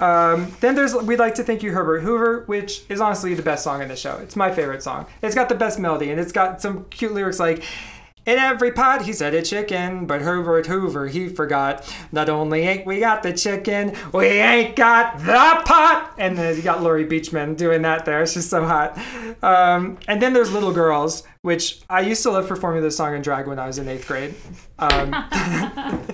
Um, 0.00 0.54
then 0.60 0.74
there's 0.74 0.94
We'd 0.94 1.18
Like 1.18 1.34
to 1.36 1.44
Thank 1.44 1.62
You 1.62 1.72
Herbert 1.72 2.00
Hoover, 2.00 2.44
which 2.46 2.82
is 2.88 3.00
honestly 3.00 3.34
the 3.34 3.42
best 3.42 3.62
song 3.62 3.82
in 3.82 3.88
the 3.88 3.96
show. 3.96 4.16
It's 4.16 4.34
my 4.34 4.50
favorite 4.50 4.82
song. 4.82 5.06
It's 5.22 5.34
got 5.34 5.48
the 5.48 5.54
best 5.54 5.78
melody 5.78 6.10
and 6.10 6.18
it's 6.18 6.32
got 6.32 6.60
some 6.62 6.86
cute 6.86 7.12
lyrics 7.12 7.38
like, 7.38 7.62
in 8.26 8.38
every 8.38 8.70
pot 8.70 9.02
he 9.02 9.12
said 9.12 9.34
a 9.34 9.42
chicken, 9.42 10.06
but 10.06 10.20
Herbert 10.20 10.66
Hoover 10.66 11.08
he 11.08 11.28
forgot. 11.28 11.92
Not 12.12 12.28
only 12.28 12.60
ain't 12.60 12.86
we 12.86 13.00
got 13.00 13.22
the 13.22 13.32
chicken, 13.32 13.94
we 14.12 14.26
ain't 14.26 14.76
got 14.76 15.18
the 15.18 15.62
pot. 15.64 16.14
And 16.18 16.36
then 16.36 16.54
you 16.56 16.62
got 16.62 16.82
Laurie 16.82 17.06
Beechman 17.06 17.56
doing 17.56 17.82
that 17.82 18.04
there. 18.04 18.22
It's 18.22 18.34
just 18.34 18.50
so 18.50 18.64
hot. 18.64 18.98
Um, 19.42 19.98
and 20.06 20.20
then 20.20 20.32
there's 20.32 20.52
Little 20.52 20.72
Girls, 20.72 21.22
which 21.42 21.80
I 21.88 22.00
used 22.00 22.22
to 22.24 22.30
love 22.30 22.46
performing 22.46 22.82
this 22.82 22.96
song 22.96 23.14
in 23.14 23.22
drag 23.22 23.46
when 23.46 23.58
I 23.58 23.66
was 23.66 23.78
in 23.78 23.88
eighth 23.88 24.06
grade. 24.06 24.34
Um, 24.78 25.12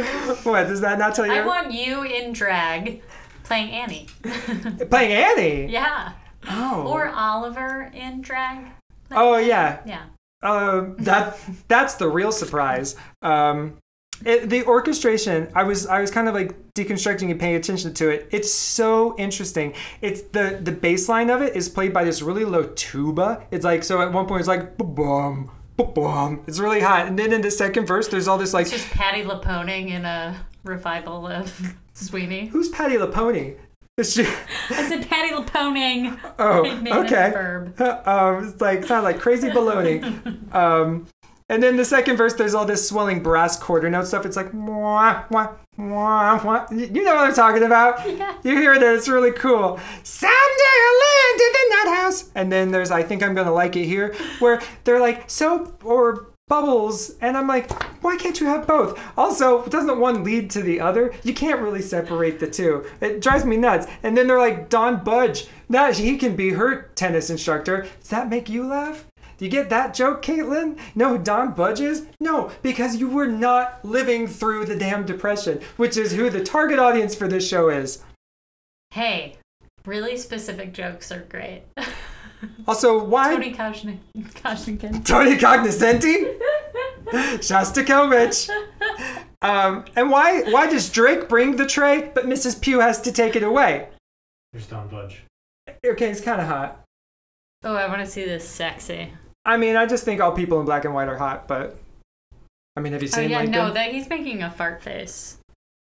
what 0.44 0.68
does 0.68 0.80
that 0.80 0.98
not 0.98 1.14
tell 1.14 1.26
you? 1.26 1.32
I 1.32 1.46
want 1.46 1.72
you 1.72 2.04
in 2.04 2.32
drag 2.32 3.02
playing 3.50 3.70
Annie. 3.72 4.06
Playing 4.90 5.12
Annie. 5.12 5.66
yeah. 5.72 6.12
Oh. 6.48 6.86
Or 6.86 7.08
Oliver 7.08 7.90
in 7.92 8.22
drag. 8.22 8.66
oh 9.10 9.38
yeah. 9.38 9.80
Yeah. 9.84 10.04
Um, 10.42 10.94
that 11.00 11.36
that's 11.66 11.94
the 11.94 12.08
real 12.08 12.30
surprise. 12.30 12.94
Um, 13.22 13.76
it, 14.24 14.48
the 14.48 14.64
orchestration, 14.66 15.50
I 15.54 15.64
was 15.64 15.86
I 15.88 16.00
was 16.00 16.12
kind 16.12 16.28
of 16.28 16.34
like 16.34 16.54
deconstructing 16.74 17.28
and 17.30 17.40
paying 17.40 17.56
attention 17.56 17.92
to 17.94 18.08
it. 18.08 18.28
It's 18.30 18.52
so 18.54 19.16
interesting. 19.18 19.74
It's 20.00 20.22
the 20.22 20.60
the 20.62 20.72
bass 20.72 21.08
line 21.08 21.28
of 21.28 21.42
it 21.42 21.56
is 21.56 21.68
played 21.68 21.92
by 21.92 22.04
this 22.04 22.22
really 22.22 22.44
low 22.44 22.70
tuba. 22.76 23.44
It's 23.50 23.64
like 23.64 23.82
so 23.82 24.00
at 24.00 24.12
one 24.12 24.26
point 24.26 24.40
it's 24.40 24.48
like 24.48 24.78
boom 24.78 25.50
boom. 25.76 26.44
It's 26.46 26.60
really 26.60 26.80
hot, 26.80 27.06
and 27.08 27.18
then 27.18 27.32
in 27.32 27.40
the 27.40 27.50
second 27.50 27.86
verse 27.86 28.06
there's 28.06 28.28
all 28.28 28.38
this 28.38 28.54
like 28.54 28.62
It's 28.62 28.70
just 28.70 28.90
Patty 28.90 29.24
LaPoning 29.24 29.88
in 29.88 30.04
a 30.04 30.36
revival 30.62 31.26
of 31.26 31.74
Sweeney. 32.00 32.46
who's 32.46 32.68
Patty 32.70 32.96
LaPony? 32.96 33.56
Is 33.96 34.14
she- 34.14 34.22
I 34.70 34.88
said 34.88 35.08
Patty 35.08 35.34
LaPoning. 35.34 36.18
Oh, 36.38 36.62
made 36.80 36.92
it 36.92 36.96
okay. 37.04 37.32
um, 38.06 38.44
it's 38.48 38.60
like 38.60 38.84
sound 38.84 39.04
like 39.04 39.18
crazy 39.20 39.48
baloney. 39.50 40.00
Um, 40.54 41.06
and 41.48 41.60
then 41.62 41.76
the 41.76 41.84
second 41.84 42.16
verse, 42.16 42.34
there's 42.34 42.54
all 42.54 42.64
this 42.64 42.88
swelling 42.88 43.22
brass 43.24 43.58
quarter 43.58 43.90
note 43.90 44.06
stuff. 44.06 44.24
It's 44.24 44.36
like 44.36 44.52
mwah, 44.52 45.26
mwah, 45.30 45.56
mwah, 45.78 46.38
mwah. 46.40 46.70
You 46.94 47.02
know 47.04 47.14
what 47.16 47.24
I'm 47.24 47.34
talking 47.34 47.64
about. 47.64 48.08
Yeah. 48.08 48.36
You 48.44 48.56
hear 48.56 48.78
that? 48.78 48.94
It's 48.94 49.08
really 49.08 49.32
cool. 49.32 49.78
Someday 50.04 50.34
I'll 50.86 51.00
land 51.00 51.40
in 51.40 51.52
the 51.52 51.74
nut 51.90 51.96
house. 51.98 52.30
And 52.36 52.52
then 52.52 52.70
there's 52.70 52.92
I 52.92 53.02
think 53.02 53.22
I'm 53.24 53.34
gonna 53.34 53.52
like 53.52 53.74
it 53.74 53.84
here, 53.86 54.14
where 54.38 54.60
they're 54.84 55.00
like 55.00 55.28
so 55.28 55.76
or 55.84 56.29
bubbles, 56.50 57.16
and 57.22 57.36
I'm 57.36 57.46
like, 57.46 57.72
why 58.02 58.16
can't 58.16 58.40
you 58.40 58.46
have 58.48 58.66
both? 58.66 59.00
Also, 59.16 59.64
doesn't 59.66 60.00
one 60.00 60.24
lead 60.24 60.50
to 60.50 60.62
the 60.62 60.80
other? 60.80 61.14
You 61.22 61.32
can't 61.32 61.62
really 61.62 61.80
separate 61.80 62.40
the 62.40 62.50
two. 62.50 62.84
It 63.00 63.22
drives 63.22 63.46
me 63.46 63.56
nuts. 63.56 63.86
And 64.02 64.18
then 64.18 64.26
they're 64.26 64.38
like, 64.38 64.68
Don 64.68 65.02
Budge, 65.02 65.46
now 65.68 65.92
he 65.92 66.18
can 66.18 66.36
be 66.36 66.50
her 66.50 66.90
tennis 66.96 67.30
instructor. 67.30 67.86
Does 68.00 68.10
that 68.10 68.28
make 68.28 68.50
you 68.50 68.66
laugh? 68.66 69.06
Do 69.38 69.46
you 69.46 69.50
get 69.50 69.70
that 69.70 69.94
joke, 69.94 70.22
Caitlin? 70.22 70.76
No, 70.94 71.16
Don 71.16 71.54
Budge 71.54 71.80
is? 71.80 72.06
No, 72.20 72.50
because 72.60 72.96
you 72.96 73.08
were 73.08 73.28
not 73.28 73.82
living 73.84 74.26
through 74.26 74.66
the 74.66 74.76
damn 74.76 75.06
depression, 75.06 75.60
which 75.78 75.96
is 75.96 76.12
who 76.12 76.28
the 76.28 76.44
target 76.44 76.78
audience 76.78 77.14
for 77.14 77.28
this 77.28 77.48
show 77.48 77.70
is. 77.70 78.02
Hey, 78.90 79.36
really 79.86 80.16
specific 80.16 80.74
jokes 80.74 81.10
are 81.12 81.20
great. 81.20 81.62
Also, 82.66 83.02
why 83.04 83.32
Tony 83.34 83.52
Koshnik- 83.52 83.98
Koshnikin. 84.34 85.04
Tony 85.04 85.36
Cognoscenti? 85.36 86.26
Shostakovich. 87.38 88.48
Um, 89.42 89.84
and 89.96 90.10
why 90.10 90.42
why 90.50 90.68
does 90.68 90.90
Drake 90.90 91.28
bring 91.28 91.56
the 91.56 91.66
tray, 91.66 92.10
but 92.14 92.26
Mrs. 92.26 92.60
Pugh 92.60 92.80
has 92.80 93.00
to 93.02 93.12
take 93.12 93.36
it 93.36 93.42
away? 93.42 93.88
There's 94.52 94.66
Don 94.66 94.88
Budge. 94.88 95.22
Okay, 95.86 96.10
it's 96.10 96.20
kind 96.20 96.40
of 96.40 96.46
hot. 96.46 96.80
Oh, 97.64 97.74
I 97.74 97.88
want 97.88 98.00
to 98.00 98.06
see 98.10 98.24
this 98.24 98.48
sexy. 98.48 99.12
I 99.44 99.56
mean, 99.56 99.76
I 99.76 99.86
just 99.86 100.04
think 100.04 100.20
all 100.20 100.32
people 100.32 100.60
in 100.60 100.66
black 100.66 100.84
and 100.84 100.94
white 100.94 101.08
are 101.08 101.16
hot, 101.16 101.48
but 101.48 101.76
I 102.76 102.80
mean, 102.80 102.92
have 102.92 103.02
you 103.02 103.08
seen? 103.08 103.24
Oh 103.24 103.28
yeah, 103.28 103.36
Lincoln? 103.38 103.52
no, 103.52 103.72
that 103.72 103.92
he's 103.92 104.08
making 104.08 104.42
a 104.42 104.50
fart 104.50 104.82
face. 104.82 105.38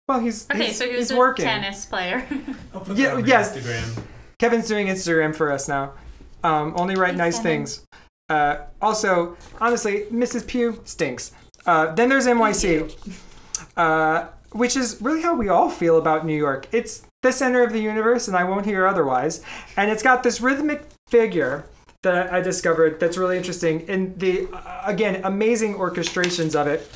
well, 0.08 0.20
he's 0.20 0.48
Okay, 0.50 0.66
he's, 0.66 0.76
so 0.78 0.84
he 0.84 0.90
he's 0.92 0.98
was 1.00 1.10
a 1.12 1.16
working. 1.16 1.44
tennis 1.46 1.86
player. 1.86 2.26
I'll 2.74 2.80
put 2.80 2.96
Yeah, 2.96 3.08
that 3.08 3.16
on 3.16 3.26
yes. 3.26 3.56
Instagram. 3.56 4.02
Kevin's 4.38 4.68
doing 4.68 4.86
Instagram 4.88 5.34
for 5.34 5.50
us 5.50 5.66
now. 5.68 5.94
Um, 6.42 6.74
only 6.76 6.94
write 6.94 7.16
nice 7.16 7.38
things. 7.40 7.84
Uh, 8.28 8.58
also, 8.82 9.36
honestly, 9.60 10.04
Mrs. 10.12 10.46
Pugh 10.46 10.80
stinks. 10.84 11.32
Uh, 11.64 11.94
then 11.94 12.08
there's 12.08 12.26
NYC, 12.26 12.94
uh, 13.76 14.28
which 14.52 14.76
is 14.76 14.98
really 15.00 15.22
how 15.22 15.34
we 15.34 15.48
all 15.48 15.70
feel 15.70 15.98
about 15.98 16.26
New 16.26 16.36
York. 16.36 16.68
It's 16.72 17.06
the 17.22 17.32
center 17.32 17.62
of 17.62 17.72
the 17.72 17.80
universe, 17.80 18.28
and 18.28 18.36
I 18.36 18.44
won't 18.44 18.66
hear 18.66 18.86
otherwise. 18.86 19.42
And 19.76 19.90
it's 19.90 20.02
got 20.02 20.22
this 20.22 20.40
rhythmic 20.40 20.86
figure 21.08 21.66
that 22.02 22.32
I 22.32 22.40
discovered 22.40 23.00
that's 23.00 23.16
really 23.16 23.36
interesting. 23.36 23.80
In 23.88 24.16
the 24.16 24.48
uh, 24.52 24.82
again 24.84 25.20
amazing 25.24 25.74
orchestrations 25.74 26.54
of 26.54 26.66
it. 26.66 26.88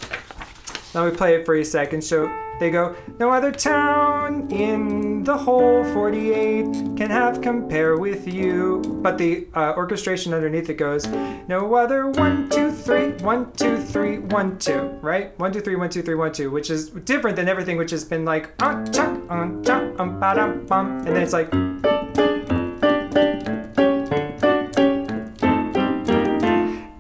Let 0.95 1.11
me 1.11 1.17
play 1.17 1.35
it 1.37 1.47
for 1.47 1.55
you 1.55 1.63
a 1.63 1.65
second. 1.65 2.03
So 2.03 2.27
they 2.61 2.71
go, 2.71 2.95
no 3.19 3.31
other 3.31 3.51
town 3.51 4.51
in 4.51 5.25
the 5.25 5.37
whole 5.37 5.83
48 5.95 6.65
can 6.95 7.09
have 7.09 7.41
compare 7.41 7.97
with 7.97 8.29
you. 8.29 8.83
But 9.03 9.17
the 9.17 9.49
uh, 9.55 9.73
orchestration 9.77 10.35
underneath 10.35 10.69
it 10.69 10.75
goes, 10.75 11.07
no 11.49 11.75
other 11.75 12.11
one, 12.11 12.51
two, 12.51 12.71
three, 12.71 13.13
one, 13.23 13.51
two, 13.53 13.79
three, 13.79 14.19
one, 14.19 14.59
two, 14.59 14.81
right? 15.01 15.37
One, 15.39 15.53
two, 15.53 15.61
three, 15.61 15.77
one, 15.77 15.89
two, 15.89 16.03
three, 16.03 16.15
one, 16.15 16.33
two, 16.33 16.51
which 16.51 16.69
is 16.69 16.91
different 16.91 17.37
than 17.37 17.49
everything 17.49 17.79
which 17.79 17.93
has 17.93 18.05
been 18.05 18.27
like, 18.27 18.51
uh, 18.63 18.85
chuck, 18.89 19.19
um. 19.31 19.65
And 19.67 21.07
then 21.07 21.23
it's 21.23 21.33
like, 21.33 21.51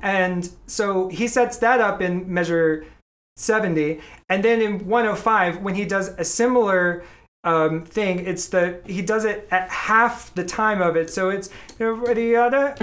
And 0.02 0.50
so 0.66 1.08
he 1.08 1.28
sets 1.28 1.58
that 1.58 1.80
up 1.80 2.00
in 2.00 2.32
measure 2.32 2.86
70. 3.40 4.00
And 4.28 4.44
then 4.44 4.60
in 4.60 4.86
105, 4.86 5.58
when 5.62 5.74
he 5.74 5.84
does 5.84 6.08
a 6.18 6.24
similar 6.24 7.04
um, 7.44 7.84
thing, 7.84 8.26
it's 8.26 8.48
the 8.48 8.80
he 8.86 9.00
does 9.02 9.24
it 9.24 9.48
at 9.50 9.68
half 9.70 10.34
the 10.34 10.44
time 10.44 10.82
of 10.82 10.96
it. 10.96 11.10
So 11.10 11.30
it's 11.30 11.48
everybody 11.78 12.36
other. 12.36 12.74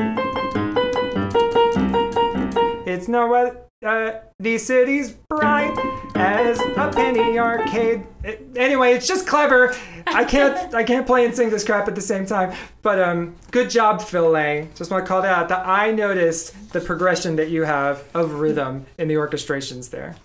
It's 2.85 3.07
no 3.07 3.33
other. 3.33 3.61
Uh, 3.85 4.19
the 4.39 4.57
city's 4.57 5.11
bright 5.29 5.77
as 6.15 6.59
a 6.59 6.91
penny 6.95 7.37
arcade. 7.37 8.07
It- 8.23 8.47
anyway, 8.55 8.93
it's 8.93 9.05
just 9.07 9.27
clever. 9.27 9.75
I 10.07 10.23
can't 10.25 10.73
I 10.73 10.83
can't 10.83 11.05
play 11.05 11.25
and 11.25 11.35
sing 11.35 11.51
this 11.51 11.63
crap 11.63 11.87
at 11.87 11.93
the 11.93 12.01
same 12.01 12.25
time. 12.25 12.55
But 12.81 12.99
um, 12.99 13.35
good 13.51 13.69
job, 13.69 14.01
Phil 14.01 14.29
Lang. 14.31 14.71
Just 14.73 14.89
want 14.89 15.05
to 15.05 15.07
call 15.07 15.21
that 15.21 15.37
out. 15.37 15.49
That 15.49 15.67
I 15.67 15.91
noticed 15.91 16.71
the 16.73 16.81
progression 16.81 17.35
that 17.35 17.49
you 17.49 17.63
have 17.63 18.03
of 18.15 18.39
rhythm 18.39 18.87
in 18.97 19.07
the 19.07 19.13
orchestrations 19.15 19.91
there. 19.91 20.15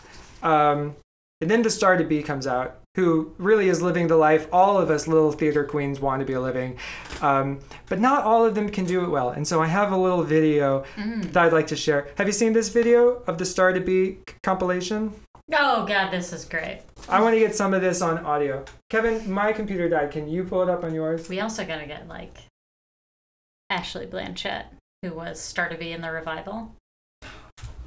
Um, 0.43 0.97
and 1.41 1.51
then 1.51 1.63
the 1.63 1.71
star 1.71 1.97
to 1.97 2.05
be 2.05 2.23
comes 2.23 2.47
out, 2.47 2.79
who 2.95 3.35
really 3.37 3.69
is 3.69 3.83
living 3.83 4.07
the 4.07 4.17
life 4.17 4.47
all 4.53 4.79
of 4.79 4.91
us 4.91 5.09
little 5.09 5.33
theater 5.33 5.65
queens 5.65 5.99
want 5.99 6.21
to 6.21 6.27
be 6.27 6.37
living. 6.37 6.79
Um, 7.21 7.59
but 7.89 8.01
not 8.01 8.23
all 8.23 8.45
of 8.45 8.55
them 8.55 8.69
can 8.69 8.85
do 8.85 9.05
it 9.05 9.09
well. 9.09 9.31
And 9.31 9.47
so 9.47 9.61
I 9.61 9.67
have 9.67 9.91
a 9.91 9.97
little 9.97 10.23
video 10.23 10.85
that 10.97 11.37
I'd 11.37 11.53
like 11.53 11.67
to 11.69 11.77
share. 11.77 12.09
Have 12.17 12.29
you 12.29 12.33
seen 12.33 12.53
this 12.53 12.69
video 12.69 13.23
of 13.27 13.39
the 13.39 13.45
star 13.45 13.73
to 13.73 13.81
be 13.81 14.19
compilation? 14.43 15.13
oh 15.53 15.85
god, 15.85 16.11
this 16.11 16.33
is 16.33 16.45
great. 16.45 16.83
I 17.09 17.21
want 17.21 17.35
to 17.35 17.41
get 17.41 17.55
some 17.55 17.75
of 17.75 17.83
this 17.83 18.01
on 18.01 18.19
audio. 18.19 18.65
Kevin, 18.89 19.31
my 19.31 19.53
computer 19.53 19.89
died. 19.89 20.11
Can 20.11 20.29
you 20.29 20.45
pull 20.45 20.63
it 20.63 20.69
up 20.69 20.85
on 20.85 20.95
yours? 20.95 21.29
We 21.29 21.41
also 21.41 21.65
gotta 21.67 21.87
get 21.87 22.09
like 22.09 22.37
Ashley 23.69 24.07
Blanchett, 24.07 24.67
who 25.03 25.13
was 25.13 25.41
Star 25.41 25.69
to 25.69 25.77
be 25.77 25.93
in 25.93 26.03
the 26.03 26.11
revival. 26.11 26.75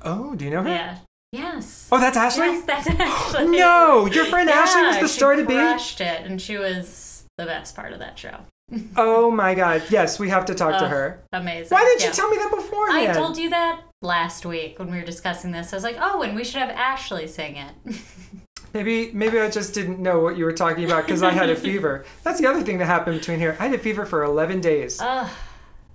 Oh, 0.04 0.36
do 0.36 0.46
you 0.46 0.52
know 0.52 0.64
her? 0.64 0.70
Yeah. 0.70 0.98
Yes. 1.36 1.88
Oh, 1.92 2.00
that's 2.00 2.18
Ashley? 2.18 2.46
Yes, 2.48 2.66
that's 2.66 2.88
Ashley. 3.00 3.48
No, 3.48 4.06
your 4.08 4.26
friend 4.26 4.50
Ashley 4.50 4.84
was 4.84 5.00
the 5.00 5.08
star 5.08 5.36
to 5.36 5.46
be? 5.46 5.54
crushed 5.54 6.02
it, 6.02 6.26
and 6.26 6.42
she 6.42 6.58
was 6.58 7.26
the 7.38 7.46
best 7.46 7.76
part 7.76 7.94
of 7.94 8.00
that 8.00 8.18
show. 8.18 8.38
Oh 8.98 9.30
my 9.30 9.54
god. 9.54 9.84
Yes, 9.92 10.18
we 10.18 10.30
have 10.30 10.46
to 10.46 10.56
talk 10.56 10.80
to 10.80 10.86
Oh, 10.86 10.90
her. 10.90 11.24
Amazing. 11.34 11.76
Why 11.76 11.84
didn't 11.84 12.02
Yeah. 12.02 12.08
you 12.08 12.14
tell 12.14 12.30
me 12.30 12.38
that 12.38 12.50
beforehand? 12.52 13.10
I 13.12 13.14
told 13.14 13.38
you 13.38 13.52
that 13.52 13.82
last 14.02 14.44
week 14.44 14.80
when 14.80 14.90
we 14.90 14.98
were 14.98 15.06
discussing 15.06 15.52
this. 15.52 15.72
I 15.72 15.76
was 15.76 15.84
like, 15.84 15.98
oh, 16.00 16.24
and 16.24 16.36
we 16.36 16.44
should 16.44 16.62
have 16.62 16.72
Ashley 16.72 17.28
sing 17.28 17.58
it. 17.58 17.74
Maybe 18.74 19.12
maybe 19.14 19.40
I 19.40 19.50
just 19.50 19.74
didn't 19.74 20.00
know 20.00 20.20
what 20.20 20.36
you 20.38 20.44
were 20.46 20.52
talking 20.52 20.84
about 20.84 21.06
because 21.06 21.22
I 21.24 21.32
had 21.32 21.50
a 21.50 21.56
fever. 21.68 22.04
That's 22.24 22.40
the 22.42 22.48
other 22.48 22.62
thing 22.64 22.80
that 22.80 22.88
happened 22.88 23.20
between 23.20 23.40
here. 23.40 23.56
I 23.60 23.68
had 23.68 23.76
a 23.76 23.78
fever 23.82 24.06
for 24.06 24.24
11 24.24 24.60
days. 24.62 25.00
Ugh, 25.00 25.30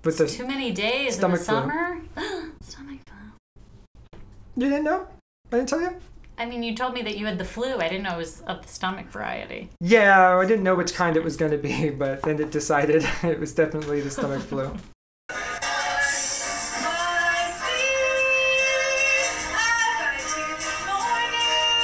with 0.03 0.17
the 0.17 0.27
too 0.27 0.47
many 0.47 0.71
days 0.71 1.21
in 1.21 1.29
the 1.29 1.37
summer. 1.37 1.99
stomach 2.61 2.99
flu. 3.05 4.19
You 4.55 4.69
didn't 4.69 4.85
know? 4.85 5.07
I 5.51 5.57
didn't 5.57 5.69
tell 5.69 5.81
you? 5.81 5.93
I 6.37 6.45
mean, 6.45 6.63
you 6.63 6.73
told 6.73 6.93
me 6.93 7.01
that 7.01 7.17
you 7.17 7.25
had 7.25 7.37
the 7.37 7.43
flu. 7.43 7.75
I 7.75 7.89
didn't 7.89 8.03
know 8.03 8.13
it 8.13 8.17
was 8.17 8.39
of 8.41 8.61
the 8.61 8.69
stomach 8.69 9.07
variety. 9.07 9.69
Yeah, 9.81 10.37
I 10.37 10.45
didn't 10.45 10.63
know 10.63 10.75
which 10.75 10.93
kind 10.93 11.17
it 11.17 11.23
was 11.23 11.35
going 11.35 11.51
to 11.51 11.57
be, 11.57 11.89
but 12.03 12.21
then 12.23 12.39
it 12.39 12.51
decided 12.51 13.05
it 13.23 13.39
was 13.39 13.53
definitely 13.53 13.99
the 13.99 14.09
stomach 14.09 14.41
flu. 14.41 14.71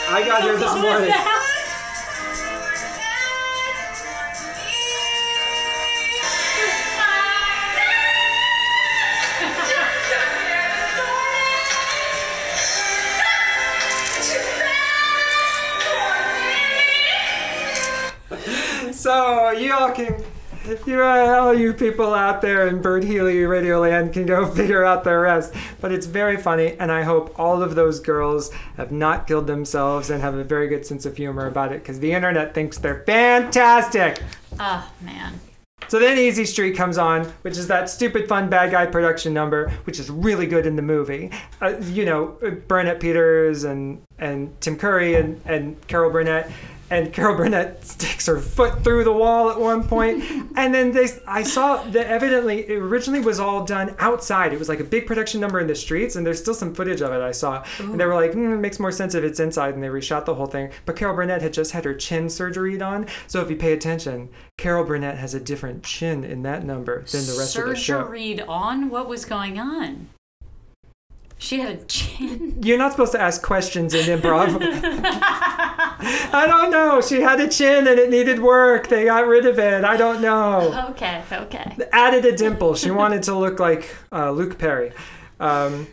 I 0.10 0.24
got 0.26 0.42
here 0.42 0.58
this 0.58 0.74
morning. 0.82 1.37
So 19.08 19.52
you 19.52 19.74
all 19.74 19.94
can, 19.94 20.22
you 20.86 21.02
uh, 21.02 21.40
all 21.40 21.54
you 21.54 21.72
people 21.72 22.14
out 22.14 22.42
there 22.42 22.68
in 22.68 22.82
Bird 22.82 23.06
Healy 23.06 23.46
Radio 23.46 23.80
Land 23.80 24.12
can 24.12 24.26
go 24.26 24.46
figure 24.54 24.84
out 24.84 25.06
the 25.06 25.18
rest. 25.18 25.54
But 25.80 25.94
it's 25.94 26.06
very 26.06 26.36
funny, 26.36 26.76
and 26.78 26.92
I 26.92 27.04
hope 27.04 27.34
all 27.40 27.64
of 27.64 27.76
those 27.76 28.02
girls 28.02 28.52
have 28.76 28.92
not 28.92 29.26
killed 29.26 29.48
themselves 29.48 30.10
and 30.10 30.22
have 30.22 30.36
a 30.36 30.44
very 30.44 30.68
good 30.68 30.86
sense 30.86 31.06
of 31.06 31.16
humor 31.16 31.48
about 31.48 31.72
it, 31.72 31.84
because 31.84 32.02
the 32.02 32.12
internet 32.12 32.54
thinks 32.54 32.80
they're 32.80 33.06
fantastic. 33.06 34.22
Oh 34.60 34.92
man. 35.00 35.40
So 35.88 36.00
then 36.00 36.18
Easy 36.18 36.44
Street 36.44 36.76
comes 36.76 36.98
on, 36.98 37.24
which 37.44 37.58
is 37.58 37.68
that 37.68 37.90
stupid 37.90 38.28
fun 38.28 38.50
bad 38.50 38.72
guy 38.72 38.88
production 38.88 39.34
number, 39.34 39.70
which 39.86 40.00
is 40.00 40.10
really 40.10 40.48
good 40.48 40.66
in 40.66 40.76
the 40.76 40.82
movie. 40.82 41.32
Uh, 41.62 41.78
you 41.80 42.04
know, 42.04 42.36
Bernadette 42.68 43.00
Peters 43.00 43.64
and 43.64 44.02
and 44.20 44.60
Tim 44.60 44.76
Curry 44.76 45.16
and 45.16 45.40
and 45.46 45.88
Carol 45.88 46.12
Burnett. 46.12 46.52
And 46.90 47.12
Carol 47.12 47.36
Burnett 47.36 47.84
sticks 47.86 48.28
her 48.28 48.40
foot 48.40 48.84
through 48.84 49.04
the 49.04 49.12
wall 49.12 49.50
at 49.50 49.60
one 49.60 49.86
point, 49.86 50.24
and 50.56 50.74
then 50.74 50.92
they. 50.92 51.08
I 51.28 51.44
saw 51.44 51.84
that 51.84 52.08
evidently 52.08 52.68
it 52.68 52.78
originally 52.78 53.20
was 53.20 53.40
all 53.40 53.66
done 53.66 53.96
outside. 54.00 54.54
It 54.54 54.60
was 54.60 54.70
like 54.70 54.80
a 54.80 54.86
big 54.86 55.06
production 55.06 55.42
number 55.42 55.60
in 55.60 55.68
the 55.68 55.76
streets, 55.76 56.16
and 56.16 56.26
there's 56.26 56.40
still 56.40 56.54
some 56.54 56.74
footage 56.74 57.02
of 57.02 57.12
it 57.12 57.22
I 57.22 57.32
saw. 57.32 57.64
And 57.80 58.00
they 58.00 58.06
were 58.06 58.16
like, 58.16 58.32
mm, 58.32 58.54
"It 58.54 58.60
makes 58.60 58.80
more 58.80 58.92
sense 58.92 59.16
if 59.16 59.24
it's 59.24 59.40
inside," 59.40 59.74
and 59.74 59.84
they 59.84 59.88
reshot 59.88 60.26
the 60.26 60.36
whole 60.36 60.48
thing. 60.48 60.72
But 60.86 60.96
Carol 60.96 61.16
Burnett 61.16 61.42
had 61.42 61.54
just 61.54 61.72
had 61.72 61.84
her 61.84 61.94
chin 61.94 62.30
surgery 62.30 62.78
done, 62.78 63.08
so 63.28 63.42
if 63.42 63.50
you 63.50 63.58
pay 63.58 63.74
attention, 63.74 64.30
Carol 64.58 64.86
Burnett 64.86 65.18
has 65.18 65.34
a 65.34 65.40
different 65.40 65.84
chin 65.84 66.24
in 66.24 66.44
that 66.44 66.64
number 66.64 67.04
than 67.12 67.26
the 67.26 67.36
rest 67.38 67.58
of 67.58 67.68
the 67.68 67.76
show. 67.76 68.04
Surgery 68.04 68.42
on? 68.42 68.90
What 68.90 69.08
was 69.08 69.26
going 69.26 69.60
on? 69.60 70.08
She 71.38 71.60
had 71.60 71.80
a 71.80 71.84
chin. 71.86 72.58
You're 72.64 72.78
not 72.78 72.92
supposed 72.92 73.12
to 73.12 73.22
ask 73.22 73.42
questions 73.42 73.94
in 73.94 74.06
improv. 74.20 74.60
I 76.00 76.46
don't 76.48 76.72
know. 76.72 77.02
She 77.02 77.22
had 77.22 77.40
a 77.40 77.48
chin 77.48 77.88
and 77.88 78.00
it 78.00 78.10
needed 78.10 78.40
work. 78.40 78.88
They 78.88 79.06
got 79.06 79.28
rid 79.28 79.46
of 79.46 79.60
it. 79.60 79.84
I 79.84 79.98
don't 79.98 80.22
know. 80.22 80.88
Okay, 80.92 81.24
okay. 81.32 81.78
Added 81.92 82.26
a 82.26 82.36
dimple. 82.36 82.76
She 82.76 82.92
wanted 82.92 83.24
to 83.24 83.36
look 83.36 83.60
like 83.60 83.96
uh, 84.12 84.32
Luke 84.32 84.58
Perry. 84.58 84.92
Um, 85.40 85.88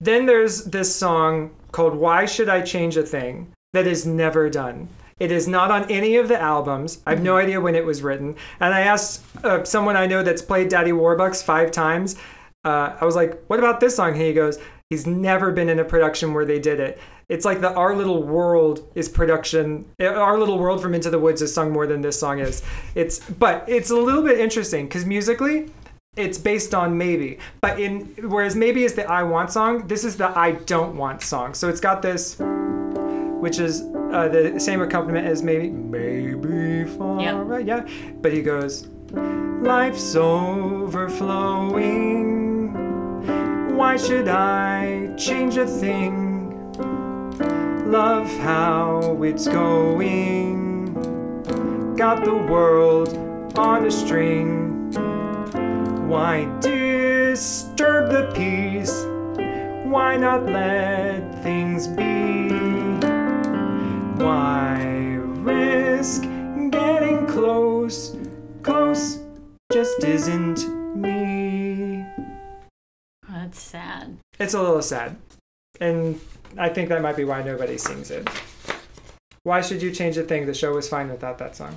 then 0.00 0.26
there's 0.26 0.64
this 0.64 0.94
song 0.94 1.50
called 1.72 1.94
Why 1.94 2.24
Should 2.26 2.48
I 2.48 2.62
Change 2.62 2.96
a 2.96 3.02
Thing 3.02 3.52
that 3.72 3.86
is 3.86 4.06
never 4.06 4.50
done. 4.50 4.88
It 5.18 5.30
is 5.30 5.46
not 5.46 5.70
on 5.70 5.90
any 5.90 6.16
of 6.16 6.28
the 6.28 6.40
albums. 6.40 7.02
I 7.06 7.10
have 7.10 7.22
no 7.22 7.36
idea 7.36 7.60
when 7.60 7.74
it 7.74 7.84
was 7.84 8.02
written. 8.02 8.36
And 8.58 8.74
I 8.74 8.80
asked 8.80 9.22
uh, 9.44 9.64
someone 9.64 9.96
I 9.96 10.06
know 10.06 10.22
that's 10.22 10.40
played 10.40 10.70
Daddy 10.70 10.92
Warbucks 10.92 11.42
five 11.44 11.70
times. 11.70 12.16
Uh, 12.64 12.96
I 13.00 13.04
was 13.04 13.16
like, 13.16 13.42
"What 13.46 13.58
about 13.58 13.80
this 13.80 13.96
song?" 13.96 14.10
And 14.12 14.20
he 14.20 14.32
goes, 14.32 14.58
"He's 14.90 15.06
never 15.06 15.50
been 15.52 15.68
in 15.68 15.78
a 15.78 15.84
production 15.84 16.34
where 16.34 16.44
they 16.44 16.58
did 16.58 16.80
it. 16.80 16.98
It's 17.28 17.44
like 17.44 17.60
the 17.60 17.72
Our 17.72 17.94
Little 17.94 18.22
World 18.24 18.88
is 18.94 19.08
production. 19.08 19.84
uh, 20.00 20.06
Our 20.06 20.36
Little 20.38 20.58
World 20.58 20.82
from 20.82 20.94
Into 20.94 21.10
the 21.10 21.18
Woods 21.18 21.40
is 21.42 21.54
sung 21.54 21.70
more 21.72 21.86
than 21.86 22.00
this 22.02 22.18
song 22.20 22.40
is. 22.40 22.62
It's 22.94 23.20
but 23.30 23.64
it's 23.68 23.90
a 23.90 23.96
little 23.96 24.22
bit 24.22 24.38
interesting 24.40 24.86
because 24.86 25.06
musically, 25.06 25.70
it's 26.16 26.38
based 26.38 26.74
on 26.74 26.98
maybe 26.98 27.38
but 27.60 27.78
in 27.78 28.00
whereas 28.28 28.56
maybe 28.56 28.82
is 28.82 28.94
the 28.94 29.08
i 29.08 29.22
want 29.22 29.48
song 29.48 29.86
this 29.86 30.02
is 30.02 30.16
the 30.16 30.26
i 30.36 30.50
don't 30.66 30.96
want 30.96 31.22
song 31.22 31.54
so 31.54 31.68
it's 31.68 31.78
got 31.78 32.02
this 32.02 32.34
which 33.40 33.60
is 33.60 33.82
uh, 34.12 34.26
the 34.28 34.58
same 34.58 34.82
accompaniment 34.82 35.24
as 35.24 35.40
maybe 35.44 35.68
maybe 35.70 36.82
far 36.98 37.20
Yep. 37.22 37.34
right 37.46 37.64
yeah 37.64 37.86
but 38.20 38.32
he 38.32 38.42
goes 38.42 38.88
life's 39.62 40.16
overflowing 40.16 42.09
why 43.90 43.96
should 43.96 44.28
i 44.28 45.12
change 45.16 45.56
a 45.56 45.66
thing 45.66 46.72
love 47.90 48.30
how 48.38 49.20
it's 49.20 49.48
going 49.48 50.94
got 51.96 52.24
the 52.24 52.36
world 52.52 53.08
on 53.58 53.86
a 53.86 53.90
string 53.90 54.70
why 56.10 56.44
disturb 56.60 58.10
the 58.10 58.30
peace? 58.34 59.04
Why 59.88 60.16
not 60.16 60.44
let 60.46 61.40
things 61.44 61.86
be? 61.86 62.48
Why 64.18 64.82
risk 65.38 66.22
getting 66.70 67.26
close? 67.28 68.16
Close 68.64 69.20
just 69.72 70.02
isn't. 70.02 70.79
That's 73.50 73.62
sad. 73.62 74.16
It's 74.38 74.54
a 74.54 74.62
little 74.62 74.80
sad. 74.80 75.16
And 75.80 76.20
I 76.56 76.68
think 76.68 76.88
that 76.88 77.02
might 77.02 77.16
be 77.16 77.24
why 77.24 77.42
nobody 77.42 77.78
sings 77.78 78.12
it. 78.12 78.28
Why 79.42 79.60
should 79.60 79.82
you 79.82 79.90
change 79.90 80.16
a 80.18 80.22
thing? 80.22 80.46
The 80.46 80.54
show 80.54 80.72
was 80.72 80.88
fine 80.88 81.10
without 81.10 81.38
that 81.38 81.56
song. 81.56 81.76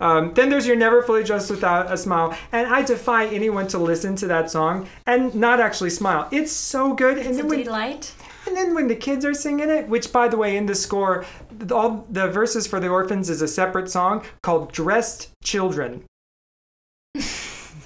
Um, 0.00 0.34
then 0.34 0.50
there's 0.50 0.66
You're 0.66 0.74
Never 0.74 1.00
Fully 1.02 1.22
Dressed 1.22 1.48
Without 1.48 1.92
a 1.92 1.96
Smile. 1.96 2.36
And 2.50 2.66
I 2.66 2.82
defy 2.82 3.26
anyone 3.26 3.68
to 3.68 3.78
listen 3.78 4.16
to 4.16 4.26
that 4.26 4.50
song 4.50 4.88
and 5.06 5.32
not 5.32 5.60
actually 5.60 5.90
smile. 5.90 6.26
It's 6.32 6.50
so 6.50 6.92
good. 6.92 7.18
and, 7.18 7.28
It's 7.28 7.38
a 7.38 7.42
then 7.42 7.48
when, 7.48 7.62
delight. 7.62 8.12
and 8.48 8.56
then 8.56 8.74
when 8.74 8.88
the 8.88 8.96
kids 8.96 9.24
are 9.24 9.34
singing 9.34 9.70
it, 9.70 9.88
which 9.88 10.12
by 10.12 10.26
the 10.26 10.36
way, 10.38 10.56
in 10.56 10.66
the 10.66 10.74
score, 10.74 11.24
all 11.70 12.04
the 12.10 12.26
verses 12.26 12.66
for 12.66 12.80
the 12.80 12.88
orphans 12.88 13.30
is 13.30 13.42
a 13.42 13.48
separate 13.48 13.88
song 13.88 14.24
called 14.42 14.72
Dressed 14.72 15.28
Children. 15.44 16.02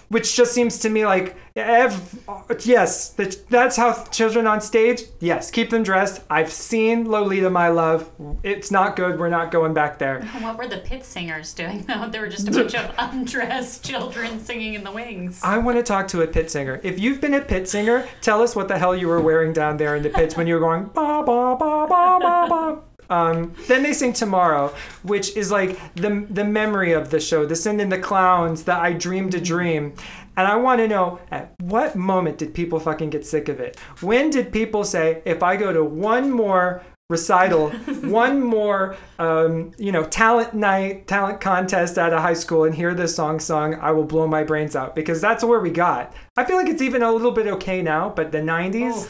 Which 0.09 0.37
just 0.37 0.53
seems 0.53 0.79
to 0.81 0.89
me 0.91 1.05
like, 1.07 1.35
ev- 1.57 2.19
yes, 2.65 3.11
that- 3.11 3.49
that's 3.49 3.77
how 3.77 4.05
children 4.11 4.47
on 4.47 4.61
stage, 4.61 5.03
yes, 5.21 5.51
keep 5.51 5.71
them 5.71 5.83
dressed. 5.83 6.23
I've 6.31 6.53
seen 6.53 7.05
Lolita, 7.11 7.51
my 7.51 7.69
love. 7.69 8.11
It's 8.43 8.71
not 8.71 8.97
good. 8.97 9.19
We're 9.19 9.29
not 9.29 9.51
going 9.51 9.75
back 9.75 9.99
there. 9.99 10.23
What 10.45 10.59
were 10.59 10.67
the 10.69 10.79
pit 10.79 11.05
singers 11.05 11.55
doing 11.55 11.83
though? 11.83 12.09
They 12.09 12.19
were 12.19 12.29
just 12.29 12.49
a 12.49 12.51
bunch 12.51 12.75
of 12.75 12.95
undressed 12.99 13.85
children 13.85 14.39
singing 14.45 14.75
in 14.75 14.85
the 14.85 14.93
wings. 14.93 15.41
I 15.43 15.59
want 15.59 15.79
to 15.79 15.83
talk 15.83 16.07
to 16.09 16.23
a 16.23 16.27
pit 16.27 16.51
singer. 16.51 16.81
If 16.83 17.01
you've 17.01 17.21
been 17.21 17.35
a 17.35 17.41
pit 17.41 17.69
singer, 17.69 18.07
tell 18.21 18.43
us 18.43 18.55
what 18.55 18.69
the 18.69 18.79
hell 18.79 18.95
you 18.95 19.09
were 19.09 19.21
wearing 19.21 19.53
down 19.53 19.77
there 19.79 19.97
in 19.97 20.03
the 20.03 20.11
pits 20.11 20.37
when 20.37 20.47
you 20.47 20.55
were 20.55 20.61
going 20.61 20.85
ba 20.87 21.23
ba 21.25 21.57
ba 21.59 21.87
ba 21.89 22.19
ba 22.21 22.47
ba. 22.49 22.79
Um, 23.11 23.55
then 23.67 23.83
they 23.83 23.93
sing 23.93 24.13
tomorrow, 24.13 24.75
which 25.03 25.37
is 25.37 25.51
like 25.51 25.79
the 25.95 26.27
the 26.31 26.45
memory 26.45 26.93
of 26.93 27.11
the 27.11 27.21
show, 27.21 27.47
the 27.47 27.57
Send 27.57 27.81
in 27.81 27.89
the 27.89 27.99
Clowns, 27.99 28.65
the 28.65 28.75
I 28.75 28.93
Dreamed 28.93 29.35
a 29.35 29.41
Dream. 29.41 29.95
And 30.37 30.49
I 30.49 30.57
want 30.57 30.81
to 30.81 30.89
know 30.89 31.21
at 31.31 31.53
what 31.61 31.95
moment 31.95 32.39
did 32.39 32.55
people 32.55 32.81
fucking 32.81 33.11
get 33.11 33.25
sick 33.25 33.49
of 33.49 33.61
it? 33.61 33.79
When 34.01 34.31
did 34.31 34.53
people 34.53 34.83
say, 34.85 35.23
if 35.25 35.43
I 35.43 35.57
go 35.57 35.73
to 35.73 35.85
one 35.85 36.31
more 36.31 36.83
recital, 37.09 37.71
one 38.03 38.43
more, 38.43 38.97
um, 39.19 39.73
you 39.79 39.93
know, 39.93 40.03
talent 40.05 40.55
night, 40.55 41.07
talent 41.07 41.41
contest 41.41 41.99
at 41.99 42.13
a 42.13 42.21
high 42.21 42.35
school 42.35 42.65
and 42.65 42.75
hear 42.75 42.95
this 42.95 43.15
song 43.15 43.39
sung, 43.39 43.75
I 43.77 43.93
will 43.93 44.05
blow 44.05 44.27
my 44.27 44.43
brains 44.43 44.75
out 44.75 44.97
because 44.97 45.21
that's 45.21 45.45
where 45.45 45.61
we 45.61 45.71
got. 45.71 46.15
I 46.37 46.45
feel 46.45 46.57
like 46.57 46.69
it's 46.69 46.83
even 46.83 47.03
a 47.03 47.13
little 47.13 47.33
bit 47.33 47.47
okay 47.47 47.83
now, 47.83 48.09
but 48.09 48.33
the 48.33 48.39
90s, 48.39 49.09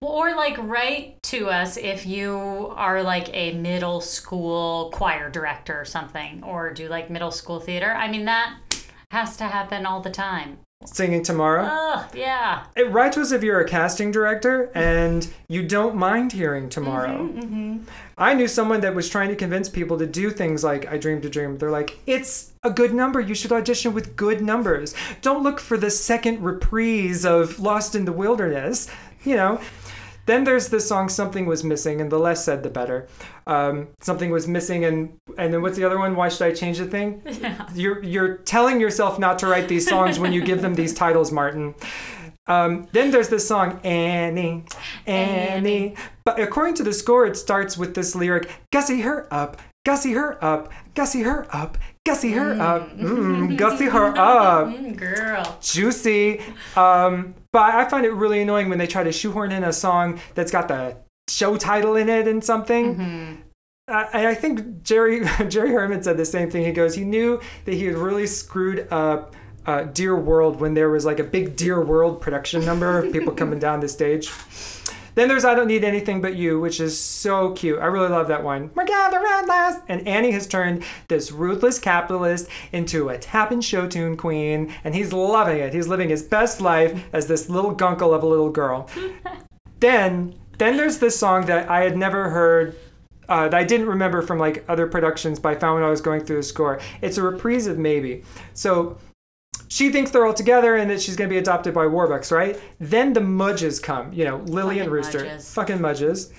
Or 0.00 0.36
like 0.36 0.56
write 0.58 1.22
to 1.24 1.48
us 1.48 1.76
if 1.76 2.06
you 2.06 2.72
are 2.76 3.02
like 3.02 3.34
a 3.34 3.54
middle 3.54 4.00
school 4.00 4.90
choir 4.92 5.28
director 5.28 5.80
or 5.80 5.84
something, 5.84 6.42
or 6.44 6.72
do 6.72 6.88
like 6.88 7.10
middle 7.10 7.32
school 7.32 7.58
theater. 7.58 7.92
I 7.92 8.08
mean 8.08 8.24
that 8.26 8.56
has 9.10 9.36
to 9.38 9.44
happen 9.44 9.86
all 9.86 10.00
the 10.00 10.10
time. 10.10 10.58
singing 10.84 11.22
Tomorrow. 11.24 11.68
Oh, 11.68 12.08
yeah. 12.14 12.66
It 12.76 12.90
writes 12.92 13.16
us 13.16 13.32
if 13.32 13.42
you're 13.42 13.60
a 13.60 13.68
casting 13.68 14.12
director 14.12 14.70
and 14.74 15.28
you 15.48 15.66
don't 15.66 15.96
mind 15.96 16.32
hearing 16.32 16.68
tomorrow. 16.68 17.26
Mm-hmm, 17.26 17.40
mm-hmm. 17.40 17.84
I 18.16 18.34
knew 18.34 18.46
someone 18.46 18.80
that 18.82 18.94
was 18.94 19.08
trying 19.08 19.30
to 19.30 19.36
convince 19.36 19.68
people 19.68 19.98
to 19.98 20.06
do 20.06 20.30
things 20.30 20.62
like 20.62 20.86
I 20.86 20.98
Dreamed 20.98 21.24
a 21.24 21.30
Dream. 21.30 21.58
They're 21.58 21.70
like, 21.70 21.98
it's 22.06 22.52
a 22.62 22.70
good 22.70 22.94
number. 22.94 23.20
You 23.20 23.34
should 23.34 23.50
audition 23.52 23.94
with 23.94 24.14
good 24.14 24.40
numbers. 24.42 24.94
Don't 25.22 25.42
look 25.42 25.58
for 25.58 25.76
the 25.76 25.90
second 25.90 26.44
reprise 26.44 27.24
of 27.24 27.58
Lost 27.58 27.96
in 27.96 28.04
the 28.04 28.12
Wilderness. 28.12 28.88
You 29.24 29.34
know. 29.34 29.60
Then 30.28 30.44
there's 30.44 30.68
the 30.68 30.78
song 30.78 31.08
"Something 31.08 31.46
Was 31.46 31.64
Missing," 31.64 32.02
and 32.02 32.12
the 32.12 32.18
less 32.18 32.44
said, 32.44 32.62
the 32.62 32.68
better. 32.68 33.08
Um, 33.46 33.88
something 34.00 34.30
was 34.30 34.46
missing, 34.46 34.84
and 34.84 35.18
and 35.38 35.54
then 35.54 35.62
what's 35.62 35.78
the 35.78 35.84
other 35.84 35.98
one? 35.98 36.14
Why 36.16 36.28
should 36.28 36.46
I 36.46 36.52
change 36.52 36.76
the 36.76 36.84
thing? 36.84 37.22
You're 37.74 38.04
you're 38.04 38.36
telling 38.36 38.78
yourself 38.78 39.18
not 39.18 39.38
to 39.38 39.46
write 39.46 39.68
these 39.68 39.88
songs 39.88 40.18
when 40.18 40.34
you 40.34 40.42
give 40.44 40.60
them 40.60 40.74
these 40.74 40.92
titles, 41.04 41.32
Martin. 41.32 41.74
Um, 42.46 42.88
then 42.92 43.10
there's 43.10 43.30
this 43.30 43.48
song 43.48 43.80
Annie, 43.84 44.64
Annie. 45.06 45.96
But 46.24 46.38
according 46.38 46.74
to 46.74 46.82
the 46.82 46.92
score, 46.92 47.24
it 47.24 47.38
starts 47.38 47.78
with 47.78 47.94
this 47.94 48.14
lyric: 48.14 48.50
"Gussie 48.70 49.00
her 49.00 49.32
up, 49.32 49.56
Gussie 49.86 50.12
her 50.12 50.44
up, 50.44 50.70
Gussie 50.94 51.22
her 51.22 51.46
up, 51.56 51.78
Gussie 52.08 52.32
her 52.32 52.58
up, 52.60 52.96
mm, 52.96 53.56
Gussie 53.58 53.84
her 53.86 54.06
up." 54.16 54.68
Mm, 54.68 54.96
girl. 54.96 55.58
juicy. 55.60 56.40
Um, 56.74 57.34
but 57.52 57.74
I 57.74 57.88
find 57.88 58.06
it 58.06 58.12
really 58.12 58.40
annoying 58.40 58.68
when 58.68 58.78
they 58.78 58.86
try 58.86 59.02
to 59.04 59.12
shoehorn 59.12 59.52
in 59.52 59.62
a 59.64 59.72
song 59.72 60.20
that's 60.34 60.50
got 60.50 60.68
the 60.68 60.96
show 61.28 61.56
title 61.56 61.96
in 61.96 62.08
it 62.08 62.26
and 62.26 62.42
something. 62.42 63.42
Uh, 63.86 64.04
and 64.12 64.26
I 64.26 64.34
think 64.34 64.82
Jerry 64.82 65.26
Jerry 65.48 65.70
Herman 65.72 66.02
said 66.02 66.16
the 66.16 66.24
same 66.24 66.50
thing. 66.50 66.64
He 66.64 66.72
goes, 66.72 66.94
he 66.94 67.04
knew 67.04 67.40
that 67.64 67.74
he 67.74 67.84
had 67.84 67.96
really 67.96 68.26
screwed 68.26 68.88
up 68.90 69.34
uh, 69.66 69.82
Dear 69.82 70.16
World 70.16 70.60
when 70.60 70.72
there 70.74 70.88
was 70.90 71.04
like 71.04 71.18
a 71.18 71.24
big 71.24 71.56
Dear 71.56 71.82
World 71.84 72.20
production 72.22 72.64
number 72.64 72.98
of 72.98 73.12
people 73.12 73.32
coming 73.42 73.58
down 73.58 73.80
the 73.80 73.88
stage. 73.88 74.30
Then 75.18 75.26
there's 75.26 75.44
I 75.44 75.56
Don't 75.56 75.66
Need 75.66 75.82
Anything 75.82 76.20
But 76.20 76.36
You, 76.36 76.60
which 76.60 76.78
is 76.78 76.96
so 76.96 77.50
cute. 77.50 77.80
I 77.80 77.86
really 77.86 78.08
love 78.08 78.28
that 78.28 78.44
one. 78.44 78.70
We're 78.76 78.84
gathered 78.84 79.24
at 79.26 79.48
last. 79.48 79.80
And 79.88 80.06
Annie 80.06 80.30
has 80.30 80.46
turned 80.46 80.84
this 81.08 81.32
ruthless 81.32 81.80
capitalist 81.80 82.48
into 82.70 83.08
a 83.08 83.18
tap 83.18 83.50
and 83.50 83.64
show 83.64 83.88
tune 83.88 84.16
queen, 84.16 84.72
and 84.84 84.94
he's 84.94 85.12
loving 85.12 85.58
it. 85.58 85.74
He's 85.74 85.88
living 85.88 86.08
his 86.08 86.22
best 86.22 86.60
life 86.60 87.02
as 87.12 87.26
this 87.26 87.48
little 87.48 87.74
gunkle 87.74 88.14
of 88.14 88.22
a 88.22 88.28
little 88.28 88.50
girl. 88.50 88.88
then, 89.80 90.36
then 90.58 90.76
there's 90.76 90.98
this 90.98 91.18
song 91.18 91.46
that 91.46 91.68
I 91.68 91.80
had 91.80 91.96
never 91.96 92.30
heard 92.30 92.76
uh, 93.28 93.48
that 93.48 93.58
I 93.58 93.64
didn't 93.64 93.88
remember 93.88 94.22
from 94.22 94.38
like 94.38 94.64
other 94.68 94.86
productions, 94.86 95.40
but 95.40 95.56
I 95.56 95.58
found 95.58 95.74
when 95.74 95.84
I 95.84 95.90
was 95.90 96.00
going 96.00 96.24
through 96.24 96.36
the 96.36 96.42
score. 96.44 96.78
It's 97.02 97.18
a 97.18 97.24
reprise 97.24 97.66
of 97.66 97.76
Maybe. 97.76 98.22
So 98.54 98.96
she 99.68 99.90
thinks 99.90 100.10
they're 100.10 100.26
all 100.26 100.34
together 100.34 100.76
and 100.76 100.90
that 100.90 101.00
she's 101.00 101.16
going 101.16 101.28
to 101.28 101.32
be 101.32 101.38
adopted 101.38 101.74
by 101.74 101.84
Warbucks, 101.84 102.32
right? 102.32 102.58
Then 102.80 103.12
the 103.12 103.20
Mudges 103.20 103.78
come, 103.78 104.12
you 104.12 104.24
know, 104.24 104.38
Lily 104.38 104.78
and 104.80 104.90
Rooster, 104.90 105.24
Mudges. 105.24 105.54
fucking 105.54 105.80
Mudges, 105.80 106.32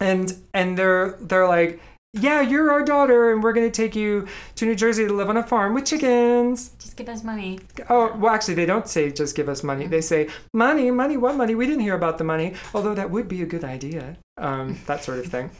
and 0.00 0.34
and 0.54 0.78
they're 0.78 1.16
they're 1.20 1.46
like, 1.46 1.80
yeah, 2.14 2.42
you're 2.42 2.70
our 2.70 2.84
daughter, 2.84 3.32
and 3.32 3.42
we're 3.42 3.54
going 3.54 3.70
to 3.70 3.74
take 3.74 3.96
you 3.96 4.28
to 4.56 4.66
New 4.66 4.74
Jersey 4.74 5.06
to 5.06 5.12
live 5.12 5.30
on 5.30 5.38
a 5.38 5.42
farm 5.42 5.72
with 5.72 5.86
chickens. 5.86 6.70
Just 6.78 6.96
give 6.96 7.08
us 7.08 7.24
money. 7.24 7.58
Oh, 7.88 8.14
well, 8.16 8.34
actually, 8.34 8.54
they 8.54 8.66
don't 8.66 8.86
say 8.86 9.10
just 9.10 9.34
give 9.34 9.48
us 9.48 9.62
money. 9.62 9.86
They 9.86 10.02
say 10.02 10.28
money, 10.52 10.90
money, 10.90 11.16
what 11.16 11.36
money? 11.36 11.54
We 11.54 11.66
didn't 11.66 11.80
hear 11.80 11.94
about 11.94 12.18
the 12.18 12.24
money, 12.24 12.54
although 12.74 12.94
that 12.94 13.10
would 13.10 13.28
be 13.28 13.42
a 13.42 13.46
good 13.46 13.64
idea. 13.64 14.18
Um, 14.36 14.78
that 14.86 15.04
sort 15.04 15.18
of 15.18 15.26
thing. 15.26 15.50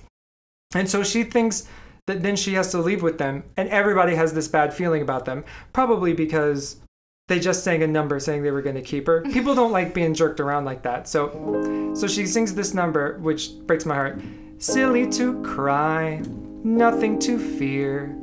And 0.74 0.88
so 0.88 1.02
she 1.02 1.24
thinks 1.24 1.66
that 2.06 2.22
then 2.22 2.36
she 2.36 2.54
has 2.54 2.70
to 2.72 2.78
leave 2.78 3.02
with 3.02 3.18
them, 3.18 3.44
and 3.56 3.68
everybody 3.70 4.14
has 4.14 4.34
this 4.34 4.48
bad 4.48 4.74
feeling 4.74 5.02
about 5.02 5.24
them, 5.24 5.44
probably 5.72 6.12
because 6.12 6.80
they 7.28 7.38
just 7.38 7.62
sang 7.64 7.82
a 7.82 7.86
number 7.86 8.18
saying 8.18 8.42
they 8.42 8.50
were 8.50 8.62
going 8.62 8.76
to 8.76 8.82
keep 8.82 9.06
her. 9.06 9.22
People 9.32 9.54
don't 9.54 9.72
like 9.72 9.94
being 9.94 10.14
jerked 10.14 10.40
around 10.40 10.64
like 10.64 10.82
that. 10.82 11.08
So, 11.08 11.92
so 11.94 12.06
she 12.06 12.26
sings 12.26 12.54
this 12.54 12.74
number, 12.74 13.18
which 13.18 13.58
breaks 13.60 13.86
my 13.86 13.94
heart. 13.94 14.20
Silly 14.58 15.08
to 15.10 15.42
cry, 15.42 16.22
nothing 16.62 17.18
to 17.20 17.38
fear. 17.38 18.16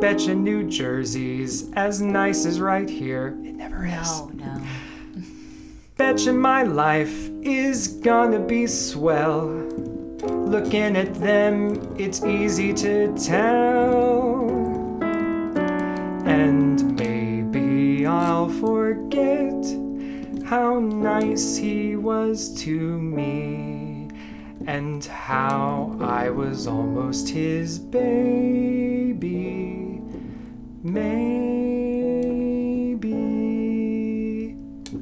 Betcha 0.00 0.34
New 0.34 0.68
Jersey's 0.68 1.72
as 1.72 2.00
nice 2.00 2.46
as 2.46 2.60
right 2.60 2.88
here. 2.88 3.28
It 3.44 3.54
never 3.56 3.84
is. 3.84 3.92
No, 3.92 4.28
no. 4.34 4.62
Betcha 5.96 6.32
my 6.32 6.62
life 6.62 7.28
is 7.42 7.88
gonna 7.88 8.38
be 8.38 8.66
swell. 8.68 9.46
Looking 10.22 10.96
at 10.96 11.14
them, 11.14 11.96
it's 11.98 12.24
easy 12.24 12.72
to 12.74 13.12
tell. 13.18 14.48
And 16.24 16.96
I'll 18.18 18.48
forget 18.48 19.64
how 20.44 20.80
nice 20.80 21.56
he 21.56 21.94
was 21.94 22.52
to 22.62 22.98
me. 22.98 24.08
And 24.66 25.04
how 25.04 25.96
I 26.00 26.28
was 26.30 26.66
almost 26.66 27.28
his 27.28 27.78
baby. 27.78 29.22
Maybe. 30.82 31.96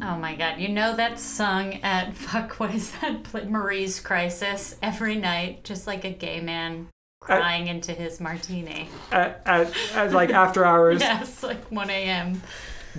Oh 0.02 0.18
my 0.18 0.36
god. 0.36 0.60
You 0.60 0.68
know 0.68 0.94
that 0.94 1.18
sung 1.18 1.74
at, 1.82 2.14
fuck, 2.18 2.60
what 2.60 2.74
is 2.74 2.92
that? 3.00 3.48
Marie's 3.48 3.98
Crisis 3.98 4.76
every 4.82 5.16
night, 5.16 5.64
just 5.64 5.86
like 5.86 6.04
a 6.04 6.10
gay 6.10 6.40
man 6.40 6.88
crying 7.20 7.66
into 7.66 7.92
his 7.92 8.20
martini. 8.20 8.90
At, 9.10 9.40
at, 9.46 9.72
at 9.94 10.12
like 10.12 10.30
after 10.30 10.64
hours. 10.66 11.00
Yes, 11.00 11.42
like 11.42 11.72
1 11.72 11.88
a.m. 11.88 12.42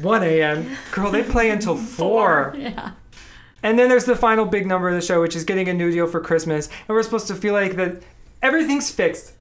1 0.02 0.24
a.m. 0.24 0.78
Girl, 0.92 1.12
they 1.12 1.24
play 1.24 1.50
until 1.50 1.76
4. 1.78 2.56
Yeah. 2.58 2.92
And 3.64 3.78
then 3.78 3.90
there's 3.90 4.06
the 4.06 4.16
final 4.16 4.46
big 4.46 4.68
number 4.68 4.88
of 4.88 4.96
the 4.96 5.02
show, 5.02 5.20
which 5.22 5.36
is 5.36 5.44
getting 5.44 5.68
a 5.68 5.74
new 5.74 5.92
deal 5.92 6.08
for 6.08 6.20
Christmas. 6.20 6.68
And 6.68 6.90
we're 6.90 7.04
supposed 7.04 7.28
to 7.28 7.36
feel 7.36 7.54
like 7.54 7.76
that 7.76 8.02
everything's 8.42 8.92
fixed. 8.92 9.34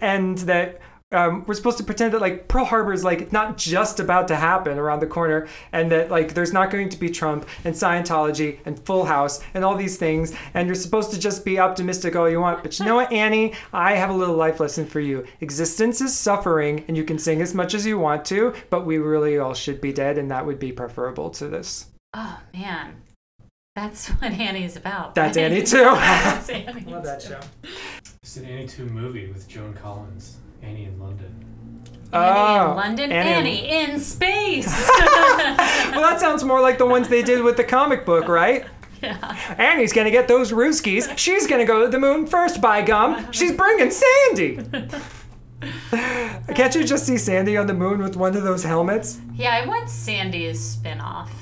And 0.00 0.36
that 0.38 0.80
um, 1.12 1.44
we're 1.46 1.54
supposed 1.54 1.78
to 1.78 1.84
pretend 1.84 2.14
that 2.14 2.20
like 2.20 2.46
Pearl 2.46 2.64
Harbor 2.64 2.92
is 2.92 3.02
like 3.02 3.32
not 3.32 3.56
just 3.58 3.98
about 3.98 4.28
to 4.28 4.36
happen 4.36 4.78
around 4.78 5.00
the 5.00 5.06
corner. 5.06 5.48
And 5.72 5.90
that 5.90 6.10
like 6.10 6.34
there's 6.34 6.52
not 6.52 6.70
going 6.70 6.88
to 6.90 6.96
be 6.96 7.10
Trump 7.10 7.48
and 7.64 7.74
Scientology 7.74 8.58
and 8.64 8.78
Full 8.86 9.04
House 9.04 9.42
and 9.54 9.64
all 9.64 9.76
these 9.76 9.96
things. 9.96 10.32
And 10.54 10.66
you're 10.68 10.74
supposed 10.74 11.10
to 11.12 11.18
just 11.18 11.44
be 11.44 11.58
optimistic 11.58 12.14
all 12.14 12.30
you 12.30 12.40
want. 12.40 12.62
But 12.62 12.78
you 12.78 12.84
know 12.84 12.94
what, 12.94 13.12
Annie? 13.12 13.54
I 13.72 13.94
have 13.94 14.10
a 14.10 14.14
little 14.14 14.36
life 14.36 14.60
lesson 14.60 14.86
for 14.86 15.00
you. 15.00 15.26
Existence 15.40 16.00
is 16.00 16.16
suffering, 16.16 16.84
and 16.86 16.96
you 16.96 17.04
can 17.04 17.18
sing 17.18 17.42
as 17.42 17.54
much 17.54 17.74
as 17.74 17.84
you 17.84 17.98
want 17.98 18.24
to, 18.26 18.54
but 18.70 18.86
we 18.86 18.98
really 18.98 19.38
all 19.38 19.54
should 19.54 19.80
be 19.80 19.92
dead, 19.92 20.18
and 20.18 20.30
that 20.30 20.46
would 20.46 20.58
be 20.58 20.72
preferable 20.72 21.30
to 21.30 21.48
this. 21.48 21.86
Oh 22.14 22.40
man. 22.54 23.02
That's 23.74 24.08
what 24.08 24.32
Annie's 24.32 24.76
about. 24.76 25.14
That's? 25.14 25.36
Annie 25.36 25.62
too. 25.64 25.82
That's 25.82 26.48
Annie. 26.48 26.84
Love 26.84 27.04
that 27.04 27.22
show. 27.22 27.40
It's 28.22 28.36
an 28.36 28.44
Annie 28.44 28.68
2 28.68 28.86
movie 28.86 29.28
with 29.28 29.48
Joan 29.48 29.74
Collins, 29.74 30.36
Annie 30.62 30.84
in 30.84 30.98
London. 30.98 31.26
Annie 32.12 32.58
Oh, 32.58 32.70
in 32.70 32.76
London, 32.76 33.12
Annie 33.12 33.30
in- 33.30 33.36
Annie 33.76 33.92
in 33.92 34.00
space. 34.00 34.90
Well, 35.90 36.02
that 36.08 36.20
sounds 36.20 36.44
more 36.44 36.60
like 36.60 36.78
the 36.78 36.86
ones 36.86 37.08
they 37.08 37.22
did 37.22 37.42
with 37.42 37.56
the 37.56 37.64
comic 37.64 38.06
book, 38.06 38.28
right? 38.28 38.64
yeah. 39.02 39.54
Annie's 39.58 39.92
gonna 39.92 40.10
get 40.10 40.28
those 40.28 40.52
Ruskies. 40.52 41.16
She's 41.18 41.46
gonna 41.46 41.64
go 41.64 41.82
to 41.84 41.88
the 41.88 41.98
moon 41.98 42.26
first, 42.26 42.60
by 42.60 42.80
gum. 42.82 43.30
She's 43.32 43.52
bringing 43.52 43.90
Sandy. 43.90 44.58
Can't 46.54 46.74
you 46.74 46.84
just 46.84 47.06
see 47.06 47.18
Sandy 47.18 47.56
on 47.56 47.66
the 47.66 47.74
moon 47.74 47.98
with 48.02 48.16
one 48.16 48.36
of 48.36 48.42
those 48.44 48.62
helmets? 48.64 49.18
Yeah, 49.34 49.60
I 49.62 49.66
want 49.66 49.90
Sandy's 49.90 50.60
spin-off, 50.60 51.32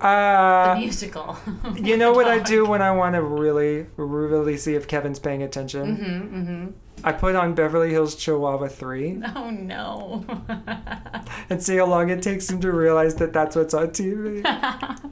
the 0.00 0.06
Uh, 0.06 0.74
musical. 0.78 1.36
you 1.76 1.96
know 1.96 2.12
what 2.12 2.26
I 2.28 2.38
do 2.38 2.64
when 2.66 2.82
I 2.82 2.90
want 2.92 3.14
to 3.14 3.22
really, 3.22 3.86
really 3.96 4.56
see 4.56 4.74
if 4.74 4.86
Kevin's 4.86 5.18
paying 5.18 5.42
attention? 5.42 5.96
Mm-hmm, 5.96 6.36
mm-hmm. 6.38 6.70
I 7.02 7.12
put 7.12 7.34
on 7.34 7.54
Beverly 7.54 7.90
Hills 7.90 8.14
Chihuahua 8.14 8.68
3 8.68 9.22
Oh 9.36 9.50
no. 9.50 10.24
and 11.50 11.62
see 11.62 11.76
how 11.76 11.86
long 11.86 12.08
it 12.10 12.22
takes 12.22 12.48
him 12.48 12.60
to 12.60 12.72
realize 12.72 13.14
that 13.16 13.32
that's 13.32 13.56
what's 13.56 13.74
on 13.74 13.88
TV. 13.88 14.44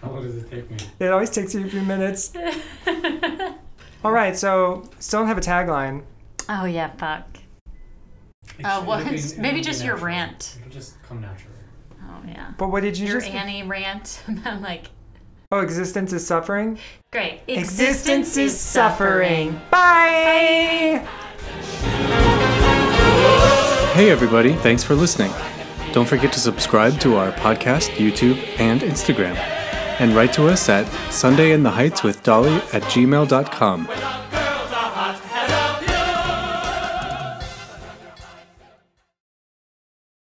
How 0.00 0.10
long 0.12 0.22
does 0.22 0.36
it 0.36 0.48
take 0.48 0.70
me? 0.70 0.76
It 1.00 1.06
always 1.10 1.28
takes 1.30 1.54
you 1.54 1.66
a 1.66 1.68
few 1.68 1.82
minutes. 1.82 2.32
All 4.04 4.12
right, 4.12 4.36
so 4.36 4.88
still 5.00 5.20
don't 5.20 5.26
have 5.28 5.38
a 5.38 5.40
tagline. 5.40 6.04
oh 6.48 6.64
yeah, 6.66 6.90
fuck. 6.96 7.24
It 8.58 8.64
Uh, 8.64 8.78
should- 8.78 8.86
what? 8.86 9.00
it'll 9.12 9.36
be- 9.36 9.42
Maybe 9.42 9.60
just 9.60 9.84
your 9.84 9.94
natural. 9.94 10.06
rant. 10.14 10.56
It'll 10.60 10.70
just 10.72 11.02
come 11.02 11.20
naturally. 11.20 11.56
Oh 12.02 12.22
yeah. 12.26 12.52
But 12.56 12.68
what 12.70 12.82
did 12.84 12.96
you 12.96 13.08
Your 13.08 13.20
just? 13.20 13.32
Annie 13.32 13.64
rant. 13.64 14.22
I'm 14.44 14.62
like, 14.62 14.86
Oh, 15.50 15.60
existence 15.60 16.12
is 16.12 16.26
suffering. 16.26 16.78
great. 17.10 17.40
Existence 17.48 18.36
is 18.36 18.58
suffering. 18.58 19.58
Bye. 19.70 21.02
Hey, 23.94 24.10
everybody, 24.10 24.52
thanks 24.52 24.84
for 24.84 24.94
listening. 24.94 25.32
Don't 25.94 26.06
forget 26.06 26.34
to 26.34 26.38
subscribe 26.38 27.00
to 27.00 27.16
our 27.16 27.32
podcast, 27.32 27.88
YouTube, 27.96 28.36
and 28.60 28.82
Instagram. 28.82 29.36
And 30.00 30.14
write 30.14 30.34
to 30.34 30.48
us 30.48 30.68
at 30.68 30.86
Sunday 31.10 31.52
in 31.52 31.62
the 31.62 31.70
Heights 31.70 32.02
with 32.02 32.22
Dolly 32.22 32.56
at 32.74 32.82
gmail.com. 32.82 33.88